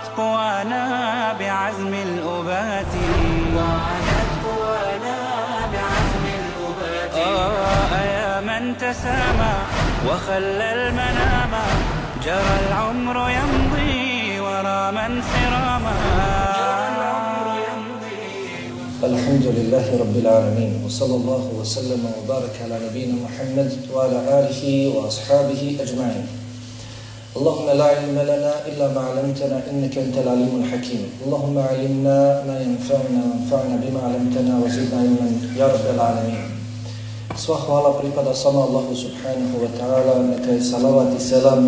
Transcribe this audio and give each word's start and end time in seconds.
وعادت 0.00 0.16
قوانا 0.16 0.84
بعزم 1.38 1.92
الأبات. 1.94 2.92
وعادت 3.56 4.30
قوانا 4.44 5.18
بعزم 5.72 6.24
الأبات. 6.40 7.14
آه 7.14 7.92
يا 8.16 8.40
من 8.40 8.78
تسامى 8.78 9.54
وخلى 10.08 10.72
المنام. 10.72 11.52
جرى 12.24 12.56
العمر 12.68 13.16
يمضي 13.30 14.40
ورا 14.40 14.90
من 14.90 15.22
سراما 15.32 15.96
جرى 16.56 16.84
العمر 16.96 17.46
يمضي. 17.68 18.24
الحمد 19.04 19.46
لله 19.56 19.86
رب 20.00 20.16
العالمين 20.16 20.72
وصلى 20.86 21.14
الله 21.14 21.44
وسلم 21.60 22.12
وبارك 22.18 22.54
على 22.64 22.76
نبينا 22.86 23.14
محمد 23.24 23.70
وعلى 23.92 24.18
آله 24.40 24.62
وأصحابه 24.96 25.76
أجمعين. 25.80 26.26
اللهم 27.35 27.67
لا 27.77 27.83
علم 27.83 28.15
لنا 28.15 28.53
إلا 28.67 28.95
ما 28.95 29.01
علمتنا 29.01 29.67
إنك 29.71 29.97
أنت 29.97 30.15
العليم 30.23 30.53
الحكيم 30.63 31.03
اللهم 31.27 31.57
علمنا 31.57 32.17
ما 32.47 32.57
ينفعنا 32.63 33.21
وانفعنا 33.27 33.75
بما 33.83 34.01
علمتنا 34.07 34.53
وزدنا 34.63 34.97
علما 35.03 35.27
يا 35.59 35.67
رب 35.67 35.85
العالمين 35.95 36.55
Sva 37.35 37.59
hvala 37.59 37.99
pripada 37.99 38.31
samo 38.31 38.63
Allahu 38.63 38.95
subhanahu 38.95 39.59
wa 39.59 39.67
ta'ala, 39.75 40.23
neka 40.23 40.55
je 40.55 40.63
salavat 40.63 41.11
i 41.11 41.19
selam 41.19 41.59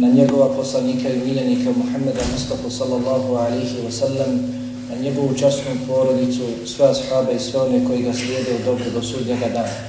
na 0.00 0.08
njegova 0.14 0.54
poslanika 0.54 1.10
i 1.10 1.18
miljenika 1.18 1.74
Muhammeda 1.74 2.22
Mustafa 2.30 2.70
sallallahu 2.70 3.34
alaihi 3.34 3.82
wa 3.82 3.90
sallam, 3.90 4.30
na 4.90 4.94
njegovu 5.02 5.34
časnu 5.34 5.74
porodicu, 5.88 6.46
sve 6.66 6.86
ashaabe 6.94 7.34
i 7.34 7.42
sve 7.42 7.60
one 7.60 7.82
koji 7.86 8.02
ga 8.02 8.12
slijede 8.14 8.54
u 8.54 8.64
dobro 8.64 8.86
do 8.94 9.02
sudnjega 9.02 9.48
dana. 9.48 9.87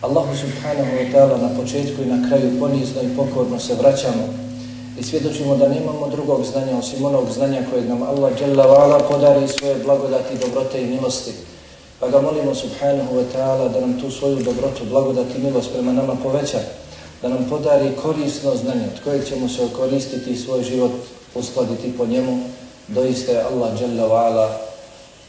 Allahu 0.00 0.32
subhanahu 0.32 0.96
wa 0.96 1.06
ta'ala 1.12 1.36
na 1.36 1.52
početku 1.52 2.00
i 2.02 2.08
na 2.08 2.24
kraju 2.28 2.56
ponizno 2.60 3.02
i 3.02 3.16
pokorno 3.16 3.60
se 3.60 3.74
vraćamo 3.74 4.32
i 4.98 5.02
svjedočimo 5.02 5.56
da 5.56 5.68
nemamo 5.68 6.08
drugog 6.08 6.44
znanja 6.44 6.78
osim 6.78 7.04
onog 7.04 7.30
znanja 7.32 7.62
kojeg 7.70 7.88
nam 7.88 8.02
Allah 8.02 8.32
jalla 8.40 8.64
wa'ala 8.64 9.08
podari 9.08 9.48
svoje 9.48 9.74
blagodati, 9.84 10.38
dobrote 10.40 10.82
i 10.82 10.86
milosti. 10.86 11.32
Pa 11.98 12.08
ga 12.08 12.20
molimo 12.20 12.54
subhanahu 12.54 13.16
wa 13.16 13.24
ta'ala 13.34 13.68
da 13.68 13.80
nam 13.80 14.00
tu 14.00 14.10
svoju 14.10 14.36
dobrotu, 14.36 14.84
blagodati 14.90 15.38
i 15.38 15.42
milost 15.42 15.72
prema 15.72 15.92
nama 15.92 16.16
poveća, 16.22 16.60
da 17.22 17.28
nam 17.28 17.46
podari 17.50 17.92
korisno 18.02 18.56
znanje 18.56 18.84
od 18.84 19.04
kojeg 19.04 19.28
ćemo 19.28 19.48
se 19.48 19.64
okoristiti 19.64 20.30
i 20.30 20.36
svoj 20.36 20.62
život 20.62 20.92
uskladiti 21.34 21.96
po 21.98 22.06
njemu. 22.06 22.38
Doista 22.88 23.32
je 23.32 23.42
Allah 23.42 23.80
jalla 23.80 24.08
wa'ala 24.08 24.48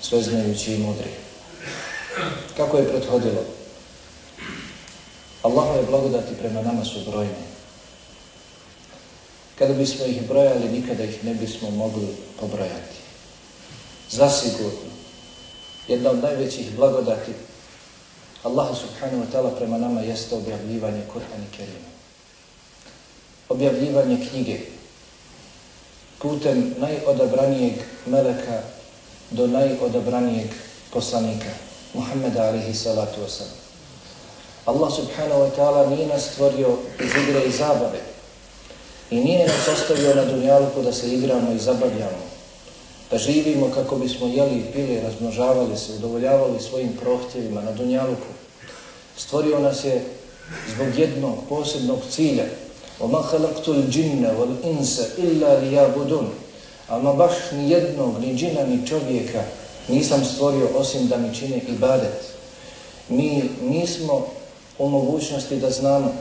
sveznajući 0.02 0.73
i 0.73 0.77
mudri. 0.77 1.11
Kako 2.58 2.77
je 2.77 2.89
prethodilo? 2.89 3.61
Allahove 5.44 5.84
blagodati 5.89 6.36
prema 6.39 6.61
nama 6.61 6.86
su 6.86 7.00
brojne. 7.11 7.52
Kada 9.56 9.73
bismo 9.73 10.06
ih 10.06 10.28
brojali, 10.28 10.70
nikada 10.70 11.03
ih 11.03 11.23
ne 11.23 11.33
bismo 11.33 11.70
mogli 11.70 12.08
pobrojati. 12.39 12.98
Zasigurno, 14.09 14.92
jedna 15.88 16.09
od 16.09 16.23
najvećih 16.23 16.75
blagodati 16.75 17.31
Allaha 18.43 18.73
subhanahu 18.76 19.21
wa 19.21 19.30
ta'ala 19.32 19.55
prema 19.58 19.77
nama 19.77 20.02
jeste 20.02 20.36
objavljivanje 20.36 21.02
Kur'an 21.14 21.43
i 21.45 21.55
Kerima. 21.58 21.89
Objavljivanje 23.49 24.27
knjige 24.30 24.60
putem 26.20 26.76
najodabranijeg 26.77 27.73
meleka 28.05 28.61
do 29.32 29.48
najodabranijeg 29.48 30.49
poslanika, 30.93 31.49
Muhammeda 31.93 32.43
alihi 32.43 32.73
salatu 32.73 33.21
wasalam. 33.21 33.61
Allah 34.64 34.92
subhanahu 34.92 35.41
wa 35.41 35.51
ta'ala 35.57 35.91
nije 35.91 36.07
nas 36.07 36.23
stvorio 36.33 36.77
iz 37.01 37.11
igre 37.23 37.45
i 37.47 37.52
zabave 37.52 38.01
i 39.11 39.17
nije 39.17 39.47
nas 39.47 39.69
ostavio 39.69 40.14
na 40.14 40.24
dunjalku 40.24 40.83
da 40.83 40.92
se 40.92 41.14
igramo 41.14 41.52
i 41.52 41.58
zabavljamo, 41.58 42.27
da 43.11 43.19
živimo 43.19 43.70
kako 43.74 43.97
bismo 43.97 44.27
jeli 44.27 44.58
i 44.58 44.73
pili, 44.73 45.01
razmnožavali 45.01 45.77
se, 45.77 45.92
udovoljavali 45.92 46.61
svojim 46.61 46.92
prohtjevima 47.01 47.61
na 47.63 47.73
dunjalku. 47.73 48.30
Stvorio 49.17 49.58
nas 49.58 49.85
je 49.85 50.05
zbog 50.74 50.98
jednog 50.98 51.35
posebnog 51.48 51.98
cilja 52.11 52.45
وَمَا 53.01 53.23
خَلَقْتُ 53.23 53.69
الْجِنَّ 53.69 54.24
وَالْإِنْسَ 54.39 55.01
إِلَّا 55.19 55.61
لِيَابُدُونَ 55.61 56.29
Ama 56.89 57.13
baš 57.13 57.33
ni 57.52 57.70
jednog, 57.70 58.20
ni 58.20 58.35
džina, 58.35 58.64
ni 58.64 58.86
čovjeka 58.86 59.42
nisam 59.89 60.24
stvorio 60.24 60.69
osim 60.74 61.08
da 61.08 61.17
mi 61.17 61.35
čine 61.35 61.61
ibadet. 61.69 62.20
Mi 63.08 63.51
nismo 63.63 64.27
o 64.81 64.89
mogućnosti 64.89 65.55
da 65.55 65.69
znamo 65.69 66.14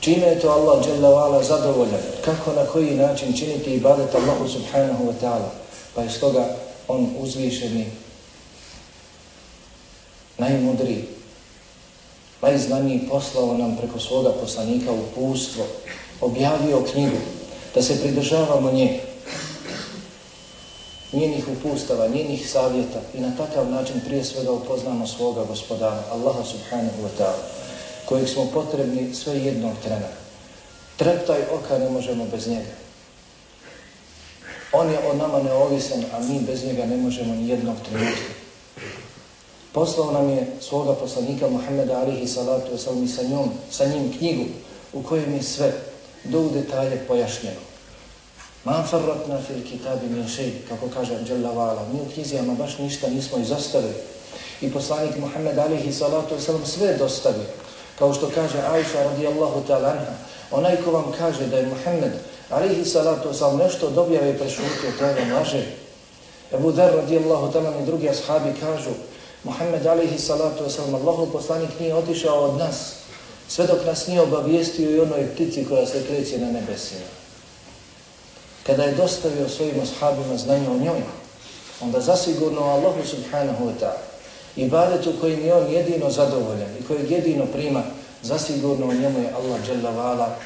čime 0.00 0.26
je 0.26 0.40
to 0.40 0.50
Allah 0.50 0.84
dželle 0.84 1.44
zadovoljan, 1.44 2.00
kako 2.24 2.52
na 2.52 2.66
koji 2.66 2.90
način 2.90 3.36
činiti 3.38 3.74
ibadet 3.74 4.14
Allahu 4.14 4.48
subhanahu 4.48 5.04
wa 5.04 5.12
ta'ala. 5.22 5.50
Pa 5.94 6.02
je 6.02 6.10
stoga 6.10 6.56
on 6.88 7.08
uzvišeni, 7.20 7.86
najmudriji, 10.38 11.04
najznaniji 12.42 13.08
poslao 13.10 13.56
nam 13.58 13.76
preko 13.76 14.00
svoga 14.00 14.32
poslanika 14.32 14.92
upustvo, 14.92 15.64
objavio 16.20 16.84
knjigu, 16.92 17.18
da 17.74 17.82
se 17.82 18.00
pridržavamo 18.00 18.72
nje, 18.72 19.00
njenih 21.12 21.44
upustava, 21.48 22.08
njenih 22.08 22.50
savjeta 22.50 23.00
i 23.14 23.20
na 23.20 23.36
takav 23.36 23.70
način 23.70 24.00
prije 24.06 24.24
svega 24.24 24.52
upoznamo 24.52 25.06
svoga 25.06 25.44
gospodara, 25.44 26.02
Allaha 26.12 26.44
subhanahu 26.44 27.02
wa 27.02 27.10
ta'ala, 27.18 27.61
kojeg 28.04 28.28
smo 28.28 28.50
potrebni 28.54 29.14
sve 29.14 29.38
jednog 29.38 29.72
trena. 29.82 30.08
Treptaj 30.96 31.40
oka 31.52 31.78
ne 31.78 31.90
možemo 31.90 32.24
bez 32.24 32.46
njega. 32.46 32.70
On 34.72 34.90
je 34.90 34.98
o 35.10 35.16
nama 35.16 35.42
neovisan, 35.42 36.04
a 36.12 36.20
mi 36.20 36.40
bez 36.40 36.64
njega 36.64 36.86
ne 36.86 36.96
možemo 36.96 37.34
ni 37.34 37.48
jednog 37.48 37.76
trenutka. 37.88 38.32
Poslao 39.72 40.12
nam 40.12 40.30
je 40.30 40.46
svoga 40.60 40.94
poslanika 40.94 41.48
Muhammeda 41.48 41.98
alihi 41.98 42.28
salatu 42.28 42.72
wasalam 42.72 43.04
i 43.04 43.08
sa 43.08 43.22
njom, 43.22 43.50
sa 43.70 43.84
njim 43.84 44.12
knjigu 44.18 44.44
u 44.92 45.02
kojem 45.02 45.34
je 45.34 45.42
sve 45.42 45.72
do 46.24 46.40
u 46.40 46.50
detalje 46.50 47.04
pojašnjeno. 47.08 47.60
Ma 48.64 48.84
farratna 48.90 49.38
fil 49.46 49.62
kitabi 49.70 50.06
min 50.06 50.28
šeji, 50.28 50.52
kako 50.68 50.88
kaže 50.94 51.14
Anđela 51.16 51.52
Vala, 51.52 51.86
mi 51.92 52.00
u 52.00 52.12
knjizijama 52.14 52.54
baš 52.54 52.78
ništa 52.78 53.08
nismo 53.10 53.38
izostavili. 53.38 53.94
I 54.60 54.72
poslanik 54.72 55.16
Muhammed 55.16 55.58
alihi 55.58 55.92
salatu 55.92 56.34
wasalam 56.34 56.64
sve 56.64 56.96
dostavio. 56.96 57.46
Kao 57.98 58.14
što 58.14 58.30
kaže 58.34 58.58
Aisha 58.58 59.02
radijallahu 59.02 59.62
ta'ala 59.68 59.88
anha, 59.90 60.12
onaj 60.50 60.76
ko 60.84 60.90
vam 60.90 61.12
kaže 61.18 61.46
da 61.46 61.56
je 61.56 61.66
Muhammed 61.66 62.12
alihi 62.50 62.84
salatu 62.84 63.28
wasalam 63.28 63.58
nešto 63.58 63.90
dobjave 63.90 64.30
i 64.30 64.38
prešutio, 64.38 64.92
to 64.98 65.04
je 65.04 65.14
vam 65.14 65.32
laže. 65.32 65.66
Ebu 66.52 66.72
Dar 66.72 66.94
radijallahu 66.94 67.52
ta'ala 67.52 67.82
i 67.82 67.86
drugi 67.86 68.08
ashabi 68.08 68.60
kažu, 68.60 68.90
Muhammed 69.44 69.86
alihi 69.86 70.18
salatu 70.18 70.64
wasalam, 70.64 70.94
Allahov 70.94 71.26
poslanik 71.32 71.80
nije 71.80 71.94
otišao 71.94 72.44
od 72.44 72.58
nas, 72.58 72.92
sve 73.48 73.66
dok 73.66 73.86
nas 73.86 74.06
nije 74.06 74.20
obavijestio 74.20 74.90
i 74.90 75.00
onoj 75.00 75.28
ptici 75.34 75.66
koja 75.68 75.86
se 75.86 76.06
kreće 76.06 76.38
na 76.38 76.52
nebesima. 76.52 77.08
Kada 78.66 78.82
je 78.82 78.94
dostavio 78.94 79.48
svojim 79.48 79.80
ashabima 79.82 80.36
znanje 80.36 80.68
o 80.68 80.78
njoj, 80.78 81.02
onda 81.80 82.00
zasigurno 82.00 82.60
Allahu 82.60 83.06
subhanahu 83.10 83.64
wa 83.64 83.72
ta'ala 83.80 84.11
ibadet 84.56 85.06
u 85.06 85.12
kojim 85.20 85.44
je 85.44 85.54
on 85.54 85.72
jedino 85.72 86.10
zadovoljan 86.10 86.70
i 86.80 86.84
kojeg 86.84 87.10
jedino 87.10 87.46
prima, 87.46 87.82
zasigurno 88.22 88.88
o 88.88 88.94
njemu 88.94 89.18
je 89.18 89.32
Allah 89.32 89.60
dželavala 89.66 90.36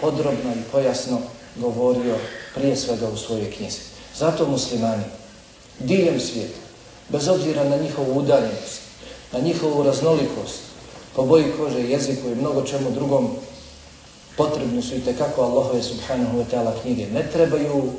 podrobno 0.00 0.52
i 0.54 0.72
pojasno 0.72 1.18
govorio 1.56 2.14
prije 2.54 2.76
svega 2.76 3.08
u 3.08 3.16
svojoj 3.16 3.50
knjizi. 3.50 3.78
Zato 4.18 4.46
muslimani, 4.46 5.04
diljem 5.78 6.20
svijeta, 6.20 6.58
bez 7.08 7.28
obzira 7.28 7.64
na 7.64 7.76
njihovu 7.76 8.18
udaljenost, 8.18 8.80
na 9.32 9.38
njihovu 9.38 9.82
raznolikost, 9.82 10.58
po 11.16 11.22
boji 11.22 11.44
kože, 11.58 11.88
jeziku 11.88 12.28
i 12.28 12.34
mnogo 12.34 12.62
čemu 12.62 12.90
drugom, 12.90 13.30
potrebno 14.36 14.82
su 14.82 14.94
i 14.94 15.00
tekako 15.00 15.42
Allahove 15.42 15.82
subhanahu 15.82 16.38
wa 16.38 16.44
ta'ala 16.52 16.72
knjige. 16.82 17.06
Ne 17.06 17.28
trebaju 17.32 17.92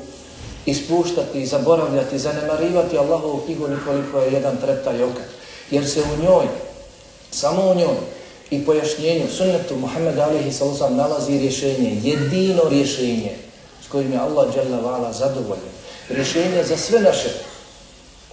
ispuštati, 0.66 1.46
zaboravljati, 1.46 2.18
zanemarivati 2.18 2.98
Allahovu 2.98 3.40
knjigu 3.44 3.68
nikoliko 3.68 4.20
je 4.20 4.32
jedan 4.32 4.56
treptaj 4.56 5.02
okat. 5.02 5.24
Jer 5.70 5.88
se 5.90 6.00
u 6.00 6.22
njoj, 6.22 6.46
samo 7.30 7.70
u 7.70 7.74
njoj, 7.74 7.96
i 8.50 8.64
pojašnjenju 8.66 9.28
sunnetu 9.36 9.76
Muhammed 9.76 10.18
alihi 10.18 10.52
sallam 10.52 10.96
nalazi 10.96 11.38
rješenje, 11.38 12.00
jedino 12.02 12.62
rješenje 12.70 13.36
s 13.84 13.88
kojim 13.88 14.12
je 14.12 14.18
Allah 14.18 14.54
dželle 14.54 14.82
vala 14.82 15.12
zadovoljan. 15.12 15.74
Rješenje 16.08 16.64
za 16.64 16.76
sve 16.76 17.00
naše 17.00 17.28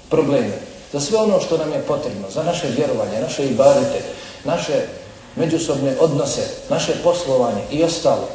probleme, 0.09 0.59
za 0.93 0.99
sve 0.99 1.17
ono 1.17 1.41
što 1.41 1.57
nam 1.57 1.71
je 1.71 1.81
potrebno, 1.81 2.29
za 2.29 2.43
naše 2.43 2.67
vjerovanje, 2.67 3.21
naše 3.21 3.45
ibadete, 3.45 4.01
naše 4.43 4.73
međusobne 5.35 5.95
odnose, 5.99 6.41
naše 6.69 6.93
poslovanje 7.03 7.61
i 7.71 7.83
ostalo. 7.83 8.29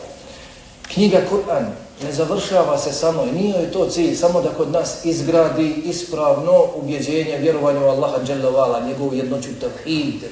Knjiga 0.94 1.20
Kur'an 1.30 1.66
ne 2.02 2.12
završava 2.12 2.78
se 2.78 2.92
samo 2.92 3.24
i 3.24 3.32
nije 3.32 3.72
to 3.72 3.88
cilj 3.90 4.16
samo 4.16 4.42
da 4.42 4.48
kod 4.48 4.72
nas 4.72 5.04
izgradi 5.04 5.82
ispravno 5.84 6.66
ubjeđenje, 6.74 7.38
vjerovanje 7.38 7.80
u 7.80 7.88
Allaha 7.88 8.24
dželle 8.24 8.50
vala, 8.50 8.86
njegovu 8.86 9.14
jednoću 9.14 9.48
tevhid. 9.60 10.24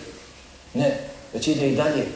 Ne, 0.74 1.00
već 1.32 1.48
ide 1.48 1.68
i 1.68 1.76
dalje. 1.76 2.06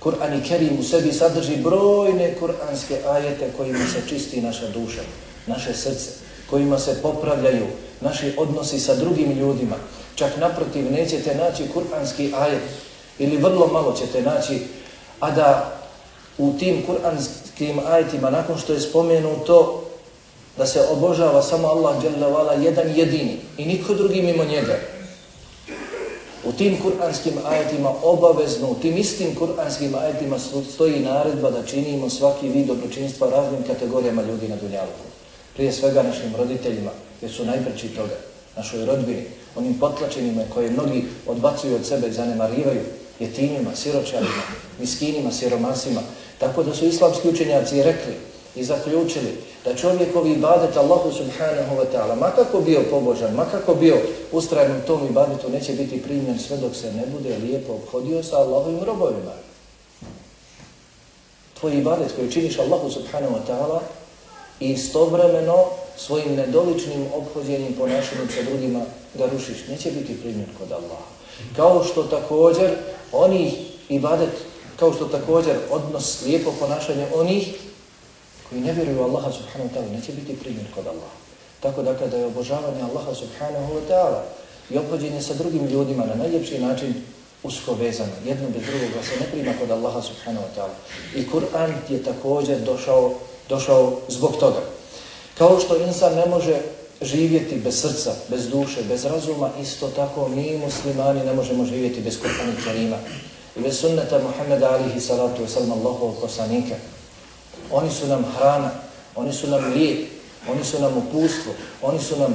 Kur'an 0.00 0.38
i 0.38 0.48
Kerim 0.48 0.78
u 0.80 0.82
sebi 0.82 1.12
sadrži 1.12 1.56
brojne 1.56 2.34
kur'anske 2.40 3.08
ajete 3.08 3.52
kojima 3.56 3.78
se 3.78 4.08
čisti 4.08 4.42
naša 4.42 4.68
duša, 4.68 5.02
naše 5.46 5.74
srce, 5.74 6.10
kojima 6.50 6.78
se 6.78 7.02
popravljaju 7.02 7.66
naši 8.00 8.34
odnosi 8.38 8.80
sa 8.80 8.94
drugim 8.94 9.32
ljudima. 9.32 9.76
Čak 10.14 10.36
naprotiv 10.36 10.92
nećete 10.92 11.34
naći 11.34 11.70
kur'anski 11.74 12.34
ajet 12.34 12.62
ili 13.18 13.36
vrlo 13.36 13.66
malo 13.66 13.92
ćete 13.92 14.22
naći, 14.22 14.62
a 15.20 15.30
da 15.30 15.78
u 16.38 16.52
tim 16.58 16.84
kur'anskim 16.88 17.43
tim 17.58 17.80
ajetima, 17.86 18.30
nakon 18.30 18.58
što 18.58 18.72
je 18.72 18.80
spomenuto 18.80 19.84
da 20.56 20.66
se 20.66 20.86
obožava 20.90 21.42
samo 21.42 21.68
Allah 21.68 21.96
jedan 22.64 22.90
jedini 22.96 23.36
i 23.58 23.64
niko 23.64 23.94
drugi 23.94 24.22
mimo 24.22 24.44
njega, 24.44 24.78
U 26.44 26.52
tim 26.52 26.76
kuranskim 26.82 27.32
ajetima 27.44 27.92
obavezno, 28.02 28.70
u 28.70 28.74
tim 28.74 28.96
istim 28.96 29.34
kuranskim 29.34 29.94
ajetima 29.94 30.36
stoji 30.74 31.00
naredba 31.00 31.50
da 31.50 31.62
činimo 31.62 32.10
svaki 32.10 32.48
vid 32.48 32.66
dobročinstva 32.66 33.30
raznim 33.30 33.62
kategorijama 33.66 34.22
ljudi 34.22 34.48
na 34.48 34.56
dunjalku. 34.56 35.04
Prije 35.54 35.72
svega 35.72 36.02
našim 36.02 36.36
roditeljima, 36.38 36.90
jer 37.22 37.32
su 37.32 37.44
najpreći 37.44 37.88
toga, 37.88 38.16
našoj 38.56 38.86
rodbini, 38.86 39.24
onim 39.56 39.78
potlačenima 39.78 40.42
koje 40.54 40.70
mnogi 40.70 41.04
odbacuju 41.26 41.74
od 41.74 41.86
sebe 41.86 42.08
i 42.08 42.12
zanemarivaju, 42.12 42.80
jetinjima, 43.20 43.74
siročarima, 43.74 44.42
miskinima, 44.80 45.32
siromasima. 45.32 46.00
Tako 46.38 46.62
da 46.62 46.74
su 46.74 46.86
islamski 46.86 47.28
učenjaci 47.28 47.82
rekli 47.82 48.14
i 48.56 48.64
zaključili 48.64 49.36
da 49.64 49.74
čovjekovi 49.74 50.32
ibadet 50.32 50.76
Allahu 50.76 51.12
subhanahu 51.12 51.76
wa 51.76 51.84
ta'ala, 51.92 52.14
makako 52.14 52.60
bio 52.60 52.82
pobožan, 52.90 53.34
makako 53.34 53.74
bio 53.74 53.96
ustrajen 54.32 54.76
u 54.76 54.86
tom 54.86 55.06
ibadetu, 55.06 55.50
neće 55.50 55.72
biti 55.72 56.02
primjen 56.02 56.38
sve 56.38 56.56
dok 56.56 56.74
se 56.74 56.92
ne 56.92 57.02
bude 57.06 57.36
lijepo 57.38 57.72
obhodio 57.72 58.22
sa 58.22 58.36
Allahovim 58.36 58.84
robovima. 58.84 59.32
Tvoj 61.60 61.72
ibadet 61.74 62.12
koji 62.16 62.32
činiš 62.32 62.58
Allahu 62.58 62.90
subhanahu 62.90 63.34
wa 63.34 63.52
ta'ala 63.52 63.78
i 64.60 64.70
istovremeno 64.70 65.64
svojim 65.96 66.34
nedoličnim 66.34 67.06
obhođenim 67.14 67.72
ponašanjem 67.72 68.28
sa 68.28 68.42
drugima 68.42 68.80
ga 69.14 69.26
rušiš, 69.26 69.68
neće 69.68 69.90
biti 69.90 70.20
primjen 70.20 70.48
kod 70.58 70.72
Allaha. 70.72 71.04
Kao 71.56 71.84
što 71.84 72.02
također 72.02 72.70
oni 73.12 73.54
ibadet, 73.88 74.30
kao 74.78 74.92
što 74.92 75.04
također 75.04 75.56
odnos 75.70 76.22
lijepo 76.26 76.52
ponašanje 76.60 77.06
onih 77.14 77.54
koji 78.48 78.60
ne 78.60 78.72
vjeruju 78.72 79.02
Allaha 79.02 79.32
subhanahu 79.32 79.70
wa 79.70 79.78
ta'ala 79.78 79.92
neće 79.92 80.12
biti 80.12 80.36
primjer 80.36 80.66
kod 80.74 80.86
Allaha. 80.86 81.16
Tako 81.60 81.82
dakle, 81.82 82.06
da 82.06 82.10
kada 82.10 82.16
je 82.16 82.26
obožavanje 82.26 82.82
Allaha 82.82 83.14
subhanahu 83.14 83.74
wa 83.74 83.80
ta'ala 83.88 84.20
i 84.70 84.78
obhođenje 84.78 85.22
sa 85.22 85.34
drugim 85.34 85.66
ljudima 85.66 86.04
na 86.06 86.14
najljepši 86.14 86.58
način 86.58 86.94
usko 87.42 87.74
vezano, 87.74 88.12
jedno 88.24 88.48
bez 88.48 88.62
drugoga 88.62 89.02
se 89.02 89.20
ne 89.20 89.26
prima 89.32 89.52
kod 89.60 89.70
Allaha 89.70 90.02
subhanahu 90.02 90.44
wa 90.46 90.60
ta'ala. 90.60 90.76
I 91.14 91.26
Kur'an 91.30 91.72
je 91.88 92.02
također 92.02 92.60
došao, 92.60 93.14
došao 93.48 93.98
zbog 94.08 94.36
toga. 94.36 94.60
Kao 95.38 95.60
što 95.60 95.76
insan 95.76 96.14
ne 96.14 96.26
može 96.26 96.60
živjeti 97.02 97.56
bez 97.56 97.80
srca, 97.80 98.14
bez 98.28 98.48
duše, 98.48 98.82
bez 98.88 99.04
razuma, 99.04 99.50
isto 99.62 99.88
tako 99.88 100.28
mi 100.28 100.58
muslimani 100.58 101.24
ne 101.24 101.34
možemo 101.34 101.64
živjeti 101.64 102.00
bez 102.00 102.18
Kur'ana 102.20 102.52
i 102.60 102.64
Karima. 102.64 102.96
I 103.56 103.60
bez 103.60 103.80
sunneta 103.80 104.18
Muhammeda 104.18 104.70
alihi 104.70 105.00
salatu 105.00 105.42
wa 105.42 105.48
sallam 105.48 105.72
Allahov 105.72 106.20
poslanika. 106.20 106.74
Oni 107.70 107.90
su 107.90 108.06
nam 108.06 108.24
hrana, 108.38 108.70
oni 109.14 109.32
su 109.32 109.46
nam 109.50 109.72
lijek, 109.72 110.08
oni 110.50 110.64
su 110.64 110.80
nam 110.80 110.96
upustvo, 110.96 111.52
oni 111.82 111.98
su 112.00 112.18
nam 112.18 112.34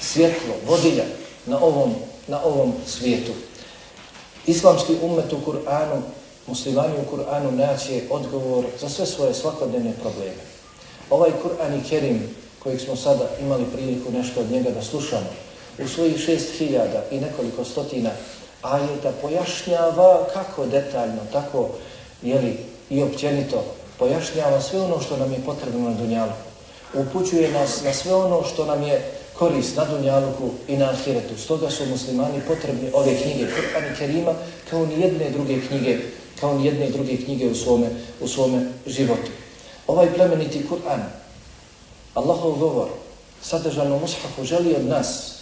svjetlo, 0.00 0.54
vodilja 0.66 1.04
na 1.46 1.58
ovom, 1.58 1.94
na 2.28 2.44
ovom 2.44 2.72
svijetu. 2.86 3.32
Islamski 4.46 4.96
umet 5.02 5.32
u 5.32 5.50
Kur'anu, 5.50 6.00
muslimani 6.46 6.94
u 6.94 7.16
Kur'anu 7.16 7.50
naće 7.50 8.02
odgovor 8.10 8.64
za 8.80 8.88
sve 8.88 9.06
svoje 9.06 9.34
svakodnevne 9.34 9.92
probleme. 10.02 10.42
Ovaj 11.10 11.30
Kur'an 11.42 11.80
i 11.80 11.88
Kerim, 11.88 12.36
kojeg 12.58 12.80
smo 12.80 12.96
sada 12.96 13.28
imali 13.40 13.64
priliku 13.72 14.12
nešto 14.12 14.40
od 14.40 14.50
njega 14.50 14.70
da 14.70 14.82
slušamo, 14.82 15.30
u 15.78 15.88
svojih 15.88 16.18
šest 16.18 16.58
hiljada 16.58 17.04
i 17.10 17.20
nekoliko 17.20 17.64
stotina 17.64 18.10
ajeta 18.62 19.12
pojašnjava 19.22 20.26
kako 20.34 20.66
detaljno, 20.66 21.20
tako 21.32 21.68
jeli, 22.22 22.56
i 22.90 23.02
općenito 23.02 23.64
pojašnjava 23.98 24.60
sve 24.60 24.80
ono 24.80 25.00
što 25.00 25.16
nam 25.16 25.32
je 25.32 25.44
potrebno 25.46 25.88
na 25.88 25.94
Dunjalu. 25.94 26.32
Upućuje 26.94 27.52
nas 27.52 27.82
na 27.84 27.92
sve 27.92 28.14
ono 28.14 28.42
što 28.44 28.64
nam 28.66 28.82
je 28.82 29.12
korist 29.38 29.76
na 29.76 29.84
Dunjaluku 29.84 30.50
i 30.68 30.76
na 30.76 30.90
Ahiretu. 30.90 31.38
Stoga 31.38 31.70
su 31.70 31.86
muslimani 31.86 32.40
potrebni 32.48 32.90
ove 32.92 33.14
knjige 33.14 33.44
Kur'an 33.44 33.92
i 33.92 33.96
Kerima 33.98 34.34
kao 34.70 34.86
ni 34.86 35.00
jedne 35.00 35.30
druge 35.30 35.60
knjige, 35.68 35.98
kao 36.40 36.54
ni 36.54 36.66
jedne 36.66 36.90
druge 36.90 37.16
knjige 37.16 37.46
u 37.50 37.54
svome, 37.54 37.86
u 38.20 38.28
svome 38.28 38.66
životu. 38.86 39.30
Ovaj 39.86 40.14
plemeniti 40.14 40.66
Kur'an, 40.70 41.00
Allahov 42.14 42.58
govor, 42.58 42.88
sadržano 43.42 43.98
mushafu, 43.98 44.44
želi 44.44 44.74
od 44.74 44.84
nas, 44.84 45.39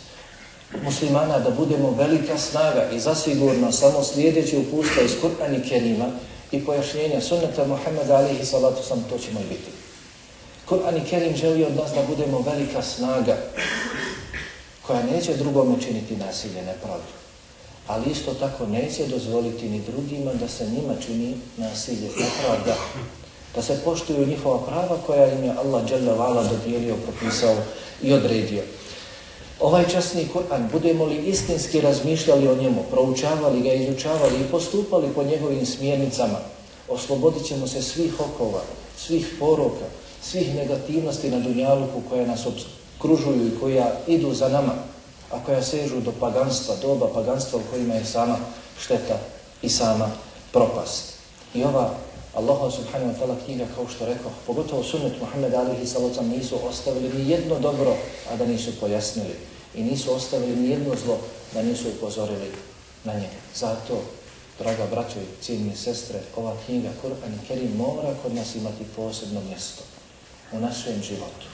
muslimana, 0.84 1.38
da 1.38 1.50
budemo 1.50 1.90
velika 1.90 2.38
snaga 2.38 2.90
i 2.92 3.00
zasigurno 3.00 3.72
samo 3.72 4.02
slijedeći 4.02 4.58
upustva 4.58 5.02
iz 5.02 5.12
Kur'an 5.22 5.54
i 5.56 5.68
Kerima, 5.68 6.06
i 6.52 6.64
pojašnjenja 6.64 7.20
sunnata 7.20 7.66
Muhammeda 7.66 8.16
alihi 8.16 8.44
salatu 8.44 8.82
sam, 8.82 9.04
to 9.10 9.18
ćemo 9.18 9.40
i 9.40 9.48
biti. 9.48 9.70
Kur'an 10.68 10.96
i 10.96 11.10
Kerim 11.10 11.36
želi 11.36 11.64
od 11.64 11.76
nas 11.76 11.90
da 11.94 12.02
budemo 12.08 12.40
velika 12.40 12.82
snaga 12.82 13.36
koja 14.86 15.02
neće 15.02 15.36
drugome 15.36 15.74
činiti 15.80 16.16
nasilje, 16.16 16.62
nepravdu. 16.62 17.12
Ali 17.86 18.10
isto 18.10 18.34
tako 18.34 18.66
neće 18.66 19.06
dozvoliti 19.06 19.68
ni 19.68 19.80
drugima 19.80 20.32
da 20.34 20.48
se 20.48 20.66
njima 20.66 20.94
čini 21.06 21.34
nasilje, 21.56 22.08
nepravda. 22.08 22.76
Da 23.54 23.62
se 23.62 23.80
poštuju 23.84 24.26
njihova 24.26 24.66
prava 24.66 24.98
koja 25.06 25.32
im 25.32 25.44
je 25.44 25.50
Allah 25.50 25.90
Jalla 25.90 26.14
Vala 26.14 26.44
dodijelio, 26.44 26.96
propisao 26.96 27.56
i 28.02 28.12
odredio. 28.12 28.62
Ovaj 29.60 29.88
časni 29.88 30.28
Kur'an, 30.32 30.68
budemo 30.72 31.04
li 31.04 31.16
istinski 31.16 31.80
razmišljali 31.80 32.48
o 32.48 32.56
njemu, 32.56 32.84
proučavali 32.90 33.60
ga, 33.60 33.72
izučavali 33.72 34.40
i 34.40 34.50
postupali 34.50 35.08
po 35.14 35.22
njegovim 35.22 35.66
smjernicama, 35.66 36.38
oslobodit 36.88 37.46
ćemo 37.46 37.66
se 37.66 37.82
svih 37.82 38.20
okova, 38.20 38.60
svih 38.98 39.36
poroka, 39.38 39.84
svih 40.22 40.54
negativnosti 40.54 41.30
na 41.30 41.40
dunjaluku 41.40 42.02
koja 42.08 42.26
nas 42.26 42.46
okružuju 42.46 43.46
i 43.46 43.60
koja 43.60 43.92
idu 44.06 44.34
za 44.34 44.48
nama, 44.48 44.72
a 45.30 45.44
koja 45.46 45.62
sežu 45.62 46.00
do 46.00 46.12
paganstva, 46.20 46.74
doba 46.82 47.08
paganstva 47.14 47.58
u 47.58 47.70
kojima 47.70 47.94
je 47.94 48.04
sama 48.04 48.36
šteta 48.80 49.18
i 49.62 49.68
sama 49.68 50.10
propast. 50.52 51.04
I 51.54 51.64
ova 51.64 51.90
Allah 52.38 52.70
subhanahu 52.70 53.10
wa 53.10 53.18
ta'ala 53.18 53.36
knjiga, 53.44 53.66
kao 53.74 53.88
što 53.88 54.06
rekao, 54.06 54.30
pogotovo 54.46 54.82
sunnet 54.82 55.20
Muhammed 55.20 55.54
alihi 55.54 55.86
sallam 55.86 56.28
nisu 56.28 56.54
ostavili 56.68 57.10
ni 57.18 57.30
jedno 57.30 57.58
dobro, 57.58 57.96
a 58.30 58.36
da 58.36 58.46
nisu 58.46 58.80
pojasnili. 58.80 59.34
I 59.74 59.82
nisu 59.82 60.14
ostavili 60.14 60.56
ni 60.56 60.70
jedno 60.70 60.94
zlo, 61.04 61.18
da 61.54 61.62
nisu 61.62 61.88
upozorili 61.88 62.52
na 63.04 63.14
njega. 63.14 63.40
Zato, 63.54 64.02
draga 64.58 64.86
braćo 64.86 65.18
i 65.18 65.42
ciljni 65.42 65.76
sestre, 65.76 66.20
ova 66.36 66.56
knjiga 66.66 66.88
Kur'an 67.02 67.34
i 67.34 67.46
Kerim 67.48 67.76
mora 67.76 68.14
kod 68.22 68.34
nas 68.34 68.54
imati 68.54 68.84
posebno 68.96 69.40
mjesto 69.40 69.82
u 70.52 70.60
našem 70.60 71.02
životu. 71.02 71.46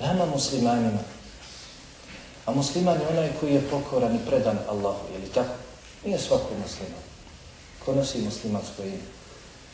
Nama 0.00 0.26
muslimanima, 0.26 1.00
a 2.46 2.52
musliman 2.54 3.00
je 3.00 3.08
onaj 3.08 3.30
koji 3.40 3.54
je 3.54 3.68
pokoran 3.70 4.16
i 4.16 4.26
predan 4.26 4.58
Allahu, 4.68 5.12
je 5.12 5.18
li 5.18 5.28
tako? 5.34 5.54
Nije 6.04 6.18
svako 6.18 6.48
musliman. 6.62 7.02
Ko 7.84 7.94
nosi 7.94 8.18
muslimansko 8.18 8.82
ime? 8.82 9.15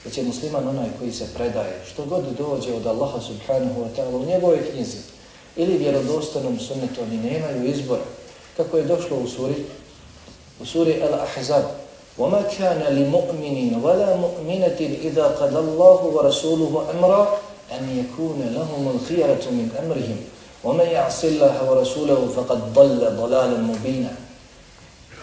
Već 0.05 0.17
je 0.17 0.23
musliman 0.23 0.67
onaj 0.67 0.89
koji 0.99 1.11
se 1.11 1.25
predaje, 1.33 1.81
što 1.91 2.05
god 2.05 2.23
dođe 2.37 2.73
od 2.73 2.87
Allaha 2.87 3.19
subhanahu 3.21 3.81
wa 3.81 3.87
ta'ala 3.97 4.15
u 4.15 4.25
njegovoj 4.25 4.71
knjizi 4.71 4.97
ili 5.55 5.77
vjerodostanom 5.77 6.59
sunnetu, 6.59 7.01
oni 7.01 7.17
nemaju 7.17 7.65
izbora. 7.65 8.05
Kako 8.57 8.77
je 8.77 8.83
došlo 8.83 9.17
u 9.17 9.27
suri? 9.27 9.55
U 10.59 10.65
suri 10.65 11.01
Al-Ahzab. 11.01 11.63
وَمَا 12.17 12.41
كَانَ 12.57 12.81
لِمُؤْمِنٍ 12.97 13.57
وَلَا 13.83 14.17
مُؤْمِنَةٍ 14.17 14.79
إِذَا 15.07 15.25
قَدَ 15.39 15.53
اللَّهُ 15.55 15.99
وَرَسُولُهُ 16.15 16.73
أَمْرًا 16.93 17.21
أَنْ 17.71 17.83
يَكُونَ 17.99 18.39
لَهُمُ 18.57 18.83
الْخِيَرَةُ 18.95 19.43
مِنْ 19.57 19.67
أَمْرِهِمْ 19.81 20.19
وَمَنْ 20.63 20.87
يَعْصِ 20.97 21.19
اللَّهَ 21.23 21.55
وَرَسُولَهُ 21.69 22.19
فَقَدْ 22.35 22.59
ضَلَّ 22.73 23.01
ضَلَالًا 23.21 23.57
مُبِينًا 23.57 24.13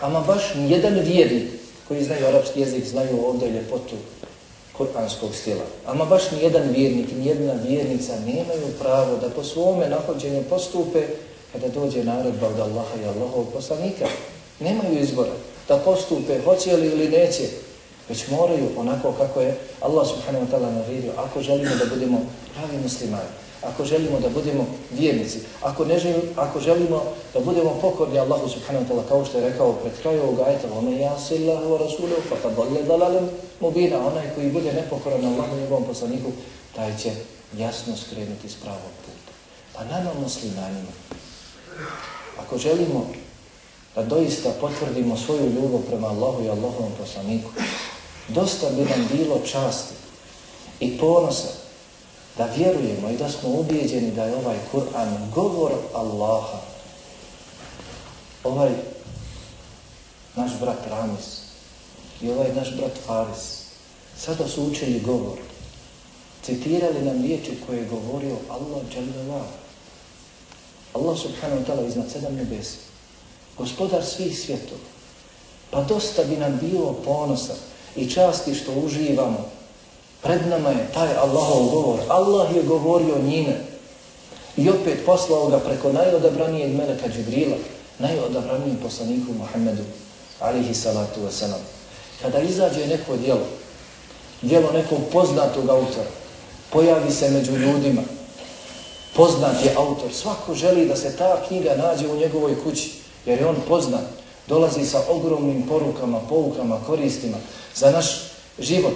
Ama 0.01 0.21
baš 0.21 0.43
jedan 0.69 0.95
vjernik 0.99 1.49
koji 1.89 2.05
znaju 2.05 2.27
arapski 2.27 2.61
jezik, 2.61 2.87
znaju 2.87 3.27
ovdje 3.27 3.51
ljepotu 3.51 3.97
kuranskog 4.80 5.36
stila. 5.36 5.66
Ama 5.86 6.06
baš 6.06 6.32
ni 6.32 6.44
jedan 6.44 6.70
vjernik, 6.70 7.12
ni 7.12 7.26
jedna 7.26 7.54
vjernica 7.68 8.14
nemaju 8.26 8.68
pravo 8.80 9.18
da 9.18 9.30
po 9.30 9.44
svome 9.44 9.90
nahođenju 9.90 10.44
postupe 10.50 11.02
kada 11.54 11.68
dođe 11.68 12.04
naredba 12.04 12.48
od 12.48 12.60
Allaha 12.60 12.96
i 13.04 13.06
Allahov 13.06 13.46
poslanika. 13.54 14.06
Nemaju 14.60 15.00
izbora 15.00 15.32
da 15.68 15.78
postupe, 15.78 16.42
hoće 16.46 16.78
li 16.78 16.88
ili 16.88 17.10
neće, 17.10 17.44
već 18.10 18.28
moraju 18.28 18.68
onako 18.78 19.12
kako 19.12 19.42
je 19.42 19.58
Allah 19.82 20.08
subhanahu 20.08 20.46
wa 20.46 20.52
ta'ala 20.52 20.72
naredio, 20.72 21.12
ako 21.18 21.42
želimo 21.42 21.76
da 21.76 21.96
budemo 21.96 22.22
pravi 22.56 22.84
muslimani, 22.84 23.30
ako 23.64 23.86
želimo 23.86 24.20
da 24.20 24.30
budemo 24.30 24.68
vjernici, 24.92 25.40
ako, 25.62 25.86
ne 25.86 26.00
želimo, 26.00 26.24
ako 26.36 26.60
želimo 26.60 27.04
da 27.34 27.40
budemo 27.40 27.78
pokorni 27.82 28.20
Allahu 28.20 28.50
subhanahu 28.50 28.86
wa 28.86 28.90
ta'ala, 28.90 29.08
kao 29.08 29.26
što 29.26 29.38
je 29.38 29.50
rekao 29.50 29.74
pred 29.74 29.94
kraju 30.02 30.22
ovog 30.24 30.40
ajta, 30.40 30.68
ono 30.78 30.92
ja 30.92 31.16
Allahu 31.32 31.78
rasulahu, 31.84 32.22
pa 32.30 32.36
ta 32.36 32.50
bolje 32.50 32.84
dalalem 32.84 33.30
mubina, 33.60 34.08
onaj 34.08 34.36
koji 34.36 34.52
bude 34.52 34.74
nepokoran 34.74 35.26
Allahu 35.26 35.56
i 35.58 35.62
njegovom 35.62 35.84
poslaniku, 35.84 36.32
taj 36.76 36.98
će 36.98 37.12
jasno 37.58 37.98
skrenuti 37.98 38.50
s 38.50 38.56
pravog 38.56 38.92
puta. 39.06 39.32
Pa 39.76 39.84
nama 39.84 40.14
muslimanima, 40.22 40.92
ako 42.38 42.58
želimo 42.58 43.06
da 43.96 44.04
doista 44.04 44.50
potvrdimo 44.62 45.18
svoju 45.18 45.54
ljubav 45.54 45.82
prema 45.88 46.08
Allahu 46.08 46.44
i 46.44 46.50
Allahovom 46.50 46.92
poslaniku, 47.00 47.50
dosta 48.28 48.70
bi 48.70 48.82
nam 48.82 49.08
bilo 49.12 49.40
časti 49.46 49.94
i 50.80 50.98
ponosa 50.98 51.59
da 52.40 52.46
vjerujemo 52.58 53.10
i 53.10 53.18
da 53.18 53.30
smo 53.30 53.50
ubijeđeni 53.50 54.12
da 54.12 54.24
je 54.24 54.36
ovaj 54.36 54.58
Kur'an 54.74 55.32
govor 55.36 55.72
Allaha. 55.94 56.58
Ovaj 58.44 58.70
naš 60.36 60.52
brat 60.62 60.88
Ramis 60.90 61.42
i 62.22 62.30
ovaj 62.32 62.54
naš 62.56 62.76
brat 62.76 62.92
Faris 63.06 63.60
sada 64.18 64.48
su 64.48 64.64
učili 64.64 65.00
govor. 65.00 65.38
Citirali 66.46 67.02
nam 67.02 67.22
riječi 67.22 67.58
koje 67.68 67.78
je 67.78 67.90
govorio 67.90 68.36
Allah 68.50 68.82
Jalla 68.96 69.46
Allah 70.94 71.20
subhanahu 71.20 71.62
wa 71.62 71.66
ta'ala 71.66 71.88
iznad 71.88 72.12
sedam 72.12 72.36
nebesa. 72.36 72.78
Gospodar 73.58 74.06
svih 74.06 74.40
svjetova. 74.40 74.82
Pa 75.72 75.84
dosta 75.84 76.24
bi 76.24 76.38
nam 76.38 76.60
bilo 76.62 76.94
ponosa 77.06 77.54
i 77.96 78.10
časti 78.10 78.56
što 78.56 78.74
uživamo. 78.74 79.59
Pred 80.22 80.48
nama 80.48 80.70
je 80.70 80.92
taj 80.94 81.16
Allahov 81.16 81.70
govor. 81.72 82.00
Allah 82.08 82.56
je 82.56 82.64
govorio 82.64 83.16
njime. 83.24 83.70
I 84.58 84.70
opet 84.70 85.06
poslao 85.06 85.48
ga 85.48 85.60
preko 85.60 85.92
najodabranijeg 85.92 86.76
meleka 86.76 87.08
Džibrila, 87.08 87.56
najodabranijeg 88.00 88.82
poslaniku 88.84 89.34
Muhammedu, 89.34 89.84
alihi 90.40 90.74
salatu 90.74 91.20
wasalam. 91.22 91.64
Kada 92.22 92.40
izađe 92.40 92.88
neko 92.88 93.18
djelo, 93.18 93.48
djelo 94.42 94.72
nekog 94.72 95.00
poznatog 95.12 95.70
autora, 95.70 96.10
pojavi 96.70 97.12
se 97.12 97.30
među 97.30 97.52
ljudima, 97.52 98.02
poznat 99.16 99.66
je 99.66 99.74
autor, 99.76 100.14
svako 100.14 100.54
želi 100.54 100.88
da 100.88 100.96
se 100.96 101.18
ta 101.18 101.42
knjiga 101.48 101.76
nađe 101.76 102.08
u 102.08 102.16
njegovoj 102.16 102.64
kući, 102.64 102.92
jer 103.26 103.40
je 103.40 103.48
on 103.48 103.56
poznat, 103.68 104.04
dolazi 104.48 104.86
sa 104.86 105.02
ogromnim 105.10 105.64
porukama, 105.68 106.20
poukama, 106.30 106.80
koristima 106.88 107.38
za 107.76 107.92
naš 107.92 108.06
život. 108.60 108.94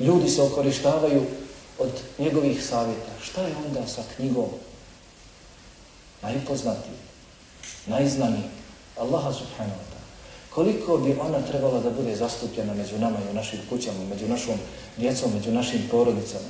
Ljudi 0.00 0.28
se 0.28 0.42
okorištavaju 0.42 1.22
od 1.78 1.90
njegovih 2.18 2.66
savjeta. 2.66 3.12
Šta 3.22 3.42
je 3.42 3.54
onda 3.66 3.86
sa 3.86 4.02
knjigom? 4.16 4.48
Najpoznatiji, 6.22 6.98
najznaniji, 7.86 8.44
Allaha 8.98 9.32
subhanahu 9.32 9.76
wa 9.76 9.88
ta'ala. 9.92 10.06
Koliko 10.50 10.98
bi 10.98 11.16
ona 11.20 11.42
trebala 11.42 11.80
da 11.80 11.90
bude 11.90 12.16
zastupljena 12.16 12.74
među 12.74 12.98
nama 12.98 13.18
i 13.18 13.30
u 13.30 13.34
našim 13.34 13.58
kućama, 13.70 13.98
među 14.10 14.28
našom 14.28 14.54
djecom, 14.96 15.32
među 15.34 15.52
našim 15.52 15.88
porodicama. 15.90 16.48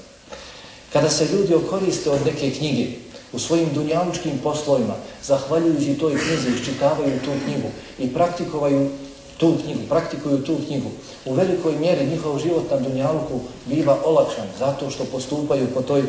Kada 0.92 1.10
se 1.10 1.28
ljudi 1.32 1.54
okoriste 1.54 2.10
od 2.10 2.26
neke 2.26 2.50
knjige, 2.50 2.86
u 3.32 3.38
svojim 3.38 3.68
dunjavučkim 3.74 4.38
poslovima, 4.42 4.94
zahvaljujući 5.24 5.98
toj 5.98 6.14
knjizi, 6.18 6.56
iščitavaju 6.56 7.20
tu 7.24 7.30
knjigu 7.44 7.68
i 7.98 8.14
praktikovaju 8.14 8.90
tu 9.36 9.54
knjigu, 9.64 9.80
praktikuju 9.88 10.44
tu 10.44 10.56
knjigu, 10.66 10.90
u 11.24 11.34
velikoj 11.34 11.76
mjeri 11.78 12.06
njihov 12.06 12.38
život 12.38 12.70
na 12.70 12.76
Dunjaluku 12.76 13.40
biva 13.66 13.98
olakšan 14.04 14.46
zato 14.58 14.90
što 14.90 15.04
postupaju 15.04 15.66
po 15.74 15.82
toj 15.82 16.02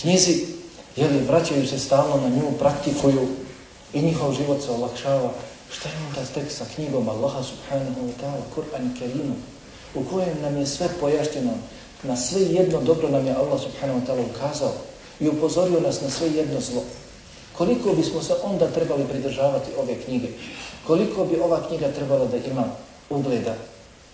knjizi, 0.00 0.46
jer 0.96 1.10
vraćaju 1.28 1.66
se 1.66 1.78
stalno 1.78 2.16
na 2.16 2.28
nju, 2.28 2.52
praktikuju 2.58 3.28
i 3.92 4.02
njihov 4.02 4.34
život 4.34 4.62
se 4.62 4.70
olakšava. 4.70 5.32
Šta 5.70 5.88
je 5.88 5.94
onda 6.08 6.30
tek 6.34 6.52
sa 6.52 6.64
knjigom 6.74 7.08
Allaha 7.08 7.42
subhanahu 7.42 8.00
wa 8.00 8.12
ta'ala, 8.20 8.42
Kur'an 8.54 8.98
Kerimu, 8.98 9.34
u 9.94 10.04
kojem 10.04 10.42
nam 10.42 10.56
je 10.56 10.66
sve 10.66 10.88
pojašteno, 11.00 11.52
na 12.02 12.16
sve 12.16 12.40
jedno 12.40 12.80
dobro 12.80 13.08
nam 13.08 13.26
je 13.26 13.34
Allah 13.34 13.60
subhanahu 13.60 14.00
wa 14.00 14.06
ta'ala 14.06 14.24
ukazao 14.30 14.72
i 15.20 15.28
upozorio 15.28 15.80
nas 15.80 16.00
na 16.00 16.10
sve 16.10 16.28
jedno 16.28 16.60
zlo. 16.60 16.82
Koliko 17.52 17.92
bismo 17.92 18.22
se 18.22 18.34
onda 18.44 18.66
trebali 18.66 19.04
pridržavati 19.04 19.70
ove 19.78 19.94
knjige? 19.94 20.28
Koliko 20.86 21.24
bi 21.24 21.40
ova 21.40 21.68
knjiga 21.68 21.92
trebala 21.92 22.26
da 22.26 22.36
ima 22.36 22.64
ugleda 23.10 23.54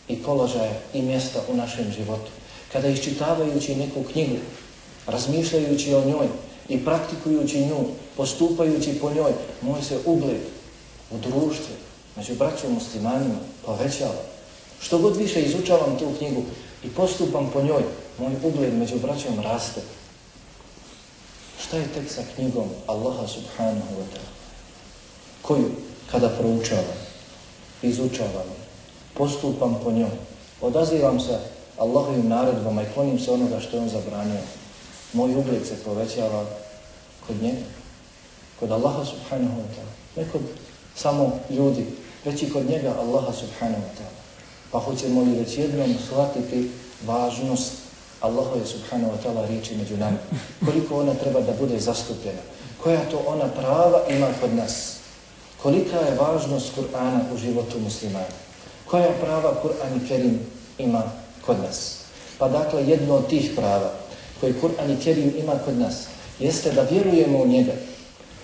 i 0.09 0.23
položaja 0.23 0.73
i 0.95 1.03
mjesta 1.03 1.41
u 1.49 1.57
našem 1.57 1.93
životu? 1.93 2.31
Kada 2.73 2.89
iščitavajući 2.89 3.77
neku 3.77 4.03
knjigu, 4.13 4.37
razmišljajući 5.07 5.95
o 5.95 6.05
njoj 6.05 6.29
i 6.69 6.85
praktikujući 6.85 7.67
nju, 7.67 7.77
postupajući 8.17 8.99
po 9.01 9.11
njoj, 9.11 9.33
moj 9.63 9.83
se 9.83 9.99
ugled 10.05 10.41
u 11.11 11.19
društvu, 11.19 11.75
među 12.17 12.35
braćom 12.35 12.73
muslimanima, 12.73 13.39
povećava. 13.67 14.23
Što 14.81 14.99
god 14.99 15.17
više 15.17 15.43
izučavam 15.43 15.99
tu 15.99 16.09
knjigu 16.19 16.43
i 16.85 16.89
postupam 16.89 17.51
po 17.53 17.63
njoj, 17.63 17.83
moj 18.19 18.33
ugled 18.43 18.75
među 18.75 18.99
braćom 18.99 19.41
raste. 19.41 19.81
Šta 21.63 21.77
je 21.77 21.89
tek 21.95 22.11
sa 22.11 22.23
knjigom 22.35 22.69
Allaha 22.87 23.27
subhanahu 23.27 23.95
wa 23.99 24.07
ta'ala? 24.13 24.33
Koju, 25.43 25.71
kada 26.11 26.29
proučavam, 26.29 26.99
izučavam, 27.83 28.49
postupam 29.15 29.81
po 29.85 29.93
njom, 29.93 30.11
odazivam 30.61 31.21
se 31.21 31.39
Allahovim 31.79 32.29
naredbama 32.29 32.83
i 32.83 32.93
klonim 32.95 33.19
se 33.19 33.31
onoga 33.31 33.61
što 33.61 33.77
je 33.77 33.83
on 33.83 33.89
zabranio, 33.89 34.41
moj 35.13 35.35
ugled 35.35 35.67
se 35.67 35.85
povećava 35.85 36.45
kod 37.27 37.43
njega, 37.43 37.67
kod 38.61 38.71
Allaha 38.71 39.05
subhanahu 39.05 39.57
wa 39.57 39.69
ta'ala, 39.77 39.93
ne 40.17 40.33
kod 40.33 40.41
samo 40.97 41.41
ljudi, 41.51 41.87
već 42.25 42.43
i 42.43 42.51
kod 42.51 42.71
njega 42.71 42.95
Allaha 43.01 43.33
subhanahu 43.33 43.83
wa 43.83 43.95
ta'ala. 43.99 44.19
Pa 44.73 44.79
hoćemo 44.79 45.23
li 45.23 45.39
već 45.39 45.59
jednom 45.59 45.95
shvatiti 46.07 46.71
važnost 47.07 47.73
Allahu 48.21 48.67
subhanahu 48.67 49.13
wa 49.13 49.19
ta'ala 49.23 49.47
riječi 49.49 49.77
među 49.77 49.97
nama. 49.97 50.19
Koliko 50.65 51.01
ona 51.01 51.15
treba 51.15 51.41
da 51.41 51.53
bude 51.53 51.81
zastupljena. 51.81 52.41
Koja 52.83 53.11
to 53.11 53.23
ona 53.27 53.49
prava 53.49 54.01
ima 54.09 54.27
kod 54.41 54.55
nas. 54.55 54.98
Kolika 55.63 55.97
je 55.97 56.17
važnost 56.21 56.73
Kur'ana 56.77 57.21
u 57.35 57.39
životu 57.39 57.79
muslimana. 57.79 58.35
Koja 58.87 59.09
prava 59.21 59.55
Kur'an 59.63 59.97
i 59.97 60.09
Kerim 60.09 60.41
ima 60.79 61.03
kod 61.47 61.57
nas. 61.63 61.99
Pa 62.39 62.49
dakle, 62.49 62.87
jedno 62.87 63.15
od 63.15 63.29
tih 63.29 63.51
prava 63.57 63.91
koje 64.41 64.61
Kur'an 64.61 64.91
i 64.91 65.05
Kerim 65.05 65.35
ima 65.39 65.59
kod 65.65 65.79
nas 65.79 66.07
jeste 66.39 66.73
da 66.73 66.83
vjerujemo 66.83 67.39
u 67.39 67.47
njega. 67.47 67.73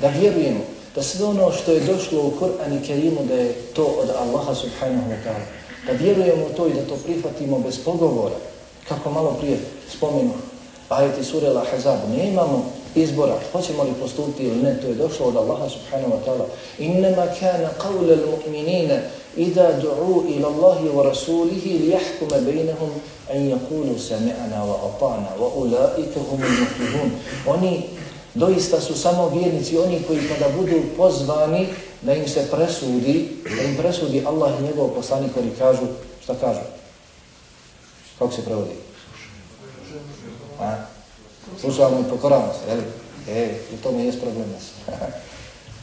Da 0.01 0.09
vjerujemo 0.09 0.61
da 0.95 1.03
sve 1.03 1.25
ono 1.25 1.53
što 1.53 1.73
je 1.73 1.81
došlo 1.81 2.27
u 2.27 2.33
Kur'an 2.41 2.79
i 2.79 2.87
Kerimu 2.87 3.25
da 3.29 3.35
je 3.35 3.53
to 3.75 3.85
od 3.85 4.11
Allaha 4.11 4.55
subhanahu 4.55 5.11
wa 5.11 5.19
ta'ala. 5.25 5.47
Da 5.87 5.93
vjerujemo 5.93 6.47
u 6.47 6.57
to 6.57 6.67
i 6.67 6.75
da 6.75 6.87
to 6.87 6.97
prihvatimo 6.97 7.59
bez 7.59 7.79
pogovora 7.85 8.35
kako 8.89 9.11
malo 9.11 9.37
prije 9.41 9.59
spomenu 9.97 10.33
ajeti 10.89 11.25
sure 11.25 11.47
Al-Ahzab, 11.49 11.99
ne 12.17 12.29
imamo 12.29 12.65
izbora, 12.95 13.39
hoćemo 13.53 13.83
li 13.83 13.93
postupiti 14.01 14.43
ili 14.43 14.63
ne, 14.63 14.81
to 14.81 14.87
je 14.87 14.95
došlo 14.95 15.27
od 15.27 15.37
Allaha 15.37 15.69
subhanahu 15.69 16.13
wa 16.13 16.25
ta'ala. 16.25 16.47
Innama 16.79 17.27
kana 17.41 17.69
qawla 17.79 18.13
al-mu'minina 18.13 18.99
idha 19.37 19.73
du'u 19.83 20.25
ila 20.29 20.49
Allahi 20.49 20.89
wa 20.89 21.03
rasulihi 21.03 21.79
li 21.79 21.89
jahkume 21.89 22.41
bejnehum 22.41 22.91
an 23.31 23.49
yakulu 23.49 23.99
sami'ana 23.99 24.65
wa 24.65 24.77
ata'na 24.89 25.29
wa 25.41 25.49
ulaika 25.57 26.21
humul 26.31 26.55
muflihun. 26.61 27.11
Oni 27.47 27.85
doista 28.35 28.81
su 28.81 28.95
samo 28.95 29.29
vjernici, 29.29 29.79
oni 29.79 30.03
koji 30.07 30.29
kada 30.29 30.49
budu 30.57 30.83
pozvani 30.97 31.67
da 32.03 32.15
im 32.15 32.29
se 32.29 32.51
presudi, 32.51 33.29
da 33.57 33.63
im 33.63 33.77
presudi 33.77 34.25
Allah 34.27 34.53
i 34.61 34.63
njegov 34.63 34.89
poslanik 34.89 35.35
koji 35.35 35.51
kažu, 35.59 35.87
šta 36.23 36.35
kažu? 36.35 36.61
Kako 38.19 38.33
se 38.33 38.45
prevodi? 38.45 38.71
A? 40.61 40.94
Slušamo 41.61 42.01
i 42.01 42.11
pokoramo 42.11 42.53
se, 42.53 42.71
jel? 42.71 42.81
E, 43.29 43.55
u 43.75 43.77
tome 43.83 44.05
je 44.05 44.13
problem 44.13 44.51
nas. 44.53 44.99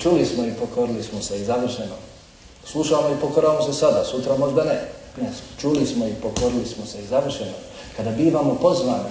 Čuli 0.01 0.25
smo 0.25 0.45
i 0.45 0.53
pokorili 0.59 1.03
smo 1.03 1.21
se 1.21 1.41
i 1.41 1.45
završeno. 1.45 1.95
Slušamo 2.65 3.09
i 3.09 3.21
pokoramo 3.21 3.61
se 3.61 3.73
sada, 3.73 4.03
sutra 4.05 4.37
možda 4.37 4.63
ne. 4.63 4.81
ne. 5.21 5.31
Čuli 5.61 5.85
smo 5.85 6.05
i 6.07 6.13
pokorili 6.21 6.65
smo 6.65 6.85
se 6.85 6.97
i 6.99 7.07
završeno. 7.07 7.53
Kada 7.97 8.11
bivamo 8.11 8.55
pozvani 8.61 9.09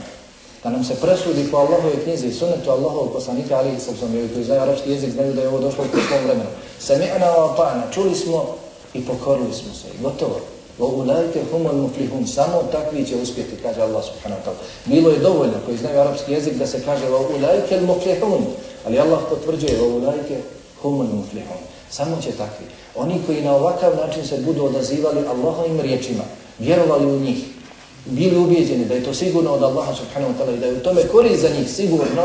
da 0.62 0.70
nam 0.70 0.84
se 0.84 0.94
presudi 0.94 1.50
po 1.50 1.56
Allahove 1.56 2.04
knjizi 2.04 2.26
i 2.26 2.32
sunetu 2.32 2.70
Allahov 2.70 3.06
poslanika, 3.12 3.56
ali 3.56 3.76
i 3.76 3.80
sam 3.80 3.96
sam 3.96 4.14
joj 4.14 4.32
koji 4.32 4.44
znaju 4.44 4.60
arapski 4.60 4.90
jezik, 4.90 5.10
znaju 5.10 5.32
da 5.32 5.42
je 5.42 5.48
ovo 5.48 5.58
došlo 5.58 5.84
u 5.84 6.00
svom 6.08 6.24
vremenu. 6.24 6.50
Sami 6.78 7.04
ana 7.16 7.26
wa 7.26 7.56
ta'ana, 7.56 7.94
čuli 7.94 8.14
smo 8.14 8.56
i 8.94 9.06
pokorili 9.06 9.54
smo 9.54 9.74
se 9.74 9.88
i 9.88 10.02
gotovo. 10.02 10.40
Wa 10.80 10.86
ulajke 10.86 11.40
humul 11.52 11.72
muflihun. 11.72 12.26
Samo 12.26 12.62
takvi 12.72 13.06
će 13.06 13.16
uspjeti, 13.16 13.62
kaže 13.62 13.80
Allah 13.80 14.04
subhanahu 14.04 14.40
wa 14.40 14.44
ta'ala. 14.44 14.60
Bilo 14.84 15.10
je 15.10 15.18
dovoljno 15.18 15.54
koji 15.66 15.76
znaju 15.76 16.00
arapski 16.00 16.32
jezik 16.32 16.54
da 16.54 16.66
se 16.66 16.82
kaže 16.84 17.06
wa 17.06 17.36
ulajke 17.36 17.80
muflihun. 17.80 18.44
Ali 18.86 18.98
Allah 18.98 19.20
potvrđuje 19.28 19.80
wa 19.80 19.96
ulajke 19.96 20.36
humul 20.82 21.06
muflihun. 21.06 21.60
Samo 21.90 22.16
će 22.22 22.30
takvi. 22.30 22.66
Oni 22.96 23.20
koji 23.26 23.42
na 23.42 23.54
ovakav 23.54 23.96
način 23.96 24.26
se 24.26 24.38
budu 24.38 24.64
odazivali 24.64 25.26
Allahovim 25.26 25.80
riječima, 25.80 26.24
vjerovali 26.58 27.06
u 27.06 27.20
njih, 27.20 27.44
bili 28.06 28.38
ubijeđeni 28.38 28.84
da 28.84 28.94
je 28.94 29.04
to 29.04 29.14
sigurno 29.14 29.52
od 29.52 29.62
Allaha 29.62 29.94
subhanahu 29.94 30.32
wa 30.32 30.36
ta'ala 30.38 30.56
i 30.56 30.58
da 30.58 30.66
je 30.66 30.76
u 30.76 30.82
tome 30.82 31.08
korist 31.08 31.40
za 31.42 31.48
njih 31.48 31.70
sigurno, 31.70 32.24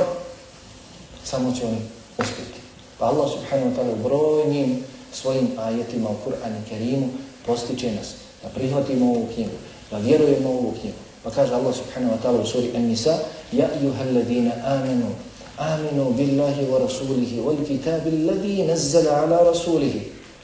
samo 1.24 1.54
će 1.60 1.66
oni 1.66 1.78
uspjeti. 2.18 2.60
Pa 3.00 3.06
Allah 3.06 3.32
subhanahu 3.32 3.70
wa 3.70 3.76
ta'ala 3.76 4.04
brojnim 4.04 4.84
svojim 5.14 5.48
ajetima 5.58 6.10
u 6.10 6.30
Kur'anu 6.30 6.70
Kerimu 6.70 7.10
postiče 7.46 7.92
nas 7.92 8.25
da 8.46 8.50
prihvatimo 8.54 9.06
ovu 9.06 9.28
knjigu, 9.34 9.58
da 9.92 9.98
vjerujemo 9.98 10.50
ovu 10.50 10.74
knjigu. 10.82 10.98
Pa 11.24 11.30
kaže 11.34 11.54
Allah 11.54 11.74
subhanahu 11.74 12.14
wa 12.14 12.22
ta'ala 12.22 12.42
u 12.42 12.46
suri 12.46 12.70
An-Nisa 12.76 13.18
Ja 13.52 13.70
ayuhal 13.74 14.14
ladina 14.14 14.52
amenu 14.66 15.10
amenu 15.58 16.14
billahi 16.14 16.70
wa 16.70 16.80
rasulihi 16.80 17.42
wal 17.42 17.66
kitabi 17.66 18.10
alladhi 18.10 18.64
nazzala 18.64 19.26
ala 19.26 19.50
rasulihi 19.50 20.02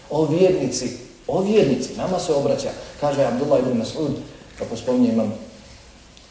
O 0.10 0.26
vjernici, 0.26 0.98
o 1.28 1.42
vjernici, 1.42 1.90
nama 1.98 2.20
se 2.20 2.34
obraća, 2.34 2.70
kaže 3.00 3.24
Abdullah 3.24 3.60
ibn 3.60 3.78
Mas'ud, 3.78 4.12
kako 4.60 4.78
spominje 4.78 5.10
imam 5.14 5.34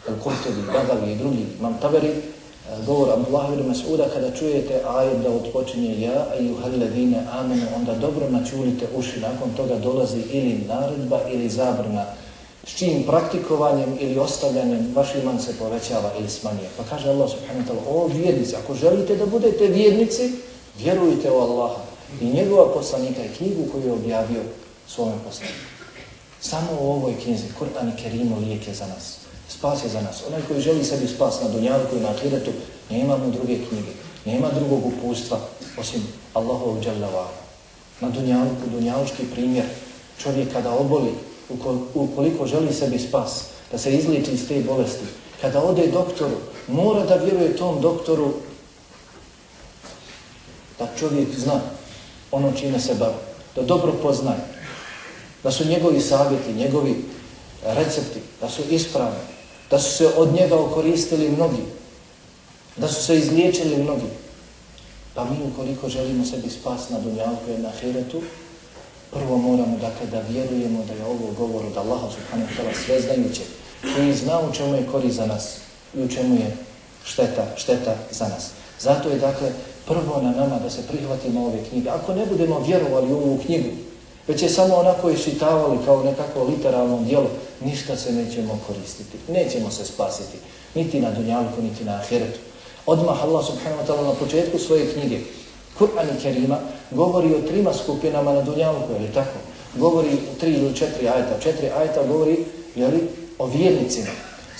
Al-Qurtubi, 0.08 0.66
Bagavi 0.72 1.12
i 1.12 1.16
drugi, 1.16 1.46
imam 1.58 1.78
Taberi, 1.80 2.12
govor 2.86 3.10
Abdullah 3.10 3.52
ibn 3.52 3.68
Mas'uda, 3.68 4.08
kada 4.14 4.30
čujete 4.30 4.82
ajet 4.88 5.22
da 5.22 5.30
odpočinje 5.30 6.00
ja, 6.00 6.26
ayyuhalladhina 6.38 7.22
amanu, 7.32 7.66
onda 7.76 7.94
dobro 7.94 8.30
načulite 8.30 8.86
uši, 8.96 9.20
nakon 9.20 9.50
toga 9.56 9.76
dolazi 9.76 10.20
ili 10.32 10.64
naredba 10.68 11.20
ili 11.32 11.48
zabrana 11.48 12.04
s 12.64 12.76
čim 12.76 13.02
praktikovanjem 13.02 13.96
ili 14.00 14.18
ostavljanjem 14.18 14.92
vaš 14.94 15.14
iman 15.14 15.40
se 15.40 15.58
povećava 15.58 16.12
ili 16.18 16.28
smanjuje. 16.28 16.68
Pa 16.76 16.84
kaže 16.84 17.08
Allah 17.08 17.30
subhanahu 17.30 17.60
wa 17.60 17.72
ta'ala, 17.72 17.82
o 17.88 18.06
vjernici, 18.06 18.56
ako 18.56 18.74
želite 18.74 19.16
da 19.16 19.26
budete 19.26 19.66
vjernici, 19.66 20.32
vjerujte 20.78 21.30
u 21.30 21.38
Allaha 21.38 21.82
i 22.20 22.24
njegova 22.24 22.74
poslanika 22.74 23.24
i 23.24 23.36
knjigu 23.36 23.62
koju 23.72 23.86
je 23.86 23.92
objavio 23.92 24.42
svome 24.88 25.12
poslaniku. 25.26 25.70
Samo 26.40 26.68
u 26.80 26.90
ovoj 26.90 27.14
knjizi, 27.22 27.44
Kur'an 27.58 27.88
i 27.88 28.02
Kerimu, 28.02 28.36
lijek 28.38 28.68
je 28.68 28.74
za 28.74 28.86
nas. 28.86 29.18
Spas 29.58 29.84
je 29.84 29.88
za 29.88 30.00
nas. 30.00 30.22
Onaj 30.28 30.40
koji 30.48 30.60
želi 30.60 30.84
sebi 30.84 31.08
spas 31.08 31.40
na 31.42 31.48
dunjanku 31.48 31.96
i 31.96 32.00
na 32.00 32.10
akiretu, 32.10 32.50
nema 32.90 33.16
mu 33.16 33.30
druge 33.30 33.58
knjige, 33.68 33.92
nema 34.24 34.48
drugog 34.58 34.86
upustva, 34.86 35.38
osim 35.78 36.02
Allahovog 36.34 36.82
dželjavara. 36.82 37.40
Na 38.00 38.10
dunjanku, 38.10 38.70
dunjavčki 38.72 39.24
primjer, 39.34 39.64
čovjek 40.22 40.52
kada 40.52 40.70
oboli, 40.70 41.10
ukoliko 41.94 42.46
želi 42.46 42.74
sebi 42.74 42.98
spas, 42.98 43.44
da 43.72 43.78
se 43.78 43.92
izliči 43.96 44.30
iz 44.32 44.48
te 44.48 44.62
bolesti, 44.62 45.04
kada 45.40 45.62
ode 45.62 45.86
doktoru, 45.86 46.36
mora 46.68 47.04
da 47.04 47.14
vjeruje 47.14 47.56
tom 47.56 47.80
doktoru 47.80 48.32
da 50.78 50.88
čovjek 50.98 51.28
zna 51.38 51.60
ono 52.30 52.52
čime 52.52 52.80
se 52.80 52.94
bavi, 52.94 53.14
da 53.56 53.62
dobro 53.62 53.92
poznaje, 54.02 54.40
da 55.42 55.50
su 55.50 55.64
njegovi 55.64 56.00
savjeti, 56.00 56.52
njegovi 56.52 57.04
recepti, 57.64 58.20
da 58.40 58.48
su 58.48 58.62
ispravni, 58.70 59.18
da 59.70 59.78
su 59.78 59.96
se 59.96 60.08
od 60.16 60.32
njega 60.32 60.56
okoristili 60.56 61.30
mnogi, 61.30 61.62
da 62.76 62.88
su 62.88 63.02
se 63.04 63.18
izliječili 63.18 63.82
mnogi. 63.82 64.06
Pa 65.14 65.24
mi 65.24 65.36
ukoliko 65.52 65.88
želimo 65.88 66.24
sebi 66.24 66.50
spas 66.50 66.88
na 66.90 67.00
dunjavku 67.00 67.50
i 67.58 67.62
na 67.62 67.70
hiretu, 67.80 68.20
prvo 69.10 69.36
moramo 69.36 69.78
dakle 69.80 70.06
da 70.06 70.20
vjerujemo 70.28 70.84
da 70.88 70.94
je 70.94 71.04
ovo 71.04 71.32
govor 71.38 71.66
od 71.66 71.76
Allaha 71.76 72.08
subhanahu 72.10 72.50
wa 72.52 72.56
ta'ala 72.56 72.86
sveznajuće, 72.86 73.42
koji 73.94 74.14
zna 74.14 74.40
u 74.40 74.52
čemu 74.52 74.74
je 74.74 74.86
korist 74.92 75.16
za 75.16 75.26
nas 75.26 75.56
i 75.94 76.02
u 76.02 76.08
čemu 76.08 76.34
je 76.34 76.56
šteta, 77.04 77.46
šteta 77.56 77.94
za 78.10 78.28
nas. 78.28 78.50
Zato 78.80 79.08
je 79.08 79.18
dakle 79.18 79.52
prvo 79.86 80.22
na 80.22 80.30
nama 80.30 80.58
da 80.58 80.70
se 80.70 80.82
prihvatimo 80.88 81.46
ove 81.46 81.64
knjige. 81.70 81.90
Ako 81.90 82.14
ne 82.14 82.26
budemo 82.26 82.60
vjerovali 82.60 83.12
u 83.12 83.16
ovu 83.16 83.38
knjigu, 83.46 83.68
već 84.28 84.42
je 84.42 84.48
samo 84.48 84.74
onako 84.74 85.10
išitavali 85.10 85.78
kao 85.84 86.02
nekako 86.02 86.44
literalno 86.44 87.02
djelo, 87.02 87.30
ništa 87.64 87.96
se 87.96 88.12
nećemo 88.12 88.58
koristiti, 88.66 89.18
nećemo 89.28 89.70
se 89.70 89.84
spasiti, 89.84 90.38
niti 90.74 91.00
na 91.00 91.10
dunjalku, 91.10 91.62
niti 91.62 91.84
na 91.84 91.94
ahiretu. 91.94 92.38
Odmah 92.86 93.24
Allah 93.24 93.46
subhanahu 93.46 93.82
wa 93.82 93.86
ta'ala 93.86 94.04
na 94.04 94.14
početku 94.14 94.58
svoje 94.58 94.92
knjige, 94.92 95.18
Kur'an 95.78 96.08
i 96.16 96.22
Kerima, 96.22 96.58
govori 96.90 97.34
o 97.34 97.40
trima 97.48 97.72
skupinama 97.72 98.32
na 98.32 98.42
dunjalku, 98.42 98.92
je 98.92 98.98
li 98.98 99.14
tako? 99.14 99.38
Govori 99.76 100.08
o 100.08 100.38
tri 100.40 100.50
ili 100.50 100.76
četiri 100.76 101.08
ajeta. 101.08 101.40
Četiri 101.42 101.70
ajeta 101.70 102.02
govori, 102.02 102.44
je 102.74 102.88
li, 102.88 103.08
o 103.38 103.46
vjernicima. 103.46 104.10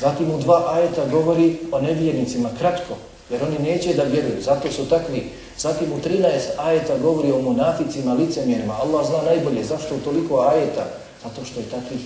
Zatim 0.01 0.31
u 0.31 0.39
dva 0.39 0.73
ajeta 0.75 1.07
govori 1.07 1.57
o 1.73 1.81
nevjernicima, 1.81 2.51
kratko, 2.59 2.95
jer 3.31 3.43
oni 3.43 3.59
neće 3.59 3.95
da 3.95 4.03
vjeruju, 4.03 4.43
zato 4.43 4.73
su 4.73 4.89
takvi. 4.89 5.31
Zatim 5.59 5.93
u 5.93 5.99
13 6.09 6.25
ajeta 6.59 6.99
govori 6.99 7.33
o 7.33 7.43
munaficima, 7.43 8.15
licemjerima. 8.15 8.77
Allah 8.81 9.07
zna 9.07 9.23
najbolje 9.23 9.65
zašto 9.65 9.99
toliko 10.05 10.41
ajeta, 10.41 10.87
zato 11.25 11.45
što 11.45 11.61
je 11.61 11.67
takvih 11.67 12.01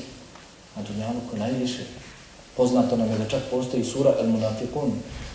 na 0.75 0.82
dunjaluku 0.84 1.38
najviše. 1.38 1.84
Poznato 2.58 2.97
nam 2.97 3.12
je 3.12 3.17
da 3.17 3.25
čak 3.25 3.41
postoji 3.51 3.84
sura 3.84 4.13
El 4.19 4.27
Munafikun, 4.27 4.91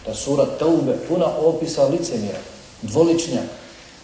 da 0.06 0.14
sura 0.14 0.46
Taube 0.58 0.96
puna 1.08 1.26
opisa 1.38 1.88
licemjera, 1.88 2.38
dvoličnja. 2.82 3.42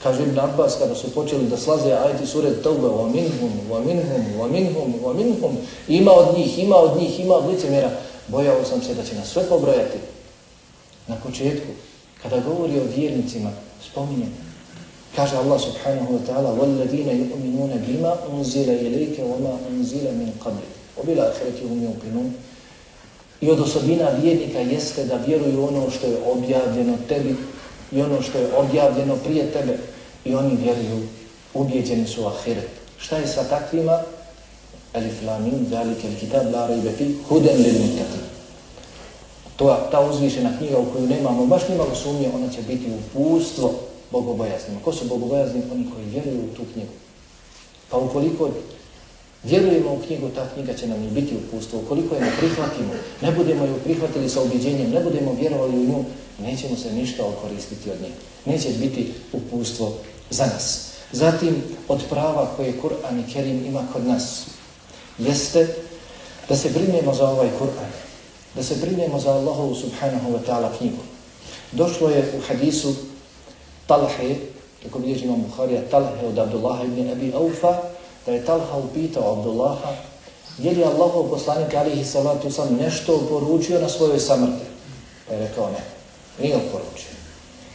Kaže 0.02 0.22
Ibn 0.22 0.38
Abbas 0.38 0.76
kada 0.78 0.94
su 0.94 1.12
počeli 1.14 1.48
da 1.48 1.56
slaze 1.56 1.92
ajeti 1.92 2.26
sure 2.26 2.62
Taube, 2.62 2.86
wa 2.88 3.06
minhum, 3.12 3.52
wa 3.70 3.84
minhum, 3.84 4.40
wa 4.40 4.48
minhum, 4.48 4.94
wa 5.04 5.14
minhum, 5.14 5.56
ima 5.88 6.12
od 6.12 6.38
njih, 6.38 6.58
ima 6.58 6.76
od 6.76 6.96
njih, 7.00 7.20
ima 7.20 7.34
od 7.34 7.50
licemjera, 7.50 7.90
bojao 8.28 8.64
sam 8.64 8.82
se 8.82 8.94
da 8.94 9.04
će 9.04 9.14
nas 9.14 9.28
sve 9.28 9.42
pobrojati. 9.48 9.98
Na 11.08 11.16
početku, 11.16 11.68
kada 12.22 12.40
govori 12.40 12.80
o 12.80 12.96
vjernicima, 12.96 13.50
spominje, 13.90 14.26
kaže 15.16 15.36
Allah 15.36 15.60
subhanahu 15.60 16.14
wa 16.14 16.22
ta'ala, 16.26 16.50
وَالَّذِينَ 16.58 17.08
يُؤْمِنُونَ 17.22 17.72
بِمَا 17.86 18.12
أُنزِلَ 18.32 18.68
إِلَيْكَ 18.70 19.18
وَمَا 19.18 19.52
أُنزِلَ 19.70 20.04
مِنْ 20.14 20.32
قَبْلِ 20.44 20.73
Obila 21.01 21.25
akhirati 21.25 21.67
hum 21.67 21.81
yuqinun. 21.81 22.29
I 23.41 23.51
od 23.51 23.59
osobina 23.59 24.09
vjernika 24.21 24.59
jeste 24.59 25.05
da 25.05 25.15
vjeruju 25.27 25.67
ono 25.67 25.89
što 25.91 26.07
je 26.07 26.17
objavljeno 26.25 26.97
tebi 27.07 27.35
i 27.91 28.01
ono 28.01 28.21
što 28.21 28.37
je 28.37 28.53
objavljeno 28.57 29.15
prije 29.15 29.51
tebe 29.51 29.77
i 30.25 30.35
oni 30.35 30.57
vjeruju, 30.63 31.07
ubjeđeni 31.53 32.07
su 32.07 32.27
ahiret. 32.27 32.69
Šta 32.97 33.17
je 33.17 33.27
sa 33.27 33.43
takvima? 33.43 33.99
Alif 34.93 35.23
lamin, 35.25 35.67
zalike 35.69 36.07
il 36.07 36.19
kitab, 36.19 36.53
la 36.53 36.67
rejbe 36.67 36.91
fi, 36.97 37.15
huden 37.29 37.57
lil 37.57 37.73
muttaqin. 37.73 38.23
To 39.55 39.87
ta 39.91 39.99
uzvišena 39.99 40.57
knjiga 40.57 40.77
u 40.77 40.85
koju 40.85 41.07
nemamo 41.07 41.45
baš 41.45 41.67
nimalo 41.69 41.95
sumnje, 41.95 42.31
ona 42.35 42.49
će 42.49 42.61
biti 42.61 42.85
upustvo 42.91 43.73
bogobojaznima. 44.11 44.79
Ko 44.85 44.93
su 44.93 45.05
bogobojazni? 45.05 45.61
Oni 45.71 45.85
koji 45.95 46.05
vjeruju 46.05 46.39
u 46.39 46.55
tu 46.55 46.61
knjigu. 46.73 46.91
Pa 47.89 47.97
ukoliko 47.97 48.49
vjerujemo 49.45 49.93
u 49.93 49.99
knjigu, 50.07 50.29
ta 50.29 50.49
knjiga 50.53 50.73
će 50.73 50.87
nam 50.87 51.03
i 51.03 51.09
biti 51.11 51.35
uputstvo. 51.35 51.79
Ukoliko 51.79 52.15
je 52.15 52.21
ne 52.21 52.31
prihvatimo, 52.39 52.93
ne 53.21 53.31
budemo 53.31 53.65
ju 53.65 53.75
prihvatili 53.83 54.29
sa 54.29 54.41
objeđenjem, 54.41 54.91
ne 54.91 54.99
budemo 54.99 55.33
vjerovali 55.39 55.79
u 55.79 55.85
nju, 55.85 56.03
nećemo 56.41 56.75
se 56.77 56.93
ništa 56.93 57.25
okoristiti 57.25 57.91
od 57.91 58.01
nje. 58.01 58.09
Neće 58.45 58.69
biti 58.69 59.13
upustvo 59.33 59.93
za 60.29 60.45
nas. 60.45 60.91
Zatim, 61.11 61.63
od 61.87 62.03
prava 62.09 62.51
koje 62.55 62.73
Kur'an 62.81 63.19
i 63.19 63.33
Kerim 63.33 63.65
ima 63.65 63.83
kod 63.93 64.05
nas, 64.05 64.45
jeste 65.17 65.67
da 66.49 66.55
se 66.55 66.69
brinemo 66.69 67.13
za 67.13 67.29
ovaj 67.29 67.49
Kur'an, 67.59 67.91
da 68.55 68.63
se 68.63 68.75
brinemo 68.75 69.19
za 69.19 69.31
Allahovu 69.31 69.75
subhanahu 69.75 70.31
wa 70.31 70.39
ta'ala 70.47 70.77
knjigu. 70.77 71.03
Došlo 71.71 72.09
je 72.09 72.33
u 72.37 72.41
hadisu 72.47 72.95
Talhe, 73.87 74.35
kako 74.83 74.99
bilježi 74.99 75.25
imam 75.25 75.41
Bukharija, 75.41 75.81
Talhe 75.91 76.27
od 76.27 76.39
Abdullaha 76.39 76.83
ibn 76.83 77.09
Abi 77.09 77.33
Aufa, 77.33 77.94
da 78.25 78.31
je 78.31 78.45
Talha 78.45 78.77
upitao 78.77 79.31
Abdullaha, 79.31 79.93
je 80.57 80.71
li 80.71 80.83
Allahov 80.83 81.29
poslanik 81.29 81.73
alihi 81.73 82.05
salatu 82.05 82.51
sam 82.51 82.77
nešto 82.81 83.19
poručio 83.29 83.81
na 83.81 83.89
svojoj 83.89 84.19
samrti? 84.19 84.65
Pa 85.27 85.33
je 85.33 85.39
rekao 85.39 85.69
ne, 85.69 85.83
nije 86.41 86.59
poručio. 86.71 87.11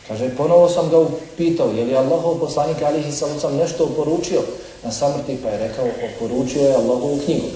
Kaže, 0.09 0.37
ponovo 0.37 0.69
sam 0.69 0.91
ga 0.91 0.99
upitao, 0.99 1.71
je 1.71 1.85
li 1.85 1.97
Allahov 1.97 2.39
poslanik 2.39 2.83
alihi 2.83 3.13
salatu 3.13 3.41
sam 3.41 3.57
nešto 3.57 3.87
poručio 3.97 4.43
na 4.85 4.93
samrti? 4.93 5.39
Pa 5.43 5.49
je 5.49 5.69
rekao, 5.69 5.85
oporučio 5.85 6.63
je 6.63 6.75
Allahovu 6.75 7.19
knjigu. 7.25 7.47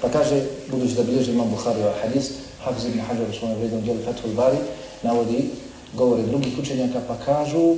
Pa 0.00 0.08
kaže, 0.08 0.42
budući 0.70 0.94
da 0.94 1.02
bilježi 1.02 1.32
imam 1.32 1.50
Buhari 1.50 1.82
ovaj 1.82 2.00
hadis, 2.02 2.30
Hafiz 2.64 2.84
ibn 2.84 3.00
Hajar 3.00 3.30
u 3.30 3.34
svojom 3.34 3.58
vrednom 3.58 3.80
djelu 3.80 3.98
Fethul 4.04 4.30
Bari, 4.34 4.56
navodi 5.02 5.50
govore 5.94 6.22
drugih 6.22 6.58
učenjaka, 6.58 7.00
pa 7.08 7.16
kažu, 7.24 7.76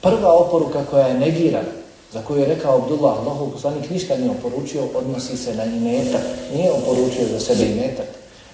prva 0.00 0.32
oporuka 0.32 0.84
koja 0.90 1.06
je 1.06 1.18
negirana, 1.18 1.68
za 2.12 2.22
koju 2.22 2.40
je 2.40 2.46
rekao 2.46 2.76
Abdullah, 2.76 3.18
Allahov 3.18 3.50
poslanik 3.50 3.90
ništa 3.90 4.16
nije 4.16 4.30
oporučio, 4.30 4.82
odnosi 4.94 5.36
se 5.36 5.54
na 5.54 5.64
imetak. 5.64 6.22
Nije 6.54 6.72
oporučio 6.72 7.28
za 7.32 7.40
sebe 7.40 7.62
imetak. 7.62 8.06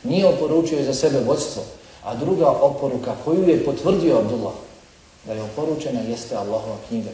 Nije 0.04 0.26
oporučio 0.26 0.84
za 0.84 0.94
sebe 0.94 1.20
vodstvo. 1.26 1.62
A 2.04 2.14
druga 2.14 2.50
oporuka 2.50 3.14
koju 3.24 3.48
je 3.48 3.64
potvrdio 3.64 4.18
Abdullah, 4.18 4.54
da 5.26 5.32
je 5.32 5.42
oporučena, 5.42 6.00
jeste 6.00 6.36
Allahova 6.36 6.76
knjiga. 6.88 7.10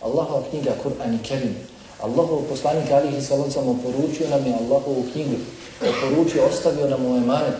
Allahova 0.00 0.42
knjiga, 0.50 0.72
Kur'an 0.82 1.14
i 1.14 1.22
Kerim. 1.28 1.56
Allahov 2.00 2.42
poslanik 2.48 2.90
alihi 2.90 3.22
sallam 3.22 3.68
oporučio 3.68 4.28
nam 4.30 4.46
je 4.46 4.54
Allahovu 4.54 5.04
knjigu, 5.12 5.36
oporučio, 5.80 6.46
ostavio 6.46 6.88
nam 6.88 7.06
u 7.06 7.16
emanet, 7.16 7.54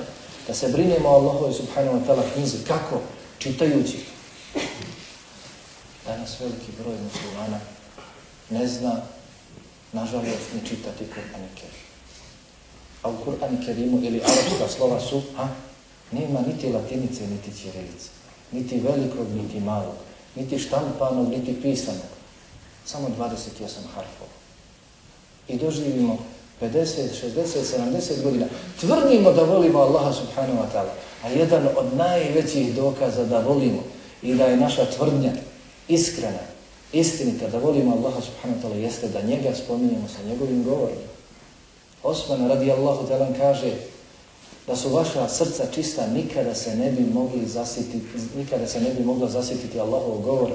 da 0.49 0.55
se 0.55 0.69
brinemo 0.69 1.09
o 1.09 1.15
Allahove 1.15 1.53
subhanahu 1.53 1.97
wa 1.97 2.07
ta'ala 2.07 2.23
knjizi. 2.35 2.57
Kako? 2.67 3.01
Čitajući. 3.39 3.99
Danas 6.07 6.41
veliki 6.41 6.73
broj 6.79 6.95
muslimana 7.05 7.61
ne 8.53 8.67
zna, 8.67 9.01
nažalost, 9.93 10.55
ni 10.55 10.69
čitati 10.69 11.05
Kur'an 11.15 11.43
i 11.45 11.57
Kerim. 11.57 11.83
A 13.03 13.11
u 13.11 13.17
Kur'an 13.25 13.55
i 13.55 13.67
Kerimu 13.67 13.99
ili 14.03 14.21
arapska 14.21 14.69
slova 14.77 15.01
su, 15.01 15.23
a, 15.37 15.49
nema 16.13 16.41
niti 16.41 16.73
latinice, 16.73 17.27
niti 17.27 17.59
ćirilice. 17.59 18.09
Niti 18.53 18.81
velikog, 18.81 19.27
niti 19.35 19.61
malog. 19.61 19.95
Niti 20.37 20.59
štampanog, 20.59 21.29
niti 21.29 21.63
pisanog. 21.63 22.13
Samo 22.85 23.09
28 23.09 23.63
harfova. 23.95 24.31
I 25.49 25.57
doživimo 25.57 26.19
50, 26.61 26.85
60, 27.37 27.45
70 27.79 28.23
godina. 28.23 28.47
Tvrdimo 28.81 29.33
da 29.33 29.43
volimo 29.43 29.79
Allaha 29.79 30.13
subhanahu 30.13 30.59
wa 30.59 30.69
ta'ala. 30.73 30.93
A 31.25 31.29
jedan 31.29 31.69
od 31.77 31.97
najvećih 31.97 32.75
dokaza 32.75 33.25
da 33.25 33.39
volimo 33.39 33.83
i 34.23 34.35
da 34.35 34.45
je 34.45 34.57
naša 34.57 34.85
tvrdnja 34.85 35.33
iskrena, 35.89 36.43
istinita, 36.93 37.49
da 37.49 37.59
volimo 37.59 37.93
Allaha 37.93 38.21
subhanahu 38.21 38.59
wa 38.59 38.63
ta'ala 38.63 38.77
jeste 38.77 39.09
da 39.09 39.23
njega 39.23 39.55
spominjemo 39.55 40.09
sa 40.09 40.29
njegovim 40.29 40.65
govorom. 40.65 41.03
Osman 42.03 42.49
radi 42.49 42.73
Allahu 42.73 43.07
ta'ala 43.07 43.29
kaže 43.39 43.73
da 44.67 44.77
su 44.77 44.89
vaša 44.89 45.29
srca 45.29 45.67
čista, 45.75 46.07
nikada 46.07 46.55
se 46.55 46.77
ne 46.77 46.91
bi 46.91 47.05
mogli 47.15 47.47
zasititi, 47.47 48.07
nikada 48.37 48.67
se 48.67 48.81
ne 48.81 48.91
bi 48.91 49.05
mogla 49.05 49.29
zasititi 49.29 49.81
Allahov 49.81 50.21
govor. 50.23 50.51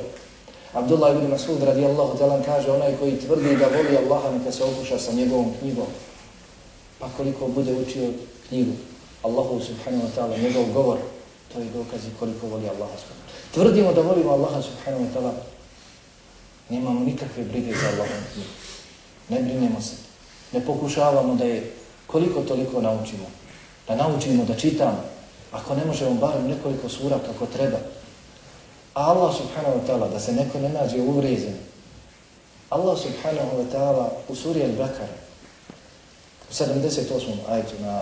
Abdullah 0.74 1.16
ibn 1.16 1.28
Masud 1.32 1.64
radijallahu 1.64 2.18
ta'ala 2.18 2.44
kaže 2.46 2.72
onaj 2.72 2.96
koji 3.00 3.20
tvrdi 3.20 3.56
da 3.56 3.68
voli 3.68 3.98
Allaha 3.98 4.32
neka 4.32 4.52
se 4.52 4.64
okuša 4.64 5.00
sa 5.00 5.12
njegovom 5.12 5.54
knjigom. 5.60 5.88
Pa 7.00 7.10
koliko 7.18 7.48
bude 7.48 7.74
učio 7.74 8.12
knjigu 8.50 8.72
Allahu 9.24 9.60
subhanahu 9.60 10.08
wa 10.08 10.12
ta'ala, 10.16 10.38
njegov 10.38 10.66
govor, 10.74 10.98
to 11.54 11.60
je 11.60 11.66
dokaz 11.66 12.02
koliko 12.20 12.48
voli 12.48 12.70
Allaha 12.70 12.98
subhanahu 12.98 13.28
Tvrdimo 13.54 13.94
da 13.94 14.02
volimo 14.02 14.32
Allaha 14.32 14.62
subhanahu 14.62 15.04
wa 15.04 15.14
ta'ala, 15.14 15.34
nemamo 16.70 17.00
nikakve 17.00 17.44
brige 17.44 17.72
za 17.72 17.88
Allahom 17.88 18.24
knjigu. 18.34 18.50
Ne 19.30 19.42
brinemo 19.42 19.82
se. 19.82 19.96
Ne 20.52 20.66
pokušavamo 20.66 21.36
da 21.36 21.44
je 21.44 21.74
koliko 22.08 22.42
toliko 22.42 22.82
naučimo. 22.82 23.26
Da 23.88 23.96
naučimo 23.96 24.46
da 24.46 24.56
čitamo. 24.56 25.04
Ako 25.52 25.76
ne 25.76 25.86
možemo 25.86 26.14
barem 26.14 26.48
nekoliko 26.48 26.90
sura 26.90 27.20
kako 27.20 27.46
treba, 27.46 27.78
A 28.98 29.14
Allah 29.14 29.30
subhanahu 29.30 29.78
wa 29.78 29.86
ta'ala, 29.86 30.10
da 30.10 30.20
se 30.20 30.34
neko 30.34 30.58
ne 30.60 30.70
nađe 30.70 30.98
uvrezen. 31.02 31.54
Allah 32.70 32.98
subhanahu 32.98 33.62
wa 33.62 33.66
ta'ala 33.70 34.10
u 34.28 34.36
suri 34.36 34.66
Al-Bakara, 34.66 35.14
u 36.50 36.54
78. 36.54 37.06
ajtu 37.50 37.76
na 37.82 38.02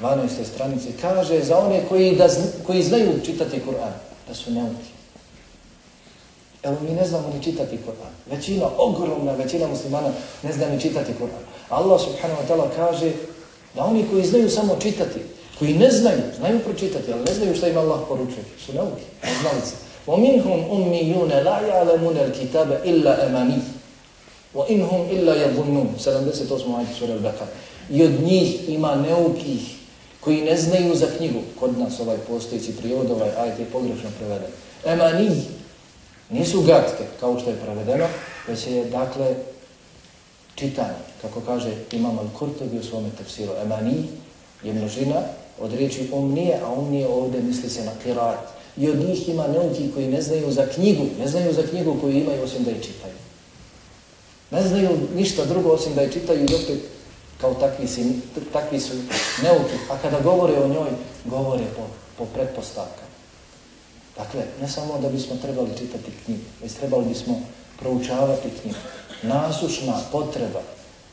12. 0.00 0.44
stranici, 0.54 0.92
kaže 1.00 1.42
za 1.42 1.58
one 1.58 1.82
koji, 1.88 2.16
da, 2.16 2.28
koji 2.66 2.82
znaju 2.82 3.20
čitati 3.24 3.60
Kur'an, 3.60 3.92
da 4.28 4.34
su 4.34 4.50
neuti 4.50 4.99
Evo 6.63 6.75
mi 6.81 6.95
ne 6.95 7.07
znamo 7.07 7.27
ni 7.33 7.43
čitati 7.43 7.77
Kur'an. 7.77 8.35
Većina, 8.37 8.65
ogromna 8.77 9.31
većina 9.31 9.67
muslimana 9.67 10.09
ne 10.43 10.53
zna 10.53 10.69
ni 10.69 10.81
čitati 10.81 11.11
Kur'an. 11.19 11.43
Allah 11.69 12.01
subhanahu 12.01 12.41
wa 12.41 12.47
ta'ala 12.47 12.67
kaže 12.75 13.11
da 13.75 13.83
oni 13.83 14.05
koji 14.11 14.25
znaju 14.25 14.49
samo 14.49 14.75
čitati, 14.81 15.19
koji 15.59 15.73
ne 15.73 15.91
znaju, 15.91 16.21
znaju 16.37 16.59
pročitati, 16.59 17.13
ali 17.13 17.23
ne 17.23 17.33
znaju 17.33 17.55
šta 17.55 17.67
im 17.67 17.77
Allah 17.77 17.99
poručuje. 18.07 18.43
Su 18.65 18.73
nauki, 18.73 19.03
neznalice. 19.23 19.75
وَمِنْهُمْ 20.07 20.59
أُمِّيُّونَ 20.69 21.31
لَا 21.47 21.57
يَعْلَمُونَ 21.67 22.17
الْكِتَابَ 22.17 22.69
إِلَّا 22.85 23.27
أَمَانِيهِ 23.27 23.65
وَإِنْهُمْ 24.53 25.01
إِلَّا 25.11 25.33
يَظُنُّونَ 25.45 25.87
78. 25.97 26.75
ajde 26.77 26.93
sura 26.99 27.13
Al-Bakar. 27.13 27.47
I 27.89 28.03
od 28.03 28.23
njih 28.23 28.69
ima 28.69 28.95
neukih 28.95 29.75
koji 30.19 30.41
ne 30.41 30.57
znaju 30.57 30.95
za 30.95 31.07
knjigu. 31.17 31.39
Kod 31.59 31.79
nas 31.79 31.99
ovaj 31.99 32.17
postojići 32.17 32.75
prijevod, 32.75 33.11
ovaj 33.11 33.29
ajde 33.37 33.63
je 33.63 33.69
pogrešno 33.71 34.09
preveden. 34.17 34.49
Emanij 34.85 35.35
nisu 36.30 36.62
gatke, 36.62 37.04
kao 37.20 37.40
što 37.40 37.50
je 37.50 37.56
prevedeno, 37.56 38.06
već 38.48 38.66
je, 38.66 38.84
dakle, 38.84 39.34
čitanje, 40.54 41.00
kako 41.22 41.40
kaže 41.40 41.70
Imam 41.92 42.18
Al-Kurtobi 42.18 42.80
u 42.80 42.84
svome 42.84 43.08
tefsiru. 43.18 43.52
emani 43.62 44.04
je 44.62 44.72
množina 44.72 45.20
od 45.60 45.72
riječi 45.72 46.08
umnije, 46.12 46.60
a 46.64 46.72
umnije 46.72 47.08
ovdje 47.08 47.42
misli 47.42 47.70
se 47.70 47.84
na 47.84 47.92
kirat. 48.02 48.48
I 48.76 48.90
od 48.90 48.98
njih 48.98 49.28
ima 49.28 49.46
neuki 49.46 49.90
koji 49.94 50.08
ne 50.08 50.22
znaju 50.22 50.52
za 50.52 50.66
knjigu, 50.66 51.04
ne 51.18 51.28
znaju 51.28 51.52
za 51.52 51.62
knjigu 51.62 51.96
koju 52.00 52.12
imaju 52.12 52.42
osim 52.42 52.64
da 52.64 52.70
je 52.70 52.82
čitaju. 52.82 53.14
Ne 54.50 54.62
znaju 54.68 54.88
ništa 55.16 55.44
drugo 55.44 55.70
osim 55.70 55.94
da 55.94 56.00
je 56.00 56.12
čitaju 56.12 56.40
i 56.40 56.54
opet 56.54 56.80
kao 57.40 57.54
takvi, 57.54 57.88
si, 57.88 58.04
takvi 58.52 58.80
su 58.80 58.92
neuki. 59.42 59.76
A 59.90 59.96
kada 60.02 60.20
govore 60.20 60.52
o 60.52 60.68
njoj, 60.68 60.90
govore 61.24 61.64
po, 61.76 61.82
po 62.18 62.24
pretpostavkama. 62.34 63.09
Dakle, 64.20 64.42
ne 64.60 64.68
samo 64.68 64.98
da 64.98 65.08
bismo 65.08 65.36
trebali 65.42 65.70
čitati 65.78 66.10
knjige, 66.24 66.42
već 66.62 66.72
trebali 66.72 67.04
bismo 67.04 67.40
proučavati 67.78 68.48
knjige. 68.60 68.78
Nasušna 69.22 70.00
potreba 70.12 70.60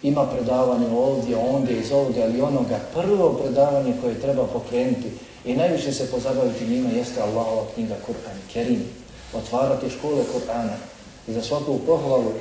ima 0.04 0.26
predavanje 0.26 0.88
ovdje, 0.98 1.38
ondje, 1.38 1.80
iz 1.80 1.92
ovoga 1.92 2.26
ili 2.26 2.42
onoga. 2.42 2.80
Prvo 2.94 3.34
predavanje 3.34 3.94
koje 4.02 4.22
treba 4.22 4.48
pokrenuti 4.48 5.12
i 5.46 5.56
najviše 5.56 5.94
se 5.94 6.12
pozabaviti 6.12 6.68
njima 6.68 6.90
jeste 6.90 7.22
Allahova 7.22 7.64
knjiga 7.74 7.96
Kur'an 8.08 8.38
Kerim. 8.54 8.84
Otvarati 9.34 9.90
škole 9.90 10.24
Kur'ana. 10.34 10.76
I 11.28 11.34
za 11.34 11.42
svaku 11.42 11.80
pohvalu 11.86 12.32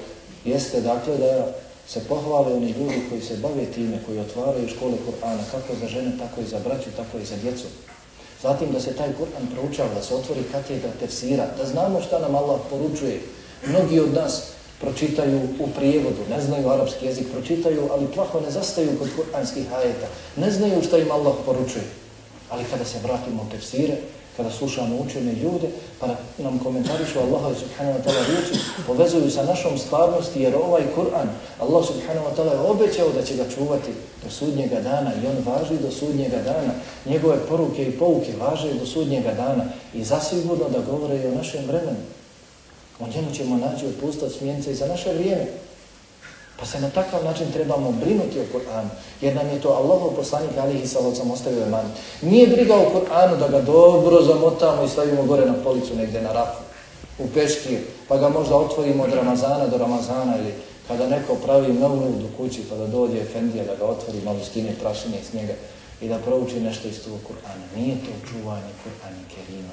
jeste 0.45 0.81
dakle 0.81 1.17
da 1.17 1.53
se 1.89 2.01
pohvale 2.09 2.55
oni 2.55 2.71
ljudi 2.71 3.01
koji 3.09 3.23
se 3.23 3.37
bave 3.37 3.67
time, 3.75 3.99
koji 4.07 4.19
otvaraju 4.19 4.69
škole 4.69 4.93
Kur'ana, 5.07 5.43
kako 5.51 5.75
za 5.81 5.89
žene, 5.89 6.13
tako 6.19 6.41
i 6.41 6.45
za 6.45 6.59
braću, 6.59 6.91
tako 6.97 7.19
i 7.19 7.25
za 7.25 7.37
djecu. 7.37 7.65
Zatim 8.43 8.73
da 8.73 8.81
se 8.81 8.93
taj 8.93 9.09
Kur'an 9.19 9.47
proučava, 9.55 9.95
da 9.95 10.03
se 10.03 10.15
otvori 10.15 10.43
katedra 10.53 10.91
tefsira, 11.01 11.47
da 11.59 11.65
znamo 11.65 12.01
šta 12.01 12.19
nam 12.19 12.35
Allah 12.35 12.61
poručuje. 12.71 13.21
Mnogi 13.67 14.01
od 14.01 14.15
nas 14.15 14.43
pročitaju 14.81 15.41
u 15.59 15.69
prijevodu, 15.69 16.23
ne 16.31 16.41
znaju 16.41 16.69
arapski 16.69 17.07
jezik, 17.07 17.27
pročitaju, 17.33 17.89
ali 17.93 18.13
plaho 18.15 18.41
ne 18.41 18.51
zastaju 18.51 18.99
kod 18.99 19.09
kuranskih 19.17 19.73
ajeta. 19.73 20.07
Ne 20.37 20.51
znaju 20.51 20.83
šta 20.83 20.99
im 20.99 21.11
Allah 21.11 21.35
poručuje. 21.47 21.85
Ali 22.51 22.65
kada 22.71 22.85
se 22.85 22.99
vratimo 23.03 23.43
u 23.43 23.51
tefsire, 23.51 23.97
kada 24.37 24.51
slušamo 24.51 24.97
učene 24.97 25.33
ljude, 25.33 25.69
pa 26.01 26.07
nam 26.39 26.59
komentarišu 26.59 27.19
Allaha 27.19 27.55
subhanahu 27.55 27.99
wa 27.99 28.03
ta'ala 28.05 28.27
riječi, 28.27 28.65
povezuju 28.87 29.31
sa 29.31 29.45
našom 29.45 29.79
stvarnosti, 29.79 30.43
jer 30.43 30.55
ovaj 30.57 30.83
Kur'an, 30.97 31.29
Allah 31.61 31.87
subhanahu 31.87 32.27
wa 32.27 32.37
ta'ala 32.37 32.53
je 32.53 32.71
obećao 32.71 33.09
da 33.09 33.23
će 33.23 33.37
ga 33.37 33.45
čuvati 33.55 33.91
do 34.25 34.31
sudnjega 34.31 34.81
dana 34.81 35.13
i 35.15 35.27
on 35.27 35.53
važi 35.53 35.75
do 35.83 35.91
sudnjega 35.91 36.37
dana. 36.37 36.73
Njegove 37.07 37.37
poruke 37.49 37.85
i 37.85 37.99
pouke 37.99 38.33
važe 38.41 38.75
do 38.75 38.87
sudnjega 38.87 39.33
dana 39.35 39.65
i 39.95 40.05
zasigurno 40.05 40.69
da 40.69 40.91
govore 40.91 41.17
i 41.17 41.27
o 41.27 41.35
našem 41.35 41.65
vremenu. 41.67 42.03
O 43.01 43.07
njemu 43.07 43.35
ćemo 43.35 43.57
naći 43.57 43.87
otpustat 43.87 44.33
smjence 44.33 44.73
i 44.73 44.75
za 44.75 44.87
naše 44.87 45.13
vrijeme. 45.13 45.47
Pa 46.59 46.67
se 46.67 46.81
na 46.81 46.91
takav 46.91 47.25
način 47.25 47.53
trebamo 47.53 47.93
brinuti 47.93 48.41
o 48.41 48.45
Kur'anu, 48.53 48.89
jer 49.21 49.35
nam 49.35 49.49
je 49.49 49.61
to 49.61 49.69
Allahov 49.69 50.11
poslanik 50.17 50.59
alihi 50.59 50.87
salocam 50.87 51.31
ostavio 51.31 51.61
je. 51.61 51.73
Nije 52.23 52.47
briga 52.47 52.75
o 52.75 52.91
Kur'anu 52.95 53.39
da 53.39 53.49
ga 53.49 53.61
dobro 53.61 54.23
zamotamo 54.23 54.85
i 54.85 54.89
stavimo 54.89 55.23
gore 55.23 55.47
na 55.47 55.55
policu 55.65 55.97
negde 55.97 56.21
na 56.21 56.33
rafu, 56.33 56.63
u 57.19 57.27
peškir, 57.35 57.79
pa 58.09 58.17
ga 58.17 58.29
možda 58.29 58.57
otvorimo 58.57 59.03
od 59.03 59.15
Ramazana 59.15 59.67
do 59.67 59.79
Ramazana 59.79 60.39
ili 60.39 60.55
kada 60.89 61.09
neko 61.09 61.35
pravi 61.35 61.73
novu 61.73 62.09
u 62.09 62.37
kući 62.37 62.63
pa 62.71 62.77
da 62.77 62.87
dođe 62.87 63.21
Efendija 63.21 63.65
da 63.65 63.75
ga 63.75 63.85
otvori, 63.85 64.21
malo 64.25 64.39
skine 64.45 64.75
prašine 64.81 65.17
iz 65.21 65.35
njega 65.35 65.55
i 66.01 66.09
da 66.09 66.19
prouči 66.19 66.61
nešto 66.61 66.89
iz 66.89 67.05
tog 67.05 67.19
Kur'ana. 67.29 67.77
Nije 67.77 67.97
to 67.97 68.29
čuvanje 68.29 68.73
Kur'ana 68.85 69.23
Kerima. 69.35 69.73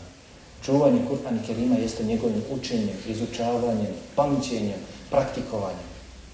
Čuvanje 0.66 1.00
Kur'ana 1.10 1.48
Kerima 1.48 1.76
jeste 1.76 2.04
njegovim 2.04 2.44
učenjem, 2.52 2.98
izučavanjem, 3.08 3.94
pamćenjem, 4.16 4.80
praktikovanjem. 5.10 5.93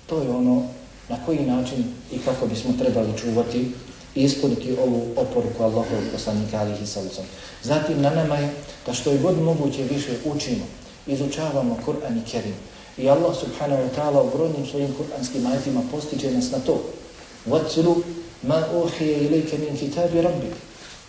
To 0.09 0.22
je 0.22 0.30
ono 0.30 0.62
na 1.09 1.16
koji 1.26 1.40
način 1.40 1.85
i 2.12 2.18
kako 2.18 2.46
bismo 2.46 2.72
trebali 2.78 3.18
čuvati 3.18 3.72
i 4.14 4.22
ispuniti 4.22 4.76
ovu 4.83 5.07
oporuku 5.16 5.62
Allahovog 5.62 6.04
poslanika 6.12 6.59
alihi 6.59 6.87
sallam. 6.87 7.26
Zatim 7.62 8.02
na 8.02 8.11
nama 8.11 8.37
je 8.37 8.54
da 8.87 8.92
što 8.94 9.11
je 9.11 9.18
god 9.18 9.42
moguće 9.42 9.83
više 9.83 10.12
učimo, 10.24 10.64
izučavamo 11.07 11.78
Kur'an 11.87 12.18
i 12.18 12.30
Kerim. 12.30 12.54
I 12.98 13.09
Allah 13.11 13.37
subhanahu 13.37 13.83
wa 13.83 13.90
ta'ala 13.96 14.22
u 14.22 14.30
brojnim 14.37 14.66
svojim 14.66 14.94
kur'anskim 14.98 15.46
ajetima 15.46 15.83
postiče 15.90 16.30
nas 16.30 16.50
na 16.50 16.59
to. 16.59 16.83
وَاتْلُ 17.48 17.94
مَا 18.42 18.61
أُوحِيَ 18.74 19.26
إِلَيْكَ 19.26 19.54
مِنْ 19.54 19.76
كِتَابِ 19.80 20.12
رَبِّكَ 20.14 20.54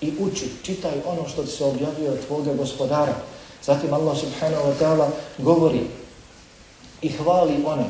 i 0.01 0.13
uči, 0.19 0.49
čitaj 0.63 0.91
ono 1.05 1.29
što 1.29 1.43
ti 1.43 1.51
se 1.51 1.63
objavio 1.63 2.11
od 2.11 2.25
tvoga 2.27 2.53
gospodara. 2.53 3.13
Zatim 3.63 3.93
Allah 3.93 4.17
subhanahu 4.17 4.63
wa 4.63 4.73
ta'ala 4.79 5.07
govori 5.37 5.81
i 7.01 7.09
hvali 7.09 7.53
one 7.65 7.85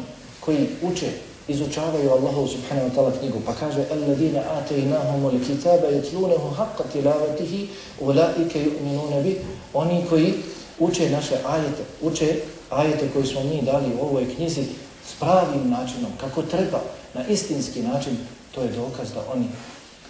koji 0.50 0.92
uče, 0.92 1.10
izučavaju 1.48 2.10
Allahu 2.10 2.48
subhanahu 2.48 2.88
wa 2.88 2.94
ta'ala 2.94 3.18
knjigu, 3.18 3.38
pa 3.46 3.54
kaže 3.54 3.84
Alladine 3.92 4.38
atajnahumu 4.38 5.30
li 5.30 5.40
kitaba 5.44 5.86
yutlunahu 5.86 6.50
haqqa 6.58 6.84
tilavatihi 6.92 7.68
ulaike 8.00 8.58
yu'minuna 8.58 9.22
bi 9.22 9.38
oni 9.74 10.04
koji 10.10 10.34
uče 10.78 11.10
naše 11.10 11.36
ajete, 11.46 11.82
uče 12.02 12.34
ajete 12.70 13.08
koji 13.12 13.26
smo 13.26 13.42
mi 13.42 13.62
dali 13.62 13.94
u 13.94 14.02
ovoj 14.02 14.34
knjizi 14.34 14.62
s 15.06 15.14
pravim 15.20 15.70
načinom, 15.70 16.10
kako 16.20 16.42
treba, 16.42 16.80
na 17.14 17.26
istinski 17.26 17.82
način, 17.82 18.16
to 18.54 18.62
je 18.62 18.68
dokaz 18.68 19.12
da 19.14 19.20
oni 19.34 19.46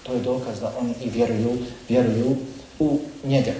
to 0.02 0.12
je 0.12 0.20
dokaz 0.20 0.60
da 0.60 0.72
oni 0.80 0.94
i 1.04 1.10
vjeruju, 1.10 1.58
vjeruju 1.88 2.36
u 2.78 2.98
njega. 3.24 3.52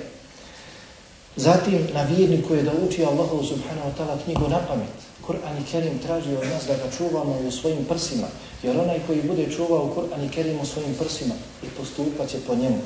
Zatim 1.36 1.88
na 1.94 2.02
vjerniku 2.02 2.54
je 2.54 2.62
da 2.62 2.72
uči 2.88 3.04
Allahu 3.04 3.44
subhanahu 3.44 3.88
wa 3.88 3.94
ta'ala 3.98 4.24
knjigu 4.24 4.48
na 4.48 4.58
pamet. 4.68 5.09
Kur'an 5.30 5.58
i 5.62 5.64
Kerim 5.70 5.98
traži 5.98 6.36
od 6.36 6.46
nas 6.52 6.66
da 6.66 6.74
ga 6.74 6.90
čuvamo 6.96 7.38
i 7.42 7.46
u 7.46 7.50
svojim 7.50 7.84
prsima, 7.84 8.26
jer 8.62 8.80
onaj 8.80 9.00
koji 9.06 9.22
bude 9.22 9.50
čuvao 9.56 9.92
Kur'an 9.96 10.26
i 10.26 10.30
Kerim 10.30 10.60
u 10.60 10.66
svojim 10.66 10.94
prsima 10.94 11.34
i 11.62 11.66
postupat 11.78 12.28
će 12.28 12.38
po 12.46 12.54
njemu 12.54 12.78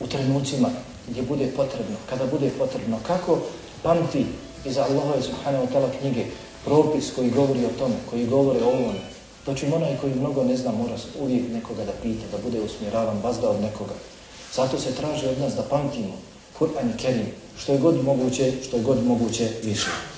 u 0.00 0.06
trenucima 0.06 0.70
gdje 1.08 1.22
bude 1.22 1.46
potrebno, 1.56 1.96
kada 2.10 2.26
bude 2.26 2.50
potrebno. 2.58 2.98
Kako 3.06 3.38
pamti 3.82 4.26
iz 4.64 4.78
Allahove 4.78 5.22
subhanahu 5.22 5.66
wa 5.66 5.70
ta'ala 5.72 5.88
knjige 6.00 6.24
propis 6.64 7.12
koji 7.14 7.30
govori 7.30 7.64
o 7.64 7.78
tome, 7.78 7.94
koji 8.10 8.26
govori 8.26 8.60
o 8.62 8.68
ovome. 8.68 9.00
Doćim 9.46 9.72
onaj 9.72 9.96
koji 10.00 10.14
mnogo 10.14 10.44
ne 10.44 10.56
zna 10.56 10.72
mora 10.72 10.96
uvijek 11.20 11.42
nekoga 11.52 11.84
da 11.84 11.92
pita, 12.02 12.26
da 12.32 12.38
bude 12.42 12.60
usmjeravan, 12.60 13.20
bazda 13.22 13.50
od 13.50 13.60
nekoga. 13.60 13.94
Zato 14.54 14.78
se 14.78 14.94
traži 14.94 15.26
od 15.26 15.38
nas 15.38 15.54
da 15.54 15.62
pamtimo 15.62 16.14
Kur'an 16.58 16.94
i 16.94 16.98
Kerim, 16.98 17.26
što 17.58 17.72
je 17.72 17.78
god 17.78 18.04
moguće, 18.04 18.52
što 18.62 18.76
je 18.76 18.82
god 18.82 19.06
moguće 19.06 19.48
više. 19.62 20.11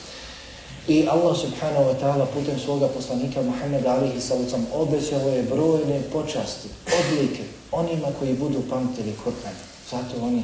I 0.88 1.08
Allah 1.08 1.32
subhanahu 1.32 1.84
wa 1.88 1.96
ta'ala 1.96 2.28
putem 2.28 2.60
svoga 2.60 2.92
poslanika 2.92 3.40
Muhammeda 3.40 3.96
alihi 3.96 4.20
sallam 4.20 4.66
obećao 4.74 5.28
je 5.28 5.42
brojne 5.42 6.02
počasti, 6.12 6.68
odlike 6.84 7.42
onima 7.72 8.08
koji 8.18 8.34
budu 8.34 8.62
pamtili 8.70 9.16
Kur'an. 9.24 9.56
Zato 9.90 10.20
oni 10.22 10.42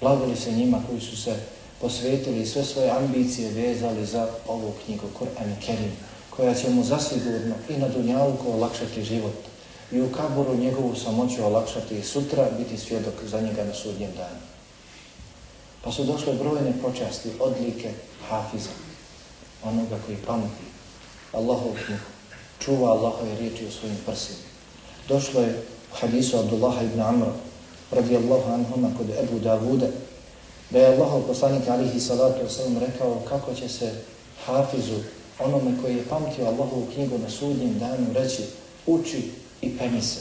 blagovali 0.00 0.36
se 0.36 0.52
njima 0.52 0.82
koji 0.88 1.00
su 1.00 1.16
se 1.16 1.36
posvetili 1.80 2.46
sve 2.46 2.64
svoje 2.64 2.90
ambicije 2.90 3.50
vezali 3.50 4.06
za 4.06 4.28
ovu 4.48 4.72
knjigu 4.84 5.06
Kur'an 5.18 5.54
Kerim, 5.66 5.92
koja 6.30 6.54
će 6.54 6.70
mu 6.70 6.84
zasigurno 6.84 7.54
i 7.68 7.76
na 7.76 7.88
dunjalku 7.88 8.52
olakšati 8.52 9.04
život 9.04 9.38
i 9.92 10.00
u 10.00 10.08
kaboru 10.12 10.56
njegovu 10.56 10.94
samoću 10.94 11.44
olakšati 11.44 11.98
i 11.98 12.02
sutra 12.02 12.48
biti 12.58 12.78
svjedok 12.78 13.14
za 13.24 13.40
njega 13.40 13.64
na 13.64 13.74
sudnjem 13.74 14.10
danu. 14.16 14.42
Pa 15.84 15.92
su 15.92 16.04
došle 16.04 16.34
brojne 16.34 16.72
počasti, 16.82 17.28
odlike 17.40 17.90
hafiza, 18.28 18.70
onoga 19.64 19.96
koji 20.06 20.16
pamti 20.26 20.64
Allahov 21.32 21.72
knjigu, 21.86 22.10
čuva 22.58 22.90
Allahove 22.90 23.38
riječi 23.38 23.66
u 23.66 23.70
svojim 23.70 23.96
prsima. 24.06 24.38
Došlo 25.08 25.40
je 25.40 25.62
u 25.92 25.96
hadisu 26.00 26.38
Abdullaha 26.38 26.82
ibn 26.82 27.00
Amra, 27.00 27.32
radijallahu 27.90 28.52
anhuma 28.52 28.90
kod 28.98 29.06
Ebu 29.10 29.38
Davuda, 29.38 29.86
da 30.70 30.78
je 30.78 30.86
Allahov 30.86 31.22
poslanik 31.22 31.68
alihi 31.68 32.00
salatu 32.00 32.40
wasalam 32.46 32.78
rekao 32.78 33.22
kako 33.28 33.54
će 33.54 33.68
se 33.68 33.92
hafizu 34.46 34.98
onome 35.38 35.72
koji 35.82 35.96
je 35.96 36.08
pamtio 36.08 36.46
Allahovu 36.46 36.86
knjigu 36.94 37.18
na 37.18 37.30
sudnjem 37.30 37.78
danu 37.78 38.06
reći 38.14 38.42
uči 38.86 39.30
i 39.60 39.78
penji 39.78 40.02
se. 40.02 40.20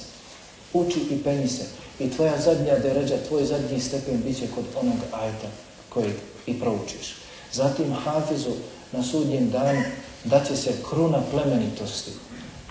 Uči 0.73 0.99
i 1.11 1.23
penji 1.23 1.47
se. 1.47 1.63
I 1.99 2.09
tvoja 2.09 2.41
zadnja 2.41 2.79
deređa, 2.79 3.15
tvoj 3.27 3.45
zadnji 3.45 3.79
stepen 3.79 4.21
bit 4.25 4.37
će 4.37 4.47
kod 4.55 4.63
onog 4.81 4.97
ajta 5.11 5.47
koji 5.89 6.11
i 6.45 6.59
proučiš. 6.59 7.15
Zatim 7.53 7.93
hafizu 7.93 8.51
na 8.91 9.03
sudnjem 9.03 9.49
danu 9.49 9.81
daće 10.23 10.55
se 10.55 10.73
kruna 10.89 11.21
plemenitosti, 11.31 12.11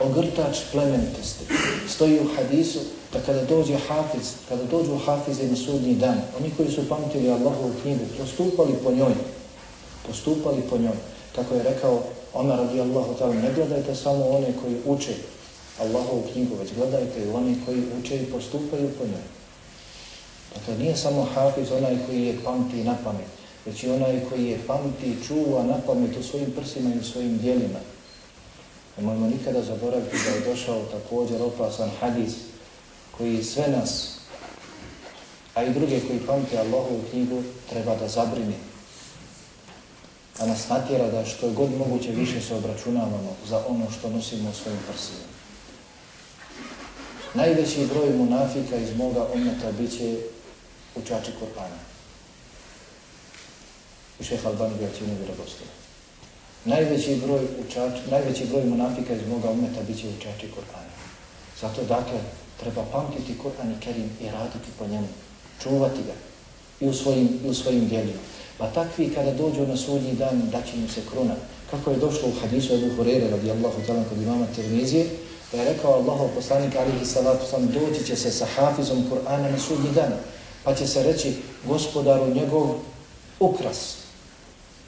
ogrtač 0.01 0.59
plemenitosti. 0.73 1.45
Stoji 1.89 2.21
u 2.21 2.29
hadisu 2.37 2.79
da 3.13 3.21
kada 3.21 3.45
dođe 3.45 3.77
hafiz, 3.89 4.33
kada 4.49 4.65
dođu 4.65 4.99
hafize 5.07 5.47
na 5.47 5.57
sudnji 5.57 5.95
dan, 5.95 6.21
oni 6.39 6.51
koji 6.57 6.71
su 6.71 6.89
pamtili 6.89 7.31
Allahovu 7.31 7.73
knjigu, 7.83 8.05
postupali 8.19 8.73
po 8.85 8.93
njoj, 8.93 9.15
postupali 10.07 10.63
po 10.71 10.79
njoj. 10.79 10.97
Tako 11.35 11.55
je 11.55 11.63
rekao 11.63 12.03
Omer 12.35 12.59
radijallahu 12.59 13.15
ta'ala, 13.19 13.35
ne 13.43 13.51
gledajte 13.55 13.95
samo 13.95 14.29
one 14.29 14.53
koji 14.63 14.77
uče 14.87 15.15
Allahovu 15.81 16.23
knjigu, 16.33 16.57
već 16.57 16.71
gledajte 16.75 17.25
i 17.25 17.31
one 17.31 17.55
koji 17.67 17.83
uče 18.01 18.17
i 18.17 18.31
postupaju 18.31 18.91
po 18.99 19.05
njoj. 19.05 19.27
Dakle, 20.55 20.79
nije 20.79 20.97
samo 20.97 21.27
hafiz 21.35 21.73
onaj 21.73 21.97
koji 22.07 22.23
je 22.23 22.39
pamti 22.45 22.85
na 22.85 22.97
pamet, 23.05 23.40
već 23.71 23.83
i 23.83 23.91
onaj 23.91 24.21
koji 24.29 24.45
je 24.47 24.67
pamti 24.67 25.07
i 25.07 25.25
čuva 25.27 25.63
na 25.63 25.75
pamet 25.87 26.17
u 26.17 26.23
svojim 26.23 26.51
prsima 26.51 26.95
i 26.95 26.99
u 26.99 27.05
svojim 27.05 27.39
dijelima. 27.39 27.79
Nemojmo 28.97 29.27
nikada 29.27 29.63
zaboraviti 29.63 30.17
da 30.25 30.31
je 30.31 30.55
došao 30.55 30.85
također 30.85 31.43
opasan 31.43 31.91
hadis 32.01 32.33
koji 33.19 33.45
sve 33.45 33.69
nas, 33.69 34.19
a 35.55 35.65
i 35.65 35.75
druge 35.75 36.01
koji 36.01 36.19
pamte 36.19 36.59
Allahovu 36.59 37.01
knjigu, 37.11 37.43
treba 37.71 37.97
da 37.97 38.09
zabrini. 38.09 38.55
A 40.39 40.47
nas 40.47 40.69
natjera 40.69 41.11
da 41.11 41.25
što 41.25 41.47
je 41.47 41.53
god 41.53 41.71
moguće 41.79 42.11
više 42.11 42.41
se 42.41 42.55
obračunavamo 42.55 43.37
za 43.49 43.65
ono 43.69 43.91
što 43.91 44.11
nosimo 44.11 44.51
u 44.51 44.55
svojim 44.63 44.81
prsima. 44.89 45.31
Najveći 47.35 47.87
broj 47.87 48.11
munafika 48.17 48.77
iz 48.77 48.97
moga 48.97 49.27
umeta 49.35 49.73
bit 49.73 49.99
će 49.99 50.17
učači 50.97 51.31
Kur'ana. 51.41 51.90
I 54.21 54.25
šeha 54.25 54.49
Albani 54.49 54.75
bi 54.79 54.85
ocjenio 54.85 55.17
vjerodostojno. 55.17 55.73
Najveći 56.65 57.21
broj, 57.25 57.41
učač, 57.67 57.93
najveći 58.11 58.47
broj 58.47 58.65
monafika 58.65 59.15
iz 59.15 59.29
moga 59.29 59.51
umeta 59.51 59.81
bit 59.89 59.99
će 60.01 60.07
učači 60.09 60.47
Kur'ana. 60.47 60.95
Zato 61.61 61.83
dakle, 61.89 62.19
treba 62.61 62.83
pamtiti 62.93 63.39
Kur'an 63.43 63.73
i 63.73 63.81
Kerim 63.81 64.11
i 64.21 64.31
raditi 64.31 64.71
po 64.79 64.87
njemu, 64.87 65.09
čuvati 65.63 66.03
ga 66.07 66.15
i 66.81 66.89
u 66.89 66.95
svojim, 66.95 67.29
i 67.45 67.49
u 67.49 67.55
svojim 67.55 67.89
dijelima. 67.89 68.21
Pa 68.59 68.67
takvi 68.67 69.13
kada 69.15 69.33
dođu 69.33 69.67
na 69.67 69.77
sudnji 69.77 70.13
dan, 70.13 70.51
daće 70.53 70.77
im 70.77 70.89
se 70.89 71.01
kruna. 71.11 71.35
Kako 71.71 71.91
je 71.91 71.97
došlo 71.97 72.29
u 72.29 72.41
hadisu 72.41 72.75
Ebu 72.75 72.97
Hurere, 72.97 73.31
radijallahu 73.31 73.83
talan, 73.87 74.05
kod 74.09 74.23
imama 74.23 74.47
Tirmizije, 74.55 75.07
da 75.53 75.59
je 75.59 75.73
rekao 75.73 75.93
Allahov 75.93 76.29
poslanik, 76.35 76.77
alihi 76.77 77.07
salatu 77.07 77.47
sam, 77.51 77.67
doći 77.67 78.05
će 78.07 78.17
se 78.17 78.31
sa 78.31 78.47
hafizom 78.57 79.05
Kur'ana 79.11 79.51
na 79.51 79.59
sudnji 79.59 79.91
dan, 79.95 80.13
pa 80.65 80.75
će 80.75 80.87
se 80.87 81.03
reći 81.03 81.35
gospodaru 81.67 82.35
njegov 82.35 82.75
ukras, 83.41 84.00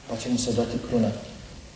pa 0.09 0.17
će 0.17 0.29
mu 0.29 0.37
se 0.37 0.51
dati 0.51 0.77
kruna 0.89 1.11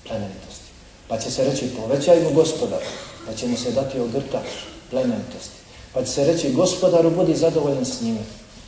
plemenitosti. 0.08 0.68
Pa 1.08 1.18
će 1.18 1.32
se 1.32 1.44
reći 1.44 1.70
povećaj 1.78 2.24
mu 2.24 2.34
gospodar, 2.34 2.82
pa 3.26 3.34
će 3.34 3.48
mu 3.48 3.58
se 3.58 3.72
dati 3.72 4.00
ogrta 4.00 4.42
plemenitosti. 4.90 5.58
Pa 5.94 6.04
će 6.04 6.12
se 6.12 6.26
reći 6.26 6.54
gospodaru 6.54 7.12
budi 7.12 7.36
zadovoljan 7.36 7.86
s 7.86 8.02
njime, 8.02 8.20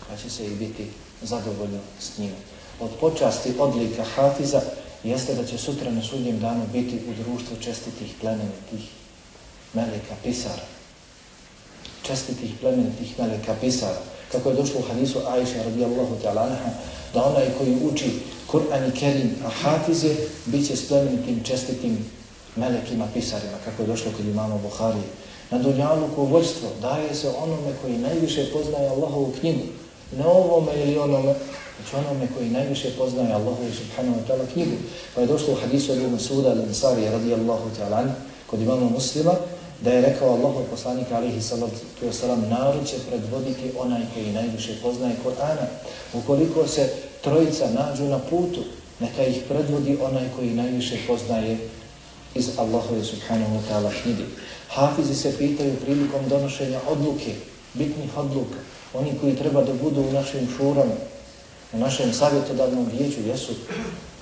pa 0.10 0.18
će 0.18 0.30
se 0.30 0.46
i 0.46 0.56
biti 0.56 0.88
zadovoljan 1.22 1.82
s 2.00 2.18
njime. 2.18 2.36
Od 2.80 2.90
počasti 3.00 3.54
odlika 3.60 4.04
hafiza 4.16 4.62
jeste 5.04 5.36
da 5.36 5.46
će 5.46 5.58
sutra 5.58 5.92
na 5.92 6.04
sudnjem 6.04 6.40
danu 6.40 6.66
biti 6.74 6.96
u 6.96 7.24
društvu 7.24 7.58
čestitih 7.62 8.14
plemenitih 8.22 8.90
meleka 9.74 10.16
pisara. 10.24 10.64
Čestitih 12.04 12.52
plemenitih 12.62 13.20
meleka 13.20 13.56
pisara. 13.62 14.02
Kako 14.32 14.50
je 14.50 14.56
došlo 14.56 14.80
u 14.80 14.94
hadisu 14.94 15.20
Aisha 15.28 15.64
radijallahu 15.64 16.16
ta'ala 16.24 16.42
anha, 16.42 16.70
da 17.14 17.24
onaj 17.24 17.46
koji 17.58 17.78
uči 17.92 18.12
Kur'an 18.48 18.90
i 18.90 18.92
Kerim, 19.00 19.36
a 19.46 19.50
hafize, 19.50 20.16
bit 20.46 20.68
će 20.68 20.76
s 20.76 20.92
čestitim 21.44 21.98
melekima 22.56 23.08
pisarima, 23.14 23.58
kako 23.66 23.82
je 23.82 23.88
došlo 23.88 24.12
kod 24.18 24.26
imama 24.26 24.58
Buhari. 24.58 25.06
Na 25.52 25.58
dunjaluku 25.58 26.26
vođstvo 26.26 26.70
daje 26.82 27.16
se 27.16 27.30
onome 27.44 27.72
koji 27.82 27.98
najviše 27.98 28.52
poznaje 28.54 28.90
Allahovu 28.90 29.34
knjigu, 29.40 29.64
ne 30.18 30.26
ovome 30.26 30.72
ili 30.84 30.98
onome, 30.98 31.34
već 31.80 31.94
onome 31.94 32.28
koji 32.38 32.50
najviše 32.50 32.90
poznaje 32.98 33.34
Allahovu 33.34 33.72
subhanahu 33.78 34.20
wa 34.20 34.28
ta'ala 34.28 34.54
knjigu. 34.54 34.76
Pa 35.16 35.22
je 35.22 35.28
došlo 35.28 35.54
u 35.54 35.58
hadisu 35.62 35.92
Abu 35.92 36.10
Masuda 36.10 36.50
al-Ansari 36.50 37.12
radijallahu 37.12 37.70
ta'ala 37.80 38.04
kod 38.48 38.62
imama 38.62 38.90
muslima, 38.90 39.34
da 39.82 39.92
je 39.92 40.02
rekao 40.02 40.30
Allahov 40.30 40.64
poslanik 40.72 41.12
alihi 41.12 41.42
sallatu 41.42 41.76
wasalam, 42.04 42.50
narod 42.50 42.88
će 42.88 42.96
predvoditi 43.10 43.72
onaj 43.80 44.02
koji 44.14 44.32
najviše 44.32 44.74
poznaje 44.84 45.16
Korana. 45.24 45.68
Ukoliko 46.14 46.68
se 46.68 46.90
trojica 47.22 47.66
nađu 47.72 48.04
na 48.04 48.20
putu, 48.20 48.64
neka 49.00 49.24
ih 49.24 49.44
predvodi 49.48 49.98
onaj 50.02 50.24
koji 50.36 50.50
najviše 50.50 50.98
poznaje 51.08 51.58
iz 52.36 52.50
Allahove 52.58 53.04
subhanahu 53.04 53.56
wa 53.56 53.62
ta'ala 53.70 53.92
knjige. 54.02 54.24
Hafizi 54.68 55.16
se 55.16 55.38
pitaju 55.38 55.76
prilikom 55.86 56.30
donošenja 56.30 56.80
odluke, 56.90 57.34
bitnih 57.74 58.18
odluka, 58.18 58.60
oni 58.94 59.12
koji 59.22 59.36
treba 59.36 59.64
da 59.64 59.74
budu 59.74 60.02
u 60.02 60.12
našem 60.12 60.48
šurama, 60.58 60.96
u 61.74 61.78
našem 61.78 62.14
savjetodavnom 62.14 62.86
vijeću, 62.98 63.20
jesu 63.28 63.54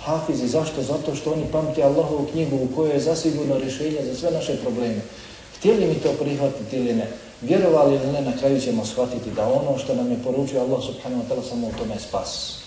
hafizi. 0.08 0.48
Zašto? 0.48 0.84
Zato 0.84 1.16
što 1.16 1.32
oni 1.34 1.46
pamte 1.52 1.84
Allahovu 1.84 2.28
knjigu 2.32 2.56
u 2.56 2.76
kojoj 2.76 2.94
je 2.94 3.00
zasigurno 3.00 3.58
rješenje 3.58 4.00
za 4.04 4.16
sve 4.16 4.32
naše 4.32 4.56
probleme. 4.56 5.02
Htjeli 5.60 5.88
mi 5.88 5.96
to 5.96 6.10
prihvatiti 6.20 6.78
ili 6.78 6.94
ne? 6.94 7.08
Vjerovali 7.42 7.96
ili 7.96 8.12
ne, 8.12 8.22
na 8.22 8.38
kraju 8.40 8.62
ćemo 8.62 8.86
shvatiti 8.86 9.32
da 9.36 9.48
ono 9.48 9.78
što 9.78 9.96
nam 9.96 10.12
je 10.12 10.24
poručio 10.24 10.62
Allah 10.62 10.84
subhanahu 10.86 11.22
wa 11.24 11.28
ta'ala 11.30 11.50
samo 11.50 11.68
u 11.68 11.72
tome 11.80 11.94
je 11.94 12.00
spas. 12.00 12.58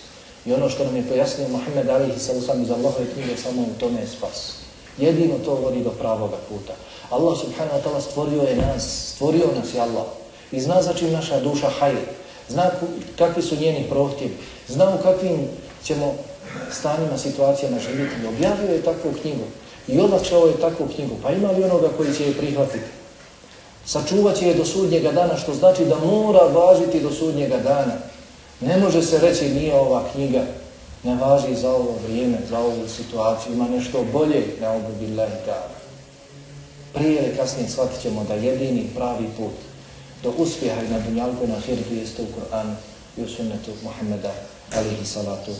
I 0.45 0.53
ono 0.53 0.69
što 0.69 0.85
nam 0.85 0.95
je 0.95 1.07
pojasnio 1.07 1.47
Muhammed 1.47 1.89
alihi 1.89 2.19
sallam 2.19 2.63
iz 2.63 2.71
Allahove 2.71 3.05
knjige 3.13 3.37
samo 3.37 3.61
u 3.61 3.79
tome 3.79 3.99
je 3.99 4.07
spas. 4.07 4.53
Jedino 4.97 5.37
to 5.45 5.55
vodi 5.55 5.83
do 5.83 5.89
pravoga 5.89 6.37
puta. 6.49 6.73
Allah 7.09 7.39
subhanahu 7.39 7.77
wa 7.77 7.83
ta'ala 7.83 8.01
stvorio 8.01 8.41
je 8.41 8.55
nas, 8.55 9.13
stvorio 9.15 9.47
nas 9.55 9.73
je 9.73 9.81
Allah. 9.81 10.05
I 10.51 10.61
zna 10.61 10.81
za 10.81 10.93
čim 10.93 11.11
naša 11.11 11.39
duša 11.39 11.69
hajde. 11.79 12.05
Zna 12.49 12.71
kakvi 13.17 13.41
su 13.41 13.55
njeni 13.55 13.85
prohtjevi. 13.89 14.37
Zna 14.67 14.95
u 14.95 15.03
kakvim 15.03 15.47
ćemo 15.83 16.15
stanima, 16.71 17.17
situacijama 17.17 17.79
živjeti. 17.79 18.27
Objavio 18.27 18.73
je 18.73 18.83
takvu 18.83 19.11
knjigu. 19.21 19.43
I 19.87 19.99
olakšao 19.99 20.47
je 20.47 20.61
takvu 20.61 20.87
knjigu. 20.95 21.15
Pa 21.23 21.31
ima 21.31 21.51
li 21.51 21.63
onoga 21.63 21.89
koji 21.97 22.13
će 22.13 22.27
je 22.27 22.37
prihvatiti? 22.37 22.85
Sačuvat 23.85 24.37
će 24.37 24.47
je 24.47 24.53
do 24.53 24.65
sudnjega 24.65 25.11
dana, 25.11 25.37
što 25.37 25.53
znači 25.53 25.85
da 25.85 25.95
mora 26.05 26.39
važiti 26.39 26.99
do 26.99 27.11
sudnjega 27.11 27.57
dana. 27.57 27.93
Ne 28.61 28.77
može 28.77 29.01
se 29.01 29.19
reći 29.19 29.49
nije 29.49 29.73
ova 29.73 30.03
knjiga, 30.13 30.41
ne 31.03 31.15
važi 31.15 31.55
za 31.55 31.71
ovo 31.71 31.95
vrijeme, 32.07 32.37
za 32.49 32.59
ovu 32.59 32.87
situaciju, 32.97 33.53
ima 33.53 33.67
nešto 33.67 34.05
bolje 34.13 34.45
ne 34.61 34.69
obu 34.69 34.87
ta'ala. 35.47 35.77
Prije 36.93 37.23
ili 37.23 37.37
kasnije 37.37 37.69
shvatit 37.69 38.01
ćemo 38.01 38.25
da 38.27 38.33
jedini 38.33 38.89
pravi 38.95 39.25
put 39.37 39.53
do 40.23 40.33
uspjeha 40.37 40.81
i 40.81 40.89
na 40.89 40.99
dunjalku 40.99 41.47
na 41.47 41.59
hirku 41.59 41.93
jeste 41.93 42.21
u 42.21 42.25
Kur'anu 42.25 42.73
i 43.17 43.23
u 43.23 43.27
sunnetu 43.27 43.71
Muhammeda 43.83 44.31
alihi 44.75 45.05
salatu 45.05 45.51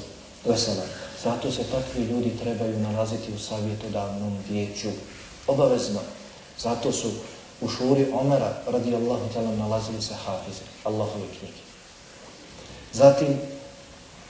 vesela. 0.46 0.84
Zato 1.24 1.52
se 1.52 1.64
takvi 1.64 2.04
ljudi 2.04 2.32
trebaju 2.44 2.80
nalaziti 2.80 3.34
u 3.36 3.40
savjetodavnom 3.40 4.38
vijeću. 4.50 4.90
Obavezno. 5.48 6.00
Zato 6.60 6.92
su 6.92 7.08
u 7.62 7.70
šuri 7.70 8.08
Omara 8.14 8.54
radijallahu 8.68 9.34
talam 9.34 9.58
nalazili 9.58 10.02
se 10.02 10.14
hafize, 10.26 10.62
Allahove 10.84 11.28
knjige. 11.40 11.62
Zatim, 12.94 13.38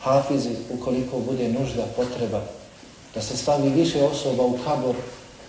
hafizi, 0.01 0.55
ukoliko 0.69 1.19
bude 1.19 1.49
nužda, 1.49 1.85
potreba, 1.95 2.41
da 3.15 3.21
se 3.21 3.37
stavi 3.37 3.69
više 3.69 4.03
osoba 4.03 4.43
u 4.43 4.57
kabor, 4.65 4.95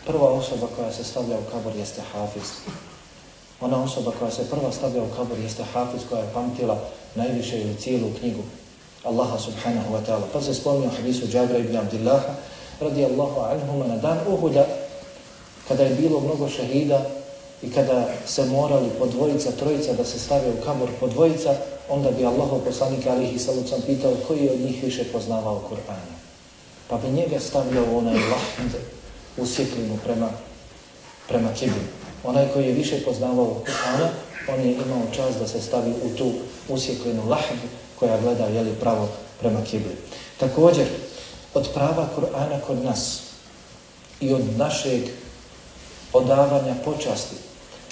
prva 0.06 0.30
osoba 0.30 0.66
koja 0.76 0.92
se 0.92 1.04
stavlja 1.04 1.38
u 1.38 1.50
kabor 1.52 1.76
jeste 1.76 2.02
hafiz. 2.12 2.50
Ona 3.60 3.82
osoba 3.82 4.12
koja 4.18 4.30
se 4.30 4.50
prva 4.50 4.72
stavlja 4.72 5.02
u 5.02 5.16
kabor 5.16 5.38
jeste 5.38 5.64
hafiz 5.72 6.00
koja 6.08 6.22
je 6.22 6.32
pamtila 6.34 6.78
najviše 7.14 7.60
ili 7.60 7.76
cijelu 7.76 8.10
knjigu 8.20 8.42
Allaha 9.02 9.38
subhanahu 9.38 9.94
wa 9.94 10.00
ta'ala. 10.06 10.30
Pa 10.32 10.40
se 10.40 10.54
spomnio 10.54 10.90
hadisu 10.90 11.26
Džabra 11.26 11.58
ibn 11.58 11.76
Abdillaha 11.76 12.34
radijallahu 12.80 13.40
anhuma 13.40 13.86
na 13.86 13.96
dan 13.96 14.18
Uhuda 14.26 14.66
kada 15.68 15.82
je 15.82 15.94
bilo 15.94 16.20
mnogo 16.20 16.48
šehida 16.48 17.02
i 17.62 17.70
kada 17.70 18.08
se 18.26 18.44
morali 18.44 18.90
po 18.98 19.06
dvojica, 19.06 19.50
trojica 19.50 19.92
da 19.92 20.04
se 20.04 20.18
stave 20.18 20.50
u 20.50 20.64
kamor 20.64 20.88
po 21.00 21.08
dvojica, 21.08 21.54
onda 21.88 22.10
bi 22.10 22.26
Allahov 22.26 22.58
poslanik 22.58 23.06
alihi 23.06 23.38
salucam 23.38 23.80
pitao 23.86 24.14
koji 24.28 24.50
od 24.50 24.60
njih 24.60 24.84
više 24.84 25.04
poznavao 25.12 25.62
Kur'an. 25.70 26.06
Pa 26.88 26.98
bi 26.98 27.08
njega 27.08 27.40
stavljao 27.40 27.98
onaj 27.98 28.14
lahnd 28.14 28.72
sjeklinu 29.46 29.98
prema, 30.04 30.28
prema 31.28 31.48
kibinu. 31.52 31.86
Onaj 32.24 32.48
koji 32.54 32.66
je 32.66 32.72
više 32.72 33.04
poznavao 33.04 33.56
Kur'ana, 33.66 34.08
on 34.48 34.60
je 34.60 34.72
imao 34.72 35.02
čas 35.16 35.36
da 35.38 35.46
se 35.46 35.60
stavi 35.60 35.90
u 36.04 36.16
tu 36.16 36.32
usjeklinu 36.68 37.28
lahd 37.28 37.58
koja 38.02 38.20
gleda 38.20 38.46
jeli, 38.46 38.74
pravo 38.80 39.08
prema 39.40 39.64
kibli. 39.64 39.96
Također, 40.40 40.86
od 41.54 41.68
prava 41.74 42.08
Kur'ana 42.16 42.60
kod 42.66 42.84
nas 42.84 43.20
i 44.20 44.32
od 44.32 44.56
našeg 44.56 45.02
odavanja 46.12 46.74
počasti 46.84 47.36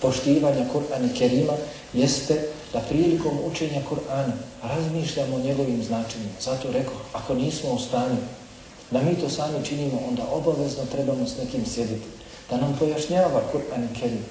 poštivanja 0.03 0.67
Kur'ana 0.75 1.19
Kerima 1.19 1.53
jeste 1.93 2.49
da 2.73 2.81
prilikom 2.81 3.39
učenja 3.45 3.83
Kur'ana 3.91 4.33
razmišljamo 4.63 5.37
o 5.37 5.41
njegovim 5.41 5.83
značenjima. 5.83 6.33
Zato 6.41 6.73
rekao, 6.73 6.95
ako 7.13 7.35
nismo 7.35 7.71
u 7.71 7.79
stanju 7.79 8.21
da 8.91 9.03
mi 9.03 9.15
to 9.15 9.29
sami 9.29 9.65
činimo, 9.65 10.01
onda 10.09 10.23
obavezno 10.33 10.85
trebamo 10.93 11.27
s 11.27 11.37
nekim 11.37 11.67
sjediti. 11.67 12.07
Da 12.51 12.57
nam 12.57 12.77
pojašnjava 12.79 13.43
Kur'an 13.53 13.85
i 13.85 14.01
Kerim. 14.01 14.25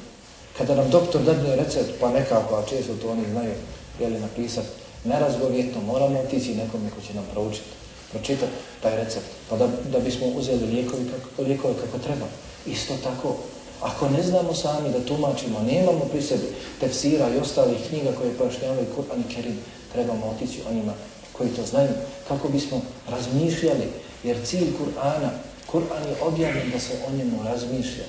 Kada 0.57 0.75
nam 0.75 0.89
doktor 0.89 1.21
dadne 1.21 1.55
recept, 1.55 1.99
pa 1.99 2.11
nekako, 2.11 2.55
a 2.55 2.61
pa 2.61 2.69
često 2.69 2.93
to 3.01 3.11
oni 3.11 3.23
znaju, 3.31 3.53
jeli 3.99 4.19
napisati, 4.19 4.67
nerazgovjetno, 5.03 5.81
moramo 5.81 6.19
otići 6.19 6.55
nekome 6.55 6.89
ko 6.89 7.01
će 7.07 7.13
nam 7.13 7.25
proučiti, 7.31 7.69
pročitati 8.11 8.51
taj 8.81 8.95
recept, 8.95 9.27
pa 9.49 9.57
da, 9.57 9.67
da 9.91 9.99
bismo 9.99 10.27
uzeli 10.27 10.65
lijekovi 10.65 11.05
kako, 11.11 11.41
lijekove 11.41 11.73
kako 11.81 11.97
treba. 11.97 12.25
Isto 12.65 12.93
tako, 13.03 13.35
Ako 13.81 14.09
ne 14.09 14.23
znamo 14.23 14.53
sami 14.53 14.89
da 14.91 15.05
tumačimo, 15.05 15.59
nemamo 15.59 16.05
pri 16.11 16.21
sebi 16.21 16.47
tefsira 16.79 17.29
i 17.29 17.39
ostalih 17.39 17.77
knjiga 17.89 18.11
koje 18.17 18.37
pojašnjavaju 18.37 18.85
Kur'an 18.95 19.19
i 19.19 19.33
Kerim, 19.33 19.57
trebamo 19.91 20.35
otići 20.35 20.61
onima 20.69 20.93
koji 21.33 21.49
to 21.49 21.65
znaju, 21.65 21.89
kako 22.27 22.49
bismo 22.49 22.81
razmišljali, 23.09 23.87
jer 24.23 24.37
cilj 24.45 24.67
Kur'ana, 24.79 25.29
Kur'an 25.71 26.03
je 26.09 26.21
objavljen 26.21 26.71
da 26.71 26.79
se 26.79 26.93
o 27.07 27.11
njemu 27.11 27.43
razmišlja, 27.43 28.05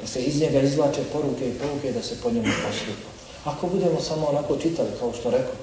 da 0.00 0.06
se 0.06 0.22
iz 0.22 0.40
njega 0.40 0.60
izvlače 0.60 1.02
poruke 1.12 1.48
i 1.48 1.58
poruke 1.58 1.92
da 1.92 2.02
se 2.02 2.14
po 2.22 2.30
njemu 2.30 2.48
postupa. 2.66 3.08
Ako 3.44 3.66
budemo 3.66 4.00
samo 4.00 4.26
onako 4.26 4.56
čitali, 4.56 4.88
kao 5.00 5.12
što 5.12 5.30
rekao, 5.30 5.54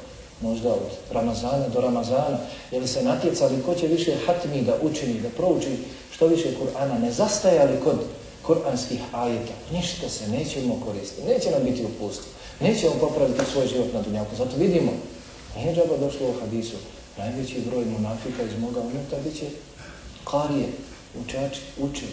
možda 0.41 0.69
od 0.69 0.91
Ramazana 1.11 1.67
do 1.67 1.81
Ramazana, 1.81 2.37
ili 2.71 2.87
se 2.87 3.03
natjecali 3.03 3.61
ko 3.65 3.75
će 3.75 3.87
više 3.87 4.15
hatmi 4.25 4.61
da 4.61 4.77
učini, 4.81 5.21
da 5.21 5.29
prouči 5.29 5.77
što 6.15 6.27
više 6.27 6.49
Kur'ana, 6.49 6.99
ne 7.01 7.11
zastajali 7.11 7.79
kod 7.83 7.99
kuranskih 8.41 9.01
ajeta, 9.11 9.53
ništa 9.71 10.09
se 10.09 10.27
nećemo 10.27 10.81
koristiti, 10.85 11.27
neće 11.27 11.51
nam 11.51 11.63
biti 11.63 11.85
upustiti, 11.85 12.29
nećemo 12.59 12.93
popraviti 12.99 13.51
svoj 13.53 13.67
život 13.67 13.93
na 13.93 14.01
dunjavku. 14.01 14.35
Zato 14.35 14.57
vidimo, 14.57 14.91
nije 15.55 15.75
džaba 15.75 15.97
došlo 15.97 16.27
u 16.29 16.39
hadisu, 16.39 16.75
najveći 17.17 17.61
broj 17.69 17.85
monafika 17.85 18.43
iz 18.43 18.61
moga 18.61 18.79
unuta 18.79 19.15
bit 19.23 19.39
će 19.39 19.45
karije, 20.31 20.67
učači, 21.21 21.61
uči, 21.79 22.05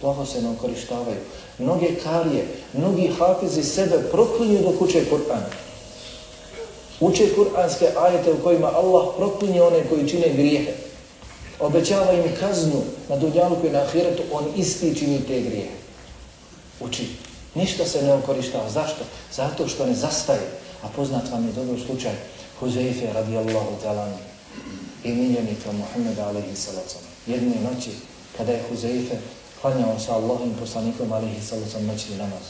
plaho 0.00 0.26
se 0.26 0.42
ne 0.42 0.50
okorištavaju. 0.50 1.20
Mnoge 1.58 1.88
karije, 2.04 2.46
mnogi 2.72 3.10
hafizi 3.18 3.62
sebe 3.62 3.98
proklinju 4.12 4.58
dok 4.62 4.82
uče 4.82 5.04
Kur'an. 5.10 5.67
Uče 7.00 7.34
kuranske 7.34 7.88
ajete 7.98 8.32
u 8.32 8.42
kojima 8.42 8.66
Allah 8.66 9.08
proklinje 9.16 9.62
one 9.62 9.88
koji 9.88 10.08
čine 10.08 10.28
grijehe 10.28 10.72
obećava 11.60 12.12
im 12.12 12.24
kaznu 12.40 12.82
na 13.08 13.16
dunjalku 13.16 13.66
i 13.66 13.70
na 13.70 13.78
ahiretu, 13.78 14.22
on 14.32 14.44
isti 14.56 14.94
čini 14.98 15.20
te 15.20 15.40
grijehe. 15.40 15.74
Uči. 16.80 17.08
Ništa 17.54 17.84
se 17.84 18.02
ne 18.02 18.12
okorištava. 18.12 18.70
Zašto? 18.70 19.04
Zato 19.32 19.68
što 19.68 19.86
ne 19.86 19.94
zastaje. 19.94 20.50
A 20.82 20.88
poznat 20.96 21.30
vam 21.32 21.46
je 21.46 21.52
dobro 21.52 21.78
slučaj 21.86 22.12
Huzeife 22.60 23.12
radijallahu 23.12 23.76
talan 23.82 24.12
i 25.04 25.12
miljenika 25.12 25.72
Muhammeda 25.72 26.28
alaihi 26.28 26.56
salacom. 26.56 27.00
Jedne 27.26 27.56
noći 27.70 27.90
kada 28.36 28.52
je 28.52 28.62
Huzeife 28.68 29.16
klanjao 29.60 29.98
sa 29.98 30.14
Allahom 30.14 30.54
poslanikom 30.60 31.12
alaihi 31.12 31.42
salacom 31.42 31.86
noćni 31.86 32.16
namaz. 32.16 32.42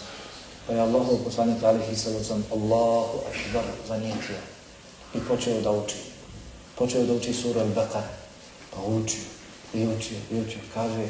Pa 0.68 0.74
je 0.76 0.81
Allahov 0.85 1.24
poslanik 1.24 1.64
alaihi 1.64 1.96
salacom 1.96 2.44
Allahu 2.52 3.24
akbar 3.24 3.64
zanijetio 3.88 4.37
i 5.14 5.18
počeo 5.28 5.61
da 5.61 5.70
uči. 5.72 5.96
Počeo 6.76 7.07
da 7.09 7.12
uči 7.12 7.33
suru 7.33 7.61
al-Baqara. 7.61 8.12
Pa 8.70 8.83
učio, 8.83 9.24
i 9.74 9.87
učio, 9.87 10.18
i 10.31 10.40
učio. 10.40 10.61
Kaže 10.74 11.09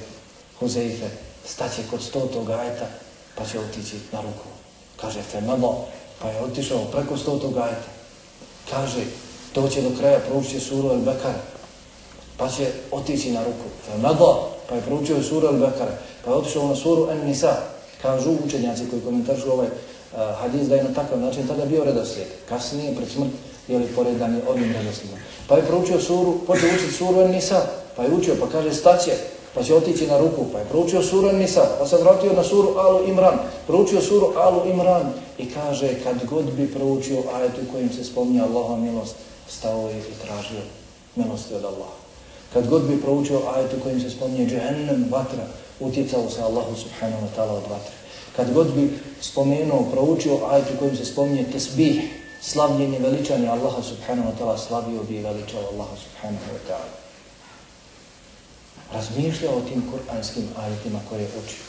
Huzeife, 0.59 1.11
staće 1.47 1.83
kod 1.91 2.03
stotog 2.03 2.51
ajta, 2.51 2.87
pa 3.35 3.45
će 3.45 3.59
otići 3.59 3.97
na 4.13 4.21
ruku. 4.21 4.47
Kaže 4.97 5.23
Femelo, 5.23 5.87
pa 6.23 6.31
je 6.31 6.41
otišao 6.41 6.85
preko 6.85 7.17
stotog 7.17 7.57
ajta. 7.57 7.91
Kaže, 8.71 9.03
doće 9.55 9.83
do 9.83 9.91
kraja 9.99 10.21
proučiti 10.21 10.61
suru 10.61 10.89
Al-Bekara, 10.89 11.43
pa 12.37 12.49
će 12.49 12.71
otići 12.91 13.33
na 13.33 13.45
ruku. 13.45 13.67
Femelo, 13.87 14.51
pa 14.69 14.75
je 14.75 14.83
proučio 14.83 15.23
suru 15.23 15.49
Al-Bekara, 15.49 15.95
pa 16.25 16.31
je 16.31 16.37
otišao 16.37 16.69
na 16.69 16.77
suru 16.77 17.09
An-Nisa, 17.11 17.78
Kažu 18.03 18.31
učenjaci 18.47 18.91
koji 18.91 19.03
komentaršu 19.03 19.53
ovaj 19.53 19.67
uh, 19.67 20.19
hadis 20.41 20.69
da 20.69 20.75
je 20.75 20.85
na 20.85 20.95
takav 20.95 21.21
način 21.21 21.47
tada 21.47 21.65
bio 21.65 21.85
redoslijed. 21.85 22.29
Kasnije, 22.49 22.97
pred 22.97 23.09
smrt, 23.09 23.31
je 23.69 23.79
li 23.79 23.87
poredani 23.87 24.41
ovim 24.49 24.73
redoslijedom. 24.73 25.19
Pa 25.49 25.57
je 25.57 25.67
proučio 25.67 26.01
suru, 26.01 26.39
počeo 26.47 26.69
učiti 26.69 26.93
suru 26.93 27.29
Nisa, 27.29 27.63
pa 27.97 28.03
je 28.03 28.15
učio, 28.15 28.37
pa 28.41 28.47
kaže 28.47 28.75
staće, 28.75 29.13
pa 29.55 29.63
će 29.63 29.75
otići 29.75 30.07
na 30.07 30.19
ruku, 30.19 30.47
pa 30.53 30.59
je 30.59 30.65
proučio 30.65 31.03
suru 31.03 31.33
Nisa, 31.33 31.67
pa 31.79 31.87
se 31.87 31.97
vratio 31.97 32.33
na 32.33 32.45
suru 32.45 32.75
Alu 32.77 33.09
Imran, 33.09 33.39
proučio 33.67 34.01
suru 34.01 34.33
Alu 34.37 34.71
Imran 34.71 35.13
i 35.39 35.51
kaže 35.51 35.95
kad 36.05 36.27
god 36.27 36.45
bi 36.53 36.73
proučio 36.73 37.23
ajet 37.35 37.53
u 37.53 37.73
kojim 37.73 37.93
se 37.93 38.05
spominja 38.05 38.45
Allaha 38.45 38.77
milost, 38.77 39.15
stao 39.49 39.89
je 39.89 39.99
i 39.99 40.27
tražio 40.27 40.61
milosti 41.17 41.55
od 41.55 41.65
Allaha. 41.65 41.99
Kad 42.53 42.69
god 42.69 42.83
bi 42.83 43.01
proučio 43.01 43.41
ajet 43.57 43.75
u 43.75 43.83
kojim 43.83 44.01
se 44.01 44.11
spominje 44.11 44.47
džehennem, 44.47 45.07
vatra, 45.11 45.47
utjecao 45.81 46.31
se 46.31 46.43
Allahu 46.43 46.77
subhanahu 46.77 47.27
wa 47.27 47.31
ta'ala 47.37 47.53
od 47.53 47.71
vatre. 47.71 47.93
Kad 48.37 48.53
god 48.53 48.75
bi 48.75 48.99
spomenuo, 49.21 49.91
proučio 49.93 50.47
ajet 50.51 50.67
u 50.75 50.79
kojim 50.79 50.97
se 50.97 51.05
spominje 51.05 51.45
tesbih, 51.53 52.01
slavljenje 52.43 52.99
veličanje 52.99 53.49
Allaha 53.49 53.83
subhanahu 53.83 54.29
wa 54.29 54.35
ta'ala 54.39 54.59
slavio 54.59 55.03
bi 55.03 55.17
i 55.17 55.23
veličao 55.23 55.61
Allaha 55.73 55.97
subhanahu 55.97 56.45
wa 56.55 56.61
ta'ala. 56.69 56.95
Razmišljao 58.93 59.55
o 59.55 59.61
tim 59.61 59.83
kuranskim 59.91 60.49
ajetima 60.59 61.01
koje 61.09 61.21
je 61.21 61.29
učio. 61.45 61.65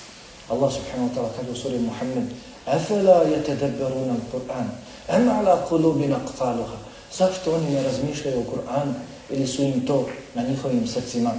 Allah 0.50 0.74
subhanahu 0.74 1.10
wa 1.10 1.16
ta'ala 1.16 1.30
kaže 1.38 1.52
u 1.52 1.56
suri 1.56 1.80
Muhammed 1.80 2.24
Afela 2.66 3.24
yatadabbaruna 3.26 4.14
al-Qur'an 4.18 4.70
am 5.08 5.30
ala 5.30 5.66
qulubin 5.70 6.14
aqfaluha 6.14 6.78
Zašto 7.18 7.56
oni 7.56 7.70
ne 7.70 7.84
razmišljaju 7.84 8.40
o 8.40 8.52
Kur'anu 8.52 8.94
ili 9.30 9.48
su 9.48 9.64
im 9.64 9.86
to 9.86 10.08
na 10.36 10.44
njihovim 10.44 10.88
srcima 10.88 11.32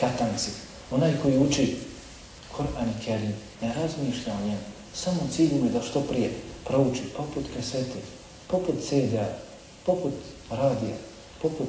katanci? 0.00 0.50
Onaj 0.90 1.12
koji 1.22 1.38
uči 1.38 1.76
Kur'an 2.56 2.88
i 2.88 3.04
Kerim 3.04 3.34
ne 3.62 3.74
razmišlja 3.74 4.32
o 4.32 4.46
njemu. 4.46 4.64
Samo 4.94 5.20
cilj 5.36 5.54
mu 5.54 5.66
je 5.66 5.72
da 5.72 5.82
što 5.82 6.00
prije 6.00 6.30
prouči 6.64 7.02
poput 7.16 7.44
kasete, 7.56 7.98
poput 8.46 8.74
CD-a, 8.88 9.26
poput 9.86 10.12
radija, 10.50 10.96
poput 11.42 11.68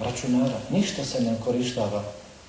računara, 0.00 0.60
ništa 0.70 1.04
se 1.04 1.20
ne 1.20 1.34
korištava 1.44 2.04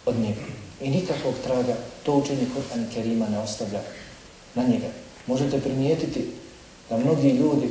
od 0.05 0.19
njega. 0.19 0.41
I 0.81 0.89
nikakvog 0.89 1.33
traga 1.43 1.75
to 2.03 2.13
učenje 2.13 2.47
Kur'an 2.55 2.83
i 2.83 2.93
Kerima 2.93 3.27
ne 3.29 3.39
ostavlja 3.39 3.81
na 4.55 4.63
njega. 4.63 4.87
Možete 5.27 5.61
primijetiti 5.61 6.25
da 6.89 6.97
mnogi 6.97 7.29
ljudi 7.29 7.69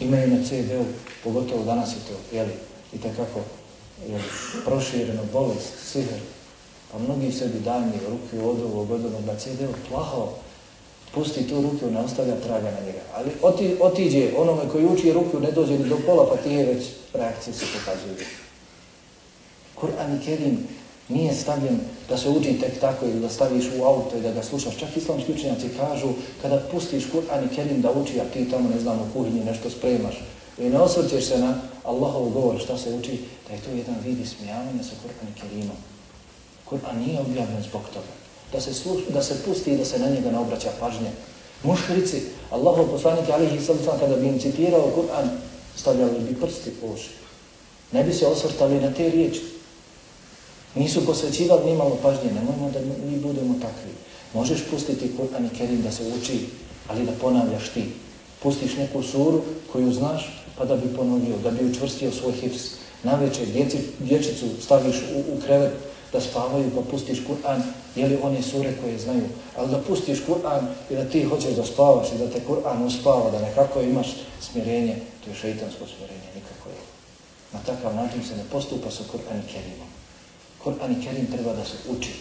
imaju 0.00 0.28
na 0.28 0.44
CD-u, 0.44 0.84
pogotovo 1.24 1.64
danas 1.64 1.90
je 1.90 2.00
to, 2.08 2.36
jeli, 2.36 2.52
i 2.92 2.98
takako 2.98 3.40
jeli, 4.08 4.22
prošireno 4.64 5.22
bolest, 5.32 5.72
sihr, 5.92 6.08
A 6.94 6.98
mnogi 6.98 7.32
sebi 7.32 7.60
dajni 7.60 7.92
ruke 8.08 8.46
od 8.46 8.60
ovog, 8.60 8.90
od 8.90 9.04
ovog, 9.04 9.24
na 9.26 9.34
CD-u, 9.34 9.72
pusti 11.14 11.48
tu 11.48 11.62
ruku, 11.62 11.90
ne 11.90 12.00
ostavlja 12.00 12.40
traga 12.40 12.70
na 12.70 12.86
njega. 12.86 13.00
Ali 13.14 13.30
oti, 13.42 13.76
otiđe 13.80 14.30
onome 14.36 14.68
koji 14.72 14.86
uči 14.86 15.12
ruku, 15.12 15.40
ne 15.40 15.52
dođe 15.52 15.78
ni 15.78 15.88
do 15.88 15.98
pola, 16.06 16.26
pa 16.30 16.36
ti 16.36 16.50
je 16.50 16.66
već 16.66 16.84
reakcije 17.14 17.54
se 17.54 17.64
pokazuju. 17.78 18.14
Kur'an 19.80 20.16
i 20.16 20.24
Kerim 20.24 20.68
nije 21.08 21.34
stavljen 21.34 21.80
da 22.08 22.16
se 22.16 22.28
uči 22.28 22.60
tek 22.60 22.80
tako 22.80 23.06
ili 23.06 23.20
da 23.20 23.28
staviš 23.28 23.64
u 23.78 23.84
auto 23.84 24.16
i 24.16 24.20
da 24.20 24.32
ga 24.32 24.42
slušaš. 24.42 24.76
Čak 24.76 24.96
islamski 24.96 25.32
učenjaci 25.32 25.68
kažu 25.76 26.08
kada 26.42 26.62
pustiš 26.70 27.04
Kur'an 27.12 27.44
i 27.44 27.54
Kerim 27.54 27.80
da 27.82 27.92
uči, 27.92 28.20
a 28.20 28.24
ti 28.24 28.50
tamo 28.50 28.68
ne 28.68 28.80
znam 28.80 29.00
u 29.00 29.12
kuhinji 29.12 29.44
nešto 29.44 29.70
spremaš 29.70 30.14
i 30.58 30.68
ne 30.68 30.78
osvrćeš 30.78 31.24
se 31.24 31.38
na 31.38 31.60
Allahov 31.84 32.30
govor 32.30 32.60
šta 32.60 32.78
se 32.78 32.94
uči, 32.94 33.20
da 33.48 33.54
je 33.54 33.60
to 33.60 33.70
jedan 33.70 33.96
vid 34.04 34.20
ismijavanja 34.20 34.82
sa 34.82 34.94
Kur'an 35.02 35.28
i 35.36 35.40
Kerimom. 35.40 35.76
Kur'an 36.68 36.98
nije 37.06 37.20
objavljen 37.20 37.62
zbog 37.62 37.82
toga. 37.94 38.12
Da 38.52 38.60
se, 38.60 38.74
sluš, 38.74 39.02
da 39.08 39.22
se 39.22 39.42
pusti 39.44 39.70
i 39.70 39.76
da 39.76 39.84
se 39.84 39.98
na 39.98 40.06
njega 40.06 40.30
ne 40.30 40.38
obraća 40.38 40.70
pažnje. 40.80 41.10
Mušrici, 41.62 42.22
Allahov 42.50 42.86
poslanik 42.86 43.30
alihi 43.30 43.60
sallam, 43.64 44.00
kada 44.00 44.16
bi 44.16 44.26
im 44.26 44.38
citirao 44.38 44.92
Kur'an, 44.94 45.28
stavljali 45.76 46.20
bi 46.20 46.40
prsti 46.40 46.70
po 46.80 46.86
uši. 46.86 47.10
Ne 47.92 48.04
bi 48.04 48.12
se 48.12 48.26
osvrtali 48.26 48.80
na 48.80 48.92
te 48.92 49.10
riječi. 49.10 49.42
Nisu 50.74 51.06
posvećivali 51.06 51.66
ni 51.66 51.76
malo 51.76 51.98
pažnje, 52.02 52.32
nemojmo 52.32 52.70
da 52.70 52.80
mi 53.10 53.18
budemo 53.18 53.54
takvi. 53.54 53.92
Možeš 54.34 54.64
pustiti 54.70 55.12
Kur'an 55.18 55.46
i 55.46 55.56
Kerim 55.58 55.82
da 55.82 55.90
se 55.90 56.02
uči, 56.18 56.46
ali 56.88 57.06
da 57.06 57.12
ponavljaš 57.12 57.68
ti. 57.68 57.84
Pustiš 58.42 58.76
neku 58.76 59.02
suru 59.02 59.42
koju 59.72 59.92
znaš, 59.92 60.44
pa 60.58 60.64
da 60.64 60.76
bi 60.76 60.96
ponovio, 60.96 61.36
da 61.42 61.50
bi 61.50 61.70
učvrstio 61.70 62.12
svoj 62.12 62.32
hirs. 62.32 62.62
Na 63.02 63.14
večer 63.14 63.46
dječicu 63.98 64.46
staviš 64.62 64.96
u, 64.96 65.36
u 65.36 65.40
krevet 65.40 65.72
da 66.12 66.20
spavaju, 66.20 66.70
pa 66.74 66.90
pustiš 66.90 67.18
Kur'an, 67.26 67.62
jeli 67.96 68.18
one 68.22 68.42
sure 68.42 68.72
koje 68.82 68.98
znaju. 68.98 69.24
Ali 69.56 69.70
da 69.70 69.78
pustiš 69.78 70.18
Kur'an 70.26 70.66
i 70.90 70.94
da 70.94 71.04
ti 71.04 71.24
hoćeš 71.24 71.54
da 71.54 71.64
spavaš 71.64 72.08
i 72.12 72.18
da 72.18 72.30
te 72.30 72.40
Kur'an 72.48 72.86
uspava, 72.86 73.30
da 73.30 73.40
nekako 73.40 73.80
imaš 73.80 74.06
smirenje, 74.40 74.96
to 75.24 75.30
je 75.30 75.36
šeitansko 75.36 75.84
smirenje, 75.86 76.28
nikako 76.34 76.68
je. 76.68 76.80
Na 77.52 77.60
takav 77.66 77.94
način 77.94 78.22
se 78.28 78.36
ne 78.36 78.44
postupa 78.52 78.90
sa 78.90 79.02
Kur'an 79.12 79.38
i 79.38 79.52
Kerimom. 79.52 79.88
Kur'an 80.64 80.92
i 80.92 81.04
Kerim 81.04 81.26
treba 81.26 81.52
da 81.52 81.64
se 81.64 81.76
uči. 81.88 82.12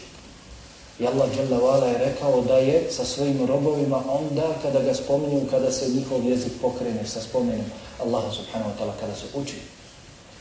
I 0.99 1.07
Allah 1.07 1.29
Jalla 1.37 1.87
je 1.87 1.97
rekao 1.97 2.41
da 2.41 2.57
je 2.57 2.87
sa 2.91 3.05
svojim 3.05 3.45
robovima 3.45 4.03
onda 4.09 4.47
kada 4.61 4.79
ga 4.79 4.93
spominju, 4.93 5.47
kada 5.49 5.71
se 5.71 5.89
njihov 5.89 6.25
jezik 6.25 6.53
pokrene 6.61 7.05
sa 7.05 7.21
spomenom 7.21 7.65
Allaha 7.99 8.31
subhanahu 8.31 8.71
wa 8.71 8.77
ta'ala 8.79 8.93
kada 8.99 9.15
se 9.15 9.25
uči. 9.33 9.55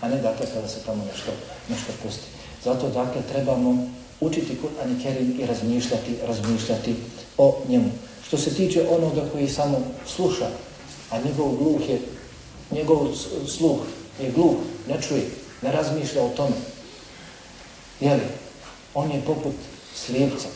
A 0.00 0.08
ne 0.08 0.16
dakle 0.16 0.46
kada 0.54 0.68
se 0.68 0.80
tamo 0.86 1.04
nešto, 1.04 1.32
nešto 1.68 1.92
pusti. 2.02 2.35
Zato 2.66 2.88
dakle 2.88 3.22
trebamo 3.32 3.88
učiti 4.20 4.58
Kur'an 4.62 4.90
i 4.90 5.02
Kerim 5.02 5.36
i 5.40 5.46
razmišljati, 5.46 6.16
razmišljati 6.26 6.94
o 7.38 7.58
njemu. 7.68 7.90
Što 8.26 8.38
se 8.38 8.54
tiče 8.54 8.88
onoga 8.90 9.22
koji 9.32 9.48
samo 9.48 9.80
sluša, 10.06 10.48
a 11.10 11.18
njegov 11.22 11.56
gluh 11.56 11.88
je, 11.88 12.00
njegov 12.70 13.08
sluh 13.46 13.78
je 14.22 14.30
gluh, 14.30 14.56
ne 14.88 15.02
čuje, 15.02 15.30
ne 15.62 15.72
razmišlja 15.72 16.22
o 16.22 16.28
tome, 16.28 16.56
Jeli, 18.00 18.26
on 18.94 19.10
je 19.10 19.22
poput 19.26 19.54
slijepca. 19.94 20.48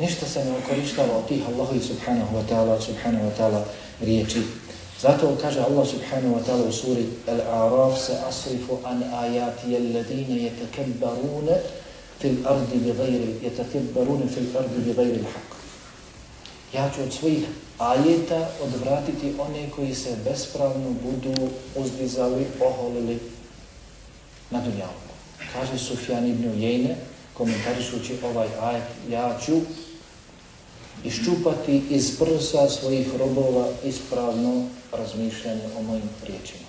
Ništa 0.00 0.26
se 0.26 0.44
ne 0.44 0.52
okorištava 0.58 1.16
od 1.16 1.28
tih 1.28 1.42
Allahovi 1.48 1.80
subhanahu 1.80 2.36
wa 2.36 2.42
ta'ala 2.50 2.80
subhanahu 2.80 3.24
wa 3.24 3.32
ta'ala 3.38 3.62
riječi. 4.00 4.42
Zato 5.00 5.36
kaže 5.42 5.60
Allah 5.60 5.86
subhanahu 5.86 6.34
wa 6.38 6.42
ta'ala 6.46 6.68
u 6.68 6.72
suri 6.72 7.06
Al-A'raf 7.26 7.98
se 7.98 8.12
asrifu 8.28 8.78
an 8.84 9.02
ajati 9.02 9.76
alladine 9.76 10.42
jetekebbarune 10.42 11.56
fil 12.20 12.36
ardi 12.46 12.78
bi 12.78 12.92
gajri 12.92 13.38
jetekebbarune 13.42 14.26
fil 14.28 14.58
ardi 14.58 14.78
bi 14.86 14.94
gajri 14.94 15.18
l'haq. 15.18 15.50
Ja 16.72 16.90
ću 16.94 17.02
od 17.02 17.12
svojih 17.12 17.44
ajeta 17.78 18.48
odvratiti 18.62 19.34
one 19.38 19.70
koji 19.70 19.94
se 19.94 20.16
bespravno 20.24 20.94
budu 21.02 21.48
uzdizali, 21.76 22.46
oholili 22.60 23.18
na 24.50 24.60
dunjavu 24.60 25.04
kaže 25.54 25.78
Sufjan 25.78 26.26
ibn 26.26 26.50
Ujejne, 26.50 26.96
komentarišući 27.34 28.18
ovaj 28.24 28.48
ajet, 28.60 28.84
ja 29.10 29.38
ću 29.46 29.52
iščupati 31.04 31.82
iz 31.90 32.18
prsa 32.18 32.68
svojih 32.68 33.08
robova 33.18 33.68
ispravno 33.84 34.66
razmišljanje 34.96 35.62
o 35.78 35.82
mojim 35.82 36.08
riječima. 36.26 36.68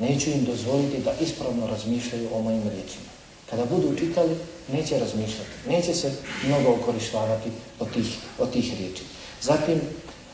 Neću 0.00 0.30
im 0.30 0.44
dozvoliti 0.44 1.02
da 1.04 1.12
ispravno 1.20 1.66
razmišljaju 1.66 2.28
o 2.34 2.42
mojim 2.42 2.68
riječima. 2.68 3.06
Kada 3.50 3.64
budu 3.64 3.98
čitali, 3.98 4.36
neće 4.72 4.98
razmišljati, 4.98 5.50
neće 5.68 5.94
se 5.94 6.12
mnogo 6.46 6.70
okorištavati 6.70 7.50
od 7.78 7.92
tih, 7.92 8.18
od 8.38 8.52
tih 8.52 8.74
riječi. 8.78 9.02
Zatim, 9.42 9.80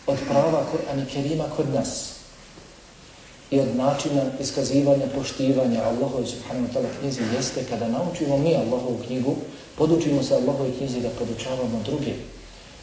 od 0.06 0.18
prava 0.28 0.66
Kur'an 0.72 1.02
i 1.02 1.12
Kerima 1.12 1.44
kod 1.56 1.74
nas, 1.74 2.12
i 3.50 3.60
od 3.60 3.76
načina 3.76 4.22
iskazivanja, 4.40 5.06
poštivanja 5.14 5.82
Allahove 5.82 6.26
subhanahu 6.26 6.66
wa 6.66 6.72
ta'la 6.74 6.88
knjizi 7.00 7.20
jeste 7.36 7.64
kada 7.70 7.88
naučimo 7.88 8.38
mi 8.38 8.56
Allahovu 8.56 8.98
knjigu, 9.06 9.36
podučimo 9.78 10.22
se 10.22 10.34
Allahove 10.34 10.70
knjizi 10.78 11.00
da 11.00 11.08
podučavamo 11.18 11.82
druge. 11.84 12.12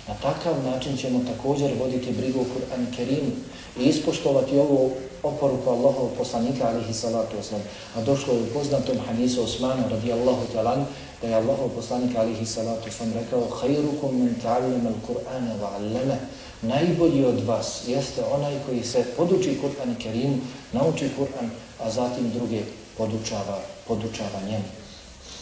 Na 0.07 0.13
takav 0.13 0.63
način 0.63 0.97
ćemo 0.97 1.19
također 1.27 1.71
voditi 1.79 2.11
brigu 2.11 2.39
o 2.39 2.43
Kur'an 2.43 2.95
Kerimu 2.95 3.31
i 3.79 3.83
ispoštovati 3.83 4.57
ovu 4.57 4.91
oporuku 5.23 5.69
Allahovog 5.69 6.11
poslanika 6.17 6.67
alihi 6.67 6.93
salatu 6.93 7.37
wasalam. 7.37 7.61
A 7.95 8.01
došlo 8.01 8.33
je 8.33 8.41
u 8.41 8.53
poznatom 8.53 8.97
hadisu 9.07 9.43
Osmana 9.43 9.87
radijallahu 9.89 10.41
ta'ala 10.53 10.85
da 11.21 11.27
je 11.27 11.35
Allahov 11.35 11.69
poslanik 11.75 12.15
alihi 12.17 12.45
salatu 12.45 12.89
wasalam 12.89 13.13
rekao 13.13 13.47
Hayrukum 13.61 14.15
min 14.15 14.35
ta'allam 14.43 14.87
al-Qur'ana 14.87 15.53
wa'allama 15.61 16.15
Najbolji 16.61 17.25
od 17.25 17.43
vas 17.45 17.87
jeste 17.87 18.21
onaj 18.31 18.55
koji 18.65 18.83
se 18.83 19.03
poduči 19.17 19.57
Kur'an 19.61 19.95
Kerimu, 19.95 20.37
Kerim, 20.37 20.41
nauči 20.73 21.09
Kur'an, 21.17 21.49
a 21.79 21.91
zatim 21.91 22.29
druge 22.29 22.61
podučava, 22.97 23.59
podučava 23.87 24.41
njemu. 24.47 24.63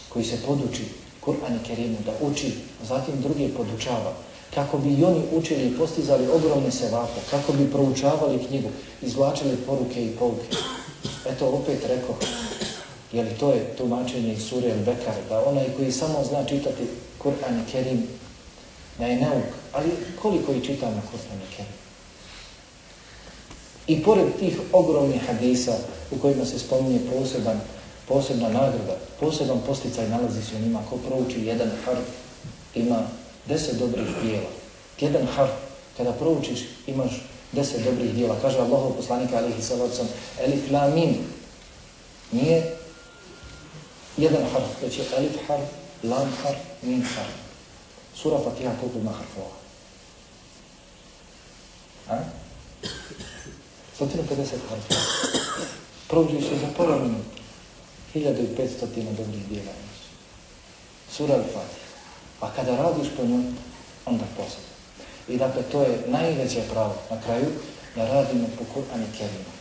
Koji 0.09 0.25
se 0.25 0.37
poduči 0.45 0.85
Kur'an 1.25 1.59
Kerimu 1.67 1.97
da 2.05 2.13
uči, 2.21 2.53
a 2.81 2.85
zatim 2.85 3.21
druge 3.21 3.49
podučava. 3.49 4.13
Kako 4.55 4.77
bi 4.77 4.89
i 4.89 5.03
oni 5.03 5.21
učili 5.31 5.67
i 5.67 5.77
postizali 5.77 6.27
ogromne 6.27 6.71
sevape, 6.71 7.19
kako 7.31 7.53
bi 7.53 7.71
proučavali 7.71 8.45
knjigu, 8.47 8.69
izvlačili 9.01 9.57
poruke 9.67 10.05
i 10.05 10.15
pouke. 10.19 10.47
Eto, 11.29 11.47
opet 11.47 11.85
rekao, 11.87 12.15
je 13.11 13.23
li 13.23 13.29
to 13.39 13.51
je 13.51 13.75
tumačenje 13.77 14.33
iz 14.33 14.43
sure 14.43 14.73
Bekare, 14.85 15.21
da 15.29 15.45
onaj 15.45 15.65
koji 15.77 15.91
samo 15.91 16.23
zna 16.23 16.45
čitati 16.45 16.83
Kur'an 17.23 17.61
i 17.61 17.71
Kerim, 17.71 18.07
da 18.99 19.05
je 19.05 19.21
nauk, 19.21 19.45
ali 19.73 19.89
koliko 20.21 20.53
i 20.53 20.65
čita 20.65 20.85
na 20.85 21.01
Kur'an 21.01 21.37
i 21.37 21.55
Kerim. 21.55 21.73
I 23.87 24.03
pored 24.03 24.25
tih 24.39 24.59
ogromnih 24.73 25.21
hadisa 25.27 25.77
u 26.11 26.17
kojima 26.19 26.45
se 26.45 26.59
spominje 26.59 26.99
poseban, 27.13 27.59
posebna 28.07 28.49
nagrada, 28.49 28.97
poseban 29.19 29.61
posticaj 29.67 30.09
nalazi 30.09 30.41
se 30.41 30.55
u 30.55 30.59
njima, 30.59 30.79
ko 30.89 30.97
prouči 30.97 31.45
jedan 31.45 31.69
harf, 31.85 32.07
ima 32.75 33.07
deset 33.47 33.79
dobrih 33.79 34.07
dijela. 34.23 34.49
Jedan 34.99 35.27
harf, 35.27 35.51
kada 35.97 36.11
proučiš, 36.11 36.59
imaš 36.87 37.11
deset 37.51 37.83
dobrih 37.83 38.13
dijela. 38.13 38.35
Kaže 38.41 38.59
Allahov 38.59 38.93
poslanika 38.93 39.37
alihi 39.37 39.61
salacom, 39.61 40.07
elif 40.39 40.71
la 40.71 40.87
min, 40.89 41.15
nije 42.31 42.75
jedan 44.17 44.43
harf, 44.53 44.81
već 44.81 44.97
je 44.97 45.05
elif 45.17 45.37
harf, 45.47 45.65
lam 46.03 46.33
harf, 46.43 46.57
min 46.81 47.01
harf. 47.01 47.33
Sura 48.15 48.37
Fatiha 48.43 48.71
koliko 48.79 48.99
ima 48.99 49.11
harfova? 49.11 49.55
A? 52.09 52.17
150 53.99 54.07
harfova. 54.69 55.01
Proučiš 56.07 56.43
se 56.43 56.55
za 56.61 56.67
pola 56.77 56.97
minuta. 56.97 57.37
1500 58.15 59.15
dobrih 59.17 59.47
dijela. 59.49 59.71
Sura 61.11 61.35
Al-Fatiha. 61.35 61.86
A 62.41 62.49
kada 62.55 62.77
radiš 62.77 63.07
po 63.17 63.25
njoj, 63.25 63.43
onda 64.05 64.25
posebno. 64.37 64.71
I 65.27 65.37
dakle, 65.37 65.61
to 65.71 65.81
je 65.81 66.03
najveće 66.07 66.61
pravo 66.71 66.95
na 67.09 67.21
kraju, 67.21 67.45
da 67.95 68.07
radimo 68.07 68.47
po 68.57 68.63
Kur'an 68.73 69.01
i 69.01 69.17
Kerimu. 69.17 69.51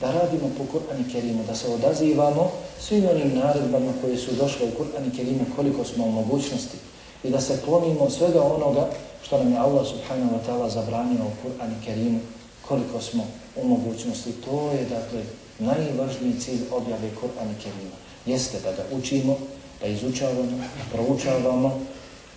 Da 0.00 0.12
radimo 0.12 0.50
po 0.58 0.64
Kur'an 0.72 1.00
i 1.00 1.12
Kerimu, 1.12 1.44
da 1.44 1.54
se 1.54 1.68
odazivamo 1.68 2.50
svim 2.80 3.08
onim 3.10 3.38
naredbama 3.38 3.92
koje 4.00 4.16
su 4.16 4.30
došle 4.32 4.66
u 4.66 4.82
Kur'an 4.82 5.08
i 5.08 5.16
Kerimu, 5.16 5.44
koliko 5.56 5.84
smo 5.84 6.04
u 6.04 6.10
mogućnosti 6.10 6.78
i 7.24 7.30
da 7.30 7.40
se 7.40 7.60
klonimo 7.64 8.10
svega 8.10 8.42
onoga 8.42 8.88
što 9.22 9.38
nam 9.38 9.52
je 9.52 9.58
Allah 9.58 9.86
subhanahu 9.86 10.36
wa 10.36 10.40
ta'ala 10.46 10.68
zabranio 10.68 11.24
u 11.24 11.36
Kur'an 11.42 11.70
i 11.72 11.84
Kerimu, 11.84 12.20
koliko 12.68 13.00
smo 13.00 13.26
u 13.56 13.68
mogućnosti. 13.68 14.32
To 14.32 14.70
je, 14.72 14.84
dakle, 14.84 15.22
najvažniji 15.58 16.40
cilj 16.40 16.60
objave 16.70 17.10
Kur'an 17.20 17.50
i 17.50 17.62
Kerima. 17.62 17.96
Jeste 18.26 18.60
da 18.60 18.72
ga 18.72 18.84
učimo, 18.92 19.36
da 19.80 19.86
izučavamo, 19.86 20.64
proučavamo, 20.92 21.80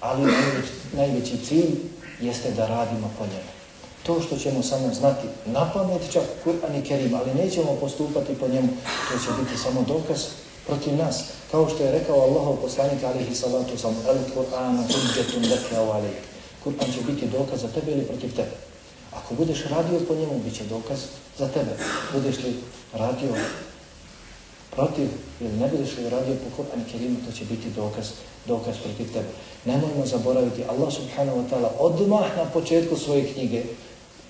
ali 0.01 0.21
najveći, 0.21 0.71
najveći 0.93 1.45
cilj 1.45 1.75
jeste 2.21 2.51
da 2.51 2.67
radimo 2.67 3.11
po 3.17 3.25
njemu. 3.25 3.51
To 4.03 4.21
što 4.21 4.37
ćemo 4.37 4.63
samo 4.63 4.93
znati 4.93 5.27
na 5.45 5.71
pamet 5.73 6.01
čak 6.11 6.23
Kur'an 6.45 6.79
i 6.79 6.83
Kerim, 6.87 7.13
ali 7.13 7.43
nećemo 7.43 7.77
postupati 7.81 8.35
po 8.35 8.47
njemu, 8.47 8.67
to 9.11 9.19
će 9.19 9.41
biti 9.41 9.57
samo 9.57 9.85
dokaz 9.87 10.19
protiv 10.67 10.95
nas. 10.95 11.23
Kao 11.51 11.69
što 11.69 11.83
je 11.83 11.91
rekao 11.91 12.21
Allahov 12.21 12.55
poslanik 12.55 13.03
alihi 13.03 13.35
salatu 13.35 13.77
sam, 13.77 13.95
el 14.07 14.17
Kur'an 14.35 14.77
hudjetun 14.77 15.51
leke 15.51 15.75
avalik. 15.75 16.17
Kur'an 16.63 16.93
će 16.93 17.01
biti 17.07 17.27
dokaz 17.27 17.61
za 17.61 17.67
tebe 17.67 17.91
ili 17.91 18.05
protiv 18.05 18.35
tebe. 18.35 18.55
Ako 19.11 19.33
budeš 19.33 19.63
radio 19.69 19.99
po 20.07 20.15
njemu, 20.15 20.39
bit 20.45 20.55
će 20.57 20.63
dokaz 20.63 20.99
za 21.37 21.47
tebe. 21.47 21.71
Budeš 22.13 22.37
li 22.37 22.55
radio 22.93 23.33
protiv 24.71 25.09
ili 25.41 25.57
ne 25.57 25.67
budeš 25.67 25.97
li 25.97 26.09
radio 26.09 26.35
po 26.35 26.63
Kur'an 26.63 26.81
i 26.81 26.91
Kerimu, 26.91 27.17
to 27.25 27.31
će 27.31 27.45
biti 27.45 27.69
dokaz, 27.69 28.05
dokaz 28.47 28.75
protiv 28.83 29.13
tebe. 29.13 29.29
Nemojmo 29.65 30.05
zaboraviti, 30.05 30.63
Allah 30.69 30.93
subhanahu 30.93 31.37
wa 31.37 31.45
ta'ala 31.49 31.69
odmah 31.79 32.37
na 32.37 32.45
početku 32.53 32.97
svoje 32.97 33.33
knjige 33.33 33.63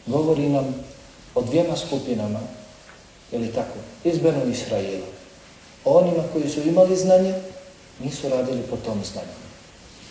govori 0.06 0.50
nam 0.50 0.76
o 1.36 1.42
dvijema 1.42 1.78
skupinama, 1.78 2.40
ili 3.32 3.54
tako, 3.54 3.78
iz 4.04 4.20
Benu 4.20 4.52
Israela. 4.52 5.06
Onima 5.86 6.24
koji 6.34 6.50
su 6.50 6.62
imali 6.62 6.98
znanje, 6.98 7.34
nisu 8.04 8.30
radili 8.30 8.62
po 8.70 8.78
tom 8.78 9.00
znanju. 9.12 9.38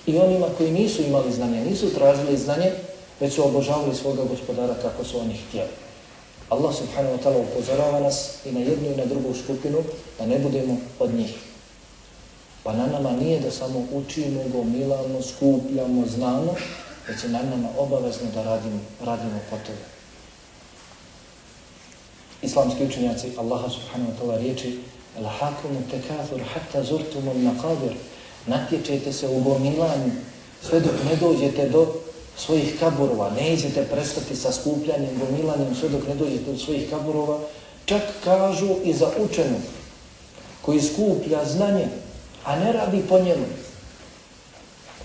I 0.07 0.19
onima 0.19 0.47
koji 0.59 0.71
nisu 0.71 1.03
imali 1.03 1.33
znanje, 1.33 1.65
nisu 1.65 1.95
tražili 1.95 2.37
znanje, 2.37 2.73
već 3.21 3.35
su 3.35 3.45
obožavali 3.45 3.95
svoga 3.95 4.25
gospodara 4.25 4.75
kako 4.83 5.05
su 5.05 5.21
oni 5.21 5.35
htjeli. 5.49 5.71
Allah 6.49 6.75
subhanahu 6.75 7.17
wa 7.17 7.23
ta'ala 7.23 7.41
upozorava 7.41 8.01
nas 8.01 8.35
i 8.45 8.53
na 8.53 8.61
jednu 8.61 8.93
i 8.93 8.97
na 8.97 9.05
drugu 9.05 9.35
skupinu 9.45 9.79
da 10.19 10.27
ne 10.27 10.39
budemo 10.39 10.77
od 10.99 11.15
njih. 11.15 11.50
Pa 12.63 12.73
na 12.73 12.87
nama 12.87 13.11
nije 13.11 13.41
da 13.41 13.51
samo 13.51 13.87
učimo, 13.93 14.41
gomilamo, 14.53 15.23
skupljamo, 15.23 16.07
znamo, 16.07 16.55
već 17.09 17.25
je 17.25 17.31
na 17.31 17.43
nama 17.43 17.69
obavezno 17.79 18.31
da 18.35 18.43
radimo, 18.43 18.81
radimo 19.05 19.41
po 19.51 19.57
toga. 19.57 19.87
Islamski 22.43 22.85
učenjaci 22.85 23.33
Allaha 23.39 23.69
subhanahu 23.69 24.13
wa 24.13 24.17
ta'ala 24.21 24.39
riječi 24.39 24.79
Lahakumu 25.23 25.81
tekathur 25.91 26.41
hatta 26.55 26.83
zurtumul 26.83 27.35
naqabir 27.35 27.95
Natječete 28.47 29.13
se 29.13 29.29
u 29.29 29.41
gomilanju 29.41 30.13
sve 30.69 30.81
dok 30.81 30.95
ne 31.11 31.17
dođete 31.17 31.69
do 31.69 31.95
svojih 32.37 32.77
kaburova. 32.81 33.31
Ne 33.31 33.53
izete 33.53 33.85
prestati 33.85 34.37
sa 34.37 34.53
skupljanjem, 34.53 35.19
gomilanjem 35.19 35.75
sve 35.75 35.89
dok 35.89 36.09
ne 36.09 36.15
dođete 36.15 36.53
do 36.53 36.59
svojih 36.59 36.91
kaburova. 36.91 37.39
Čak 37.85 38.03
kažu 38.25 38.69
i 38.85 38.95
za 38.95 39.11
učenu 39.19 39.57
koji 40.63 40.81
skuplja 40.81 41.45
znanje, 41.45 41.89
a 42.51 42.57
ne 42.57 42.73
radi 42.73 43.03
po 43.09 43.19
njemu 43.19 43.47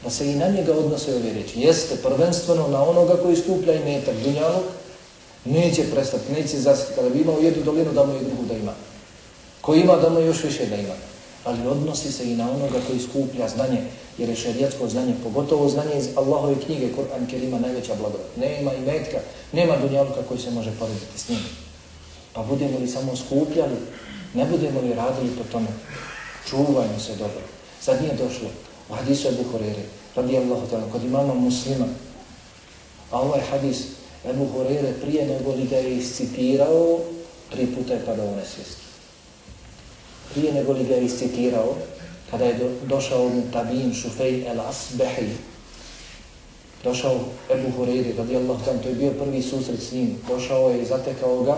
da 0.04 0.10
se 0.10 0.32
i 0.32 0.36
na 0.36 0.48
njega 0.48 0.74
odnose 0.74 1.16
ove 1.16 1.34
reči. 1.34 1.60
Jeste 1.60 1.96
prvenstveno 1.96 2.68
na 2.68 2.84
onoga 2.84 3.16
koji 3.24 3.36
skuplja 3.36 3.74
i 3.74 3.84
metak 3.86 4.16
dunjalog, 4.24 4.64
neće 5.46 5.84
prestati, 5.94 6.34
neće 6.34 6.58
zasjeti. 6.60 6.94
Kada 6.96 7.10
bi 7.10 7.20
imao 7.20 7.40
jednu 7.40 7.64
dolinu, 7.64 7.94
da 7.94 8.06
mu 8.06 8.14
je 8.14 8.20
drugu 8.20 8.44
da 8.46 8.54
ima. 8.54 8.74
Ko 9.62 9.76
ima, 9.76 9.96
da 9.96 10.10
mu 10.10 10.20
još 10.20 10.44
više 10.44 10.66
da 10.66 10.76
ima. 10.76 10.94
Ali 11.44 11.68
odnosi 11.68 12.12
se 12.12 12.32
i 12.32 12.36
na 12.36 12.52
onoga 12.52 12.80
koji 12.88 13.00
skuplja 13.00 13.48
znanje, 13.48 13.82
jer 14.18 14.30
je 14.30 14.36
šerijatsko 14.36 14.88
znanje, 14.88 15.14
pogotovo 15.24 15.70
znanje 15.70 15.98
iz 15.98 16.08
Allahove 16.16 16.56
knjige, 16.66 16.88
Kur'an 16.88 17.30
Kerima, 17.30 17.60
najveća 17.60 17.96
blagodat. 17.96 18.38
Nema 18.38 18.74
i 18.74 18.82
metka, 18.82 19.18
nema 19.52 19.78
dunjaluka 19.78 20.22
koji 20.28 20.40
se 20.40 20.52
može 20.52 20.72
porediti 20.80 21.20
s 21.20 21.30
njim. 21.30 21.40
Pa 22.34 22.44
budemo 22.44 22.80
li 22.80 22.88
samo 22.88 23.16
skupljali, 23.16 23.78
ne 24.34 24.46
budemo 24.46 24.82
li 24.82 24.94
radili 24.94 25.30
po 25.38 25.44
tome, 25.52 25.68
čuvajmo 26.50 27.00
se 27.00 27.16
dobro. 27.16 27.42
Sad 27.82 28.02
nije 28.02 28.14
došlo 28.14 28.50
u 28.90 28.94
hadisu 28.94 29.28
Ebu 29.28 29.44
Hurere, 29.52 29.84
radijallahu 30.16 30.68
ta'ala, 30.72 30.92
kod 30.92 31.04
imama 31.04 31.34
muslima. 31.34 31.86
A 33.12 33.22
ovaj 33.22 33.42
hadis 33.52 33.78
Ebu 34.30 34.46
Hurere 34.46 34.94
prije 35.02 35.26
nego 35.26 35.52
li 35.52 35.68
ga 35.68 35.76
je 35.76 35.98
iscitirao, 35.98 37.00
tri 37.52 37.68
puta 37.76 37.94
je 37.94 38.06
padao 38.06 38.26
u 38.26 38.36
nesvijest. 38.36 38.78
Prije 40.34 40.54
nego 40.54 40.74
li 40.74 40.84
ga 40.84 40.96
je 40.96 41.06
iscitirao, 41.06 41.76
kada 42.32 42.46
je 42.46 42.54
do, 42.54 42.72
došao 42.86 43.30
mu 43.30 43.44
tabin 43.54 43.94
Šufej 43.94 44.48
el 44.48 44.62
Asbehi, 44.62 45.30
došao 46.84 47.20
Ebu 47.50 47.72
Hurere, 47.78 48.14
radijallahu 48.18 48.66
ta'ala, 48.66 48.84
to 48.84 48.90
je 48.90 48.96
bio 48.96 49.12
prvi 49.12 49.42
susret 49.42 49.80
s 49.80 49.92
njim, 49.92 50.18
došao 50.28 50.70
je 50.70 50.82
i 50.82 50.86
zatekao 50.86 51.44
ga, 51.44 51.58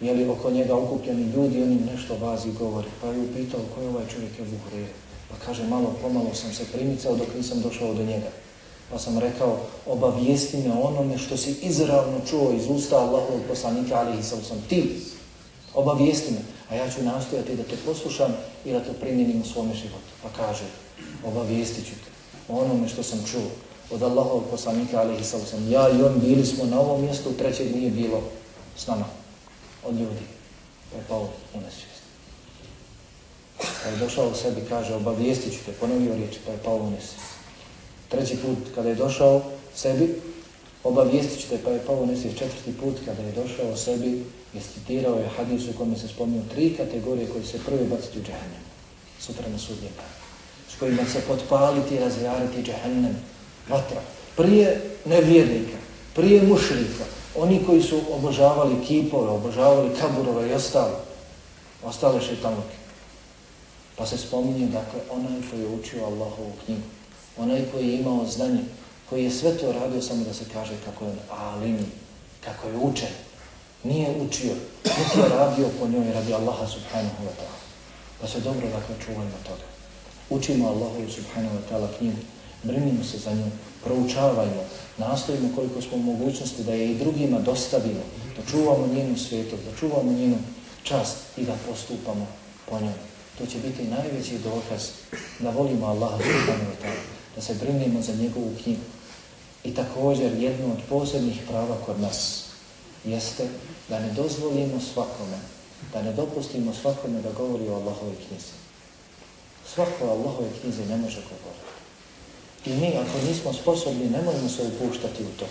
jeli 0.00 0.28
oko 0.28 0.50
njega 0.50 0.76
okupljeni 0.76 1.32
ljudi, 1.32 1.62
oni 1.62 1.78
nešto 1.92 2.16
vazi 2.16 2.48
govori. 2.58 2.88
Pa 3.00 3.06
je 3.06 3.18
upitao 3.18 3.60
ko 3.74 3.82
je 3.82 3.88
ovaj 3.88 4.04
čovjek 4.14 4.38
je 4.38 4.44
Hurere. 4.44 4.92
Pa 5.30 5.46
kaže, 5.46 5.64
malo 5.64 5.94
pomalo 6.02 6.34
sam 6.34 6.52
se 6.52 6.64
primicao 6.72 7.16
dok 7.16 7.28
nisam 7.36 7.60
došao 7.60 7.94
do 7.94 8.04
njega. 8.04 8.30
Pa 8.90 8.98
sam 8.98 9.18
rekao, 9.18 9.56
obavijesti 9.86 10.56
me 10.56 10.72
onome 10.72 11.18
što 11.18 11.36
si 11.36 11.56
izravno 11.62 12.20
čuo 12.30 12.52
iz 12.52 12.62
usta 12.68 12.96
Allahovog 12.96 13.40
poslanika, 13.48 13.98
ali 13.98 14.20
i 14.20 14.22
sam 14.22 14.42
sam 14.42 14.64
ti. 14.68 15.00
Obavijesti 15.74 16.32
me, 16.32 16.38
a 16.70 16.74
ja 16.74 16.90
ću 16.90 17.02
nastojati 17.02 17.56
da 17.56 17.62
te 17.62 17.76
poslušam 17.86 18.36
i 18.64 18.72
da 18.72 18.80
to 18.80 18.92
primjenim 19.00 19.40
u 19.40 19.44
svome 19.44 19.74
životu. 19.74 20.12
Pa 20.22 20.28
kaže, 20.28 20.64
obavijestit 21.24 21.84
ću 21.84 21.92
te 21.92 22.18
onome 22.48 22.88
što 22.88 23.02
sam 23.02 23.24
čuo 23.30 23.50
od 23.90 24.02
Allahovog 24.02 24.42
poslanika, 24.50 25.00
ali 25.00 25.20
i 25.20 25.24
sam 25.24 25.40
sam. 25.40 25.72
Ja 25.72 25.88
i 25.88 26.02
on 26.02 26.20
bili 26.20 26.46
smo 26.46 26.64
na 26.64 26.80
ovom 26.80 27.02
mjestu, 27.02 27.32
trećeg 27.32 27.76
nije 27.76 27.90
bilo 27.90 28.22
s 28.76 28.86
nama, 28.86 29.04
od 29.88 29.98
ljudi. 30.00 30.26
Pa 30.90 30.96
je 30.96 31.04
pao 31.08 31.28
u 31.54 31.60
nesvijest. 31.60 32.02
Kada 33.82 33.96
je 33.96 34.00
došao 34.04 34.28
u 34.28 34.34
sebi, 34.34 34.60
kaže, 34.68 34.94
obavijestit 34.94 35.52
ću 35.52 35.58
te, 35.66 35.72
ponovio 35.72 36.14
riječ, 36.14 36.36
pa 36.46 36.52
je 36.52 36.58
pao 36.64 36.76
u 36.76 36.90
nesvijest. 36.90 37.28
Treći 38.08 38.36
put, 38.36 38.58
kada 38.74 38.88
je 38.88 38.94
došao 38.94 39.42
sebi, 39.74 40.20
obavijestit 40.84 41.40
ću 41.40 41.48
te, 41.48 41.58
pa 41.64 41.70
je 41.70 41.84
pao 41.86 41.96
u 41.96 42.06
nesvijest. 42.06 42.38
Četvrti 42.38 42.72
put, 42.80 42.94
kada 43.04 43.22
je 43.22 43.32
došao 43.32 43.72
u 43.72 43.76
sebi, 43.76 44.24
je 44.54 44.60
citirao 44.74 45.18
je 45.18 45.30
hadis 45.36 45.68
u 45.68 45.78
kome 45.78 45.96
se 45.96 46.08
spominju 46.08 46.42
tri 46.54 46.74
kategorije 46.76 47.28
koje 47.28 47.44
se 47.44 47.58
prvi 47.66 47.84
baciti 47.84 48.18
u 48.18 48.22
džahnem, 48.22 48.64
Sutra 49.20 49.48
na 49.48 49.58
sudnjem 49.58 49.92
S 50.70 50.78
kojima 50.78 51.02
se 51.12 51.20
potpaliti 51.20 51.94
i 51.94 51.98
razjariti 51.98 52.62
džahnem, 52.62 53.16
Vatra. 53.68 54.00
Prije 54.36 54.80
nevjernika, 55.04 55.76
prije 56.14 56.42
mušrika, 56.42 57.04
oni 57.36 57.64
koji 57.66 57.82
su 57.82 58.00
obožavali 58.12 58.84
kipove, 58.86 59.30
obožavali 59.30 59.94
kaburove 60.00 60.48
i 60.48 60.52
ostalo, 60.52 61.00
ostale 61.84 62.20
šeitanuke. 62.20 62.76
Pa 63.96 64.06
se 64.06 64.18
spominje, 64.18 64.66
dakle, 64.66 65.00
onaj 65.10 65.40
koji 65.50 65.60
je 65.60 65.68
učio 65.68 66.04
Allahovu 66.04 66.52
knjigu, 66.64 66.82
onaj 67.36 67.64
koji 67.72 67.88
je 67.88 68.00
imao 68.00 68.26
znanje, 68.26 68.62
koji 69.10 69.24
je 69.24 69.30
sve 69.30 69.56
to 69.56 69.72
radio 69.72 70.02
samo 70.02 70.24
da 70.24 70.34
se 70.34 70.44
kaže 70.52 70.72
kako 70.84 71.04
je 71.04 71.12
alim, 71.30 71.78
kako 72.44 72.68
je 72.68 72.76
učen. 72.76 73.14
Nije 73.84 74.16
učio, 74.20 74.54
niti 74.84 75.18
je 75.18 75.28
radio 75.28 75.66
po 75.80 75.88
njoj 75.88 76.12
radi 76.12 76.34
Allaha 76.34 76.66
subhanahu 76.66 77.22
wa 77.22 77.34
ta'ala. 77.38 77.58
Pa 78.20 78.26
se 78.26 78.40
dobro, 78.40 78.66
dakle, 78.66 78.94
čuvajmo 79.06 79.38
toga. 79.46 79.66
Učimo 80.30 80.68
Allahovu 80.68 81.10
subhanahu 81.10 81.56
wa 81.56 81.62
ta'ala 81.70 81.88
knjigu, 81.98 82.18
brinimo 82.62 83.04
se 83.04 83.18
za 83.18 83.32
nju, 83.32 83.50
proučavajmo, 83.84 84.62
nastojimo 84.98 85.48
koliko 85.54 85.80
smo 85.82 85.96
mogućnosti 85.96 86.62
da 86.62 86.72
je 86.72 86.90
i 86.90 86.98
drugima 86.98 87.38
dostavimo, 87.38 88.02
da 88.36 88.50
čuvamo 88.50 88.86
njenu 88.86 89.18
svijetu, 89.18 89.56
da 89.56 89.78
čuvamo 89.78 90.12
njenu 90.12 90.36
čast 90.82 91.16
i 91.36 91.44
da 91.44 91.54
postupamo 91.68 92.26
po 92.70 92.80
njoj 92.80 93.08
to 93.38 93.46
će 93.46 93.58
biti 93.58 93.82
najveći 93.82 94.38
dokaz 94.38 94.82
da 95.38 95.50
volimo 95.50 95.86
Allaha 95.86 96.16
subhanahu 96.16 96.70
wa 96.70 96.78
ta'ala, 96.82 97.02
da 97.36 97.42
se 97.42 97.54
brinimo 97.54 98.02
za 98.02 98.12
njegovu 98.14 98.52
knjigu. 98.62 98.80
I 99.64 99.74
također 99.74 100.32
jedno 100.32 100.72
od 100.72 100.78
posebnih 100.88 101.40
prava 101.48 101.76
kod 101.86 102.00
nas 102.00 102.44
jeste 103.04 103.48
da 103.88 104.00
ne 104.00 104.12
dozvolimo 104.12 104.80
svakome, 104.92 105.38
da 105.92 106.02
ne 106.02 106.12
dopustimo 106.12 106.74
svakome 106.74 107.20
da 107.22 107.32
govori 107.32 107.68
o 107.68 107.74
Allahove 107.74 108.14
knjizi. 108.28 108.52
Svako 109.74 110.04
o 110.04 110.10
Allahove 110.10 110.48
knjizi 110.60 110.86
ne 110.86 110.96
može 110.96 111.20
govoriti. 111.20 111.67
I 112.66 112.70
mi, 112.70 112.86
ako 112.96 113.26
nismo 113.28 113.52
sposobni, 113.52 114.10
ne 114.10 114.22
možemo 114.22 114.48
se 114.48 114.62
upuštati 114.62 115.22
u 115.22 115.38
to. 115.38 115.46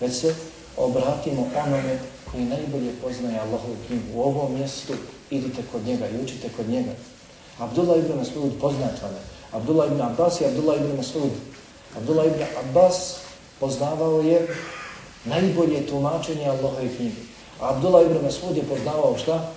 Već 0.00 0.14
se 0.14 0.34
obratimo 0.76 1.48
onome 1.66 1.98
koji 2.30 2.44
najbolje 2.44 2.92
poznaje 3.02 3.38
Allahovu 3.38 3.76
knjigu 3.86 4.18
u 4.18 4.22
ovom 4.22 4.54
mjestu, 4.54 4.92
idite 5.30 5.62
kod 5.72 5.86
njega 5.86 6.08
i 6.08 6.24
učite 6.24 6.48
kod 6.56 6.68
njega. 6.68 6.92
Abdullah 7.58 7.98
ibn 7.98 8.12
Mas'ud 8.12 8.50
poznat 8.60 9.02
vam 9.02 9.12
je. 9.12 9.22
Abdullah 9.52 9.90
ibn 9.90 10.00
Abbas 10.00 10.40
i 10.40 10.44
Abdullah 10.44 10.76
ibn 10.76 10.96
Mas'ud. 10.98 11.30
Abdullah 11.96 12.26
ibn 12.26 12.42
Abbas 12.64 13.16
poznavao 13.60 14.20
je 14.20 14.48
najbolje 15.24 15.86
tumačenje 15.86 16.48
Allahove 16.48 16.88
knjige. 16.96 17.20
A 17.60 17.70
Abdullah 17.70 18.06
ibn 18.06 18.26
Mas'ud 18.26 18.56
je 18.56 18.62
poznavao 18.62 19.18
šta? 19.18 19.52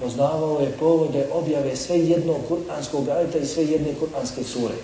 Poznavao 0.00 0.60
je 0.60 0.76
povode 0.78 1.26
objave 1.32 1.76
sve 1.76 1.98
jednog 1.98 2.36
kuranskog 2.48 3.08
ajta 3.08 3.38
i 3.38 3.46
sve 3.46 3.64
jedne 3.64 3.94
kuranske 3.94 4.44
sure. 4.44 4.74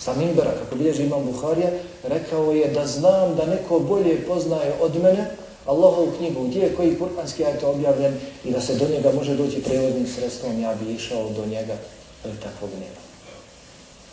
Sa 0.00 0.14
Mimbera, 0.14 0.50
kako 0.50 0.76
bilježi 0.76 1.02
imam 1.02 1.24
Buharija, 1.24 1.70
rekao 2.02 2.52
je 2.52 2.68
da 2.68 2.86
znam 2.86 3.34
da 3.36 3.46
neko 3.46 3.78
bolje 3.78 4.26
poznaje 4.26 4.72
od 4.80 5.02
mene 5.02 5.30
Allahovu 5.66 6.12
knjigu, 6.18 6.44
gdje 6.44 6.60
je 6.60 6.74
koji 6.74 6.98
kuranski 6.98 7.44
ajta 7.44 7.68
objavljen 7.68 8.14
i 8.44 8.50
da 8.50 8.60
se 8.60 8.74
do 8.74 8.88
njega 8.88 9.12
može 9.12 9.36
doći 9.36 9.62
prevodnim 9.62 10.06
sredstvom, 10.06 10.60
ja 10.60 10.74
bi 10.74 10.92
išao 10.92 11.30
do 11.30 11.46
njega 11.46 11.76
ali 12.24 12.36
takvog 12.36 12.70
nema. 12.70 13.00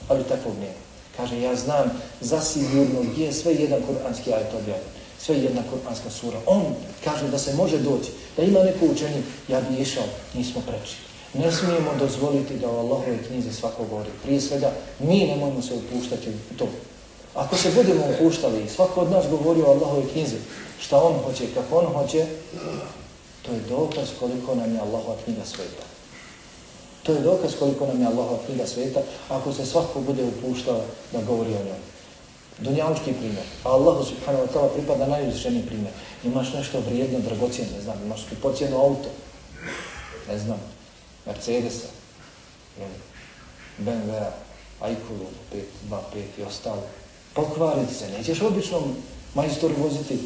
Ali 0.07 0.23
takvog 0.23 0.53
nema. 0.59 0.81
Kaže, 1.17 1.41
ja 1.41 1.55
znam 1.55 2.01
zasigurno 2.21 3.01
gdje 3.11 3.25
je 3.25 3.33
sve 3.33 3.53
jedan 3.53 3.81
kuranski 3.81 4.33
ajet 4.33 4.53
objavljen. 4.53 4.89
Sve 5.19 5.36
jedna 5.36 5.61
kuranska 5.71 6.09
sura. 6.09 6.38
On 6.45 6.63
kaže 7.03 7.27
da 7.27 7.39
se 7.39 7.53
može 7.53 7.77
doći, 7.77 8.11
da 8.38 8.43
ima 8.43 8.63
neko 8.63 8.86
učenje, 8.86 9.21
ja 9.47 9.61
bi 9.61 9.81
išao, 9.81 10.03
nismo 10.33 10.61
preči. 10.67 11.04
Ne 11.39 11.51
smijemo 11.51 11.91
dozvoliti 11.99 12.57
da 12.57 12.67
u 12.69 12.77
Allahove 12.77 13.17
knjize 13.27 13.53
svako 13.53 13.83
govori. 13.89 14.09
Prije 14.23 14.41
svega, 14.41 14.71
mi 14.99 15.27
ne 15.27 15.36
možemo 15.36 15.61
se 15.61 15.73
upuštati 15.73 16.29
u 16.29 16.57
to. 16.57 16.67
Ako 17.36 17.57
se 17.57 17.71
budemo 17.75 18.03
upuštali 18.15 18.63
i 18.63 18.69
svako 18.69 19.01
od 19.01 19.11
nas 19.11 19.25
govori 19.29 19.61
o 19.61 19.71
Allahove 19.71 20.03
knjize, 20.13 20.36
šta 20.79 21.03
on 21.03 21.13
hoće, 21.25 21.43
kako 21.53 21.77
on 21.77 21.86
hoće, 21.86 22.25
to 23.41 23.51
je 23.51 23.59
dokaz 23.69 24.07
koliko 24.19 24.55
nam 24.55 24.73
je 24.73 24.79
Allahova 24.79 25.15
knjiga 25.23 25.45
sveta. 25.45 25.83
To 27.03 27.11
je 27.11 27.19
dokaz 27.19 27.51
koliko 27.59 27.86
nam 27.88 28.01
je 28.01 28.07
Allahova 28.07 28.38
knjiga 28.45 28.67
sveta, 28.67 28.99
ako 29.29 29.53
se 29.53 29.65
svako 29.65 30.01
bude 30.01 30.23
upuštao 30.23 30.81
da 31.11 31.21
govori 31.21 31.49
o 31.49 31.65
njoj. 31.65 31.81
Dunjalučki 32.59 33.13
primjer. 33.13 33.45
A 33.63 33.69
Allahu 33.69 34.03
subhanahu 34.03 34.45
wa 34.45 34.53
ta'ala 34.53 34.69
pripada 34.73 35.07
najuzvišeniji 35.07 35.65
primjer. 35.65 35.93
Imaš 36.23 36.53
nešto 36.53 36.79
vrijedno, 36.79 37.19
dragocijen, 37.19 37.67
ne 37.75 37.81
znam, 37.81 37.97
imaš 38.05 38.25
skupocijeno 38.25 38.77
auto, 38.77 39.09
ne 40.27 40.39
znam, 40.39 40.59
Mercedesa, 41.26 41.88
BMW-a, 43.78 44.32
Aikulu, 44.80 45.26
5, 45.53 45.63
2, 45.89 45.99
5 46.13 46.23
i 46.39 46.43
ostalo. 46.43 46.84
Pokvariti 47.34 47.93
se, 47.93 48.09
nećeš 48.17 48.41
običnom 48.41 48.84
majstoru 49.34 49.76
voziti. 49.78 50.19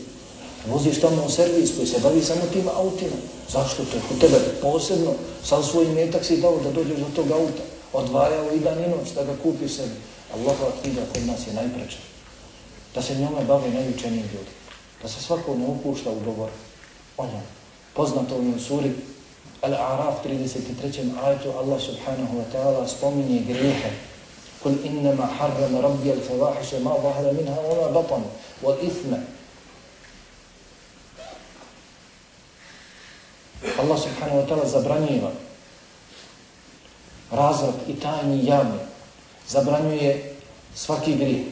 Voziš 0.68 1.02
tamo 1.02 1.24
u 1.26 1.30
servis 1.30 1.76
koji 1.76 1.88
se 1.88 2.00
bavi 2.00 2.22
samo 2.22 2.42
tim 2.54 2.68
autima. 2.76 3.16
Zašto 3.50 3.86
to 3.86 3.96
je 3.96 4.04
kod 4.10 4.20
tebe 4.20 4.40
posebno? 4.62 5.14
Sam 5.44 5.64
svoj 5.64 5.86
metak 5.86 6.26
si 6.26 6.38
dao 6.38 6.60
da 6.64 6.72
dođeš 6.72 6.98
do 6.98 7.08
tog 7.16 7.32
auta. 7.32 7.64
Odvajao 7.94 8.52
i 8.52 8.60
dan 8.60 8.84
i 8.84 8.88
noć 8.88 9.12
da 9.16 9.24
ga 9.24 9.36
kupi 9.44 9.70
sebi. 9.70 9.96
Allahova 10.34 10.72
knjiga 10.82 11.02
kod 11.14 11.28
nas 11.28 11.48
je 11.48 11.54
najpreča. 11.54 11.98
Da 12.96 13.02
se 13.02 13.16
njome 13.16 13.46
bave 13.48 13.70
najučeniji 13.70 14.22
ljudi. 14.22 14.54
Da 15.02 15.08
se 15.08 15.22
svako 15.22 15.56
ne 15.56 15.66
upušta 15.68 16.12
u 16.12 16.20
govor 16.26 16.50
o 17.18 17.26
njom. 17.26 17.44
Poznato 17.94 18.36
u 18.36 18.44
njom 18.44 18.60
suri 18.60 18.92
Al-A'raf 19.60 20.24
33. 20.24 21.12
ajetu 21.20 21.52
Allah 21.52 21.76
subhanahu 21.76 22.40
wa 22.40 22.48
ta'ala 22.48 22.88
spominje 22.88 23.44
grijehe. 23.44 23.92
Kul 24.64 24.80
innama 24.84 25.28
harrama 25.28 25.84
rabbi 25.84 26.16
al-fawahiša 26.16 26.80
ma 26.80 26.96
zahara 27.00 27.36
minha 27.36 27.56
wa 27.56 27.76
ma 27.76 27.88
batan 27.92 28.24
wal 28.64 28.80
ithma. 28.80 29.20
Allah 33.80 33.98
subhanahu 34.00 34.44
wa 34.44 34.46
ta'ala 34.48 34.64
zabranjiva 34.64 35.32
razvrat 37.32 37.84
i 37.88 37.94
tajni 38.00 38.48
javni. 38.48 38.80
Zabranjuje 39.50 40.36
svaki 40.76 41.16
grijeh. 41.16 41.46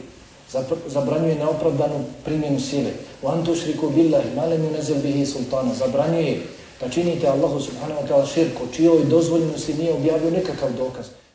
Zabranjuje 0.88 1.34
neopravdanu 1.34 2.24
primjenu 2.24 2.60
sile. 2.60 2.96
Wa 3.22 3.36
antu 3.36 3.52
šriku 3.52 3.92
billahi 3.92 4.32
malem 4.32 4.64
yunazel 4.64 4.96
bihi 5.04 5.26
sultana. 5.26 5.74
Zabranjuje 5.74 6.56
da 6.80 6.88
činite 6.88 7.28
Allahu 7.28 7.60
subhanahu 7.60 8.00
wa 8.00 8.08
ta'ala 8.08 8.26
širku, 8.26 8.66
čijoj 8.72 9.04
dozvoljenosti 9.04 9.74
nije 9.74 9.92
objavio 9.92 10.30
nekakav 10.30 10.68
dokaz. 10.78 11.06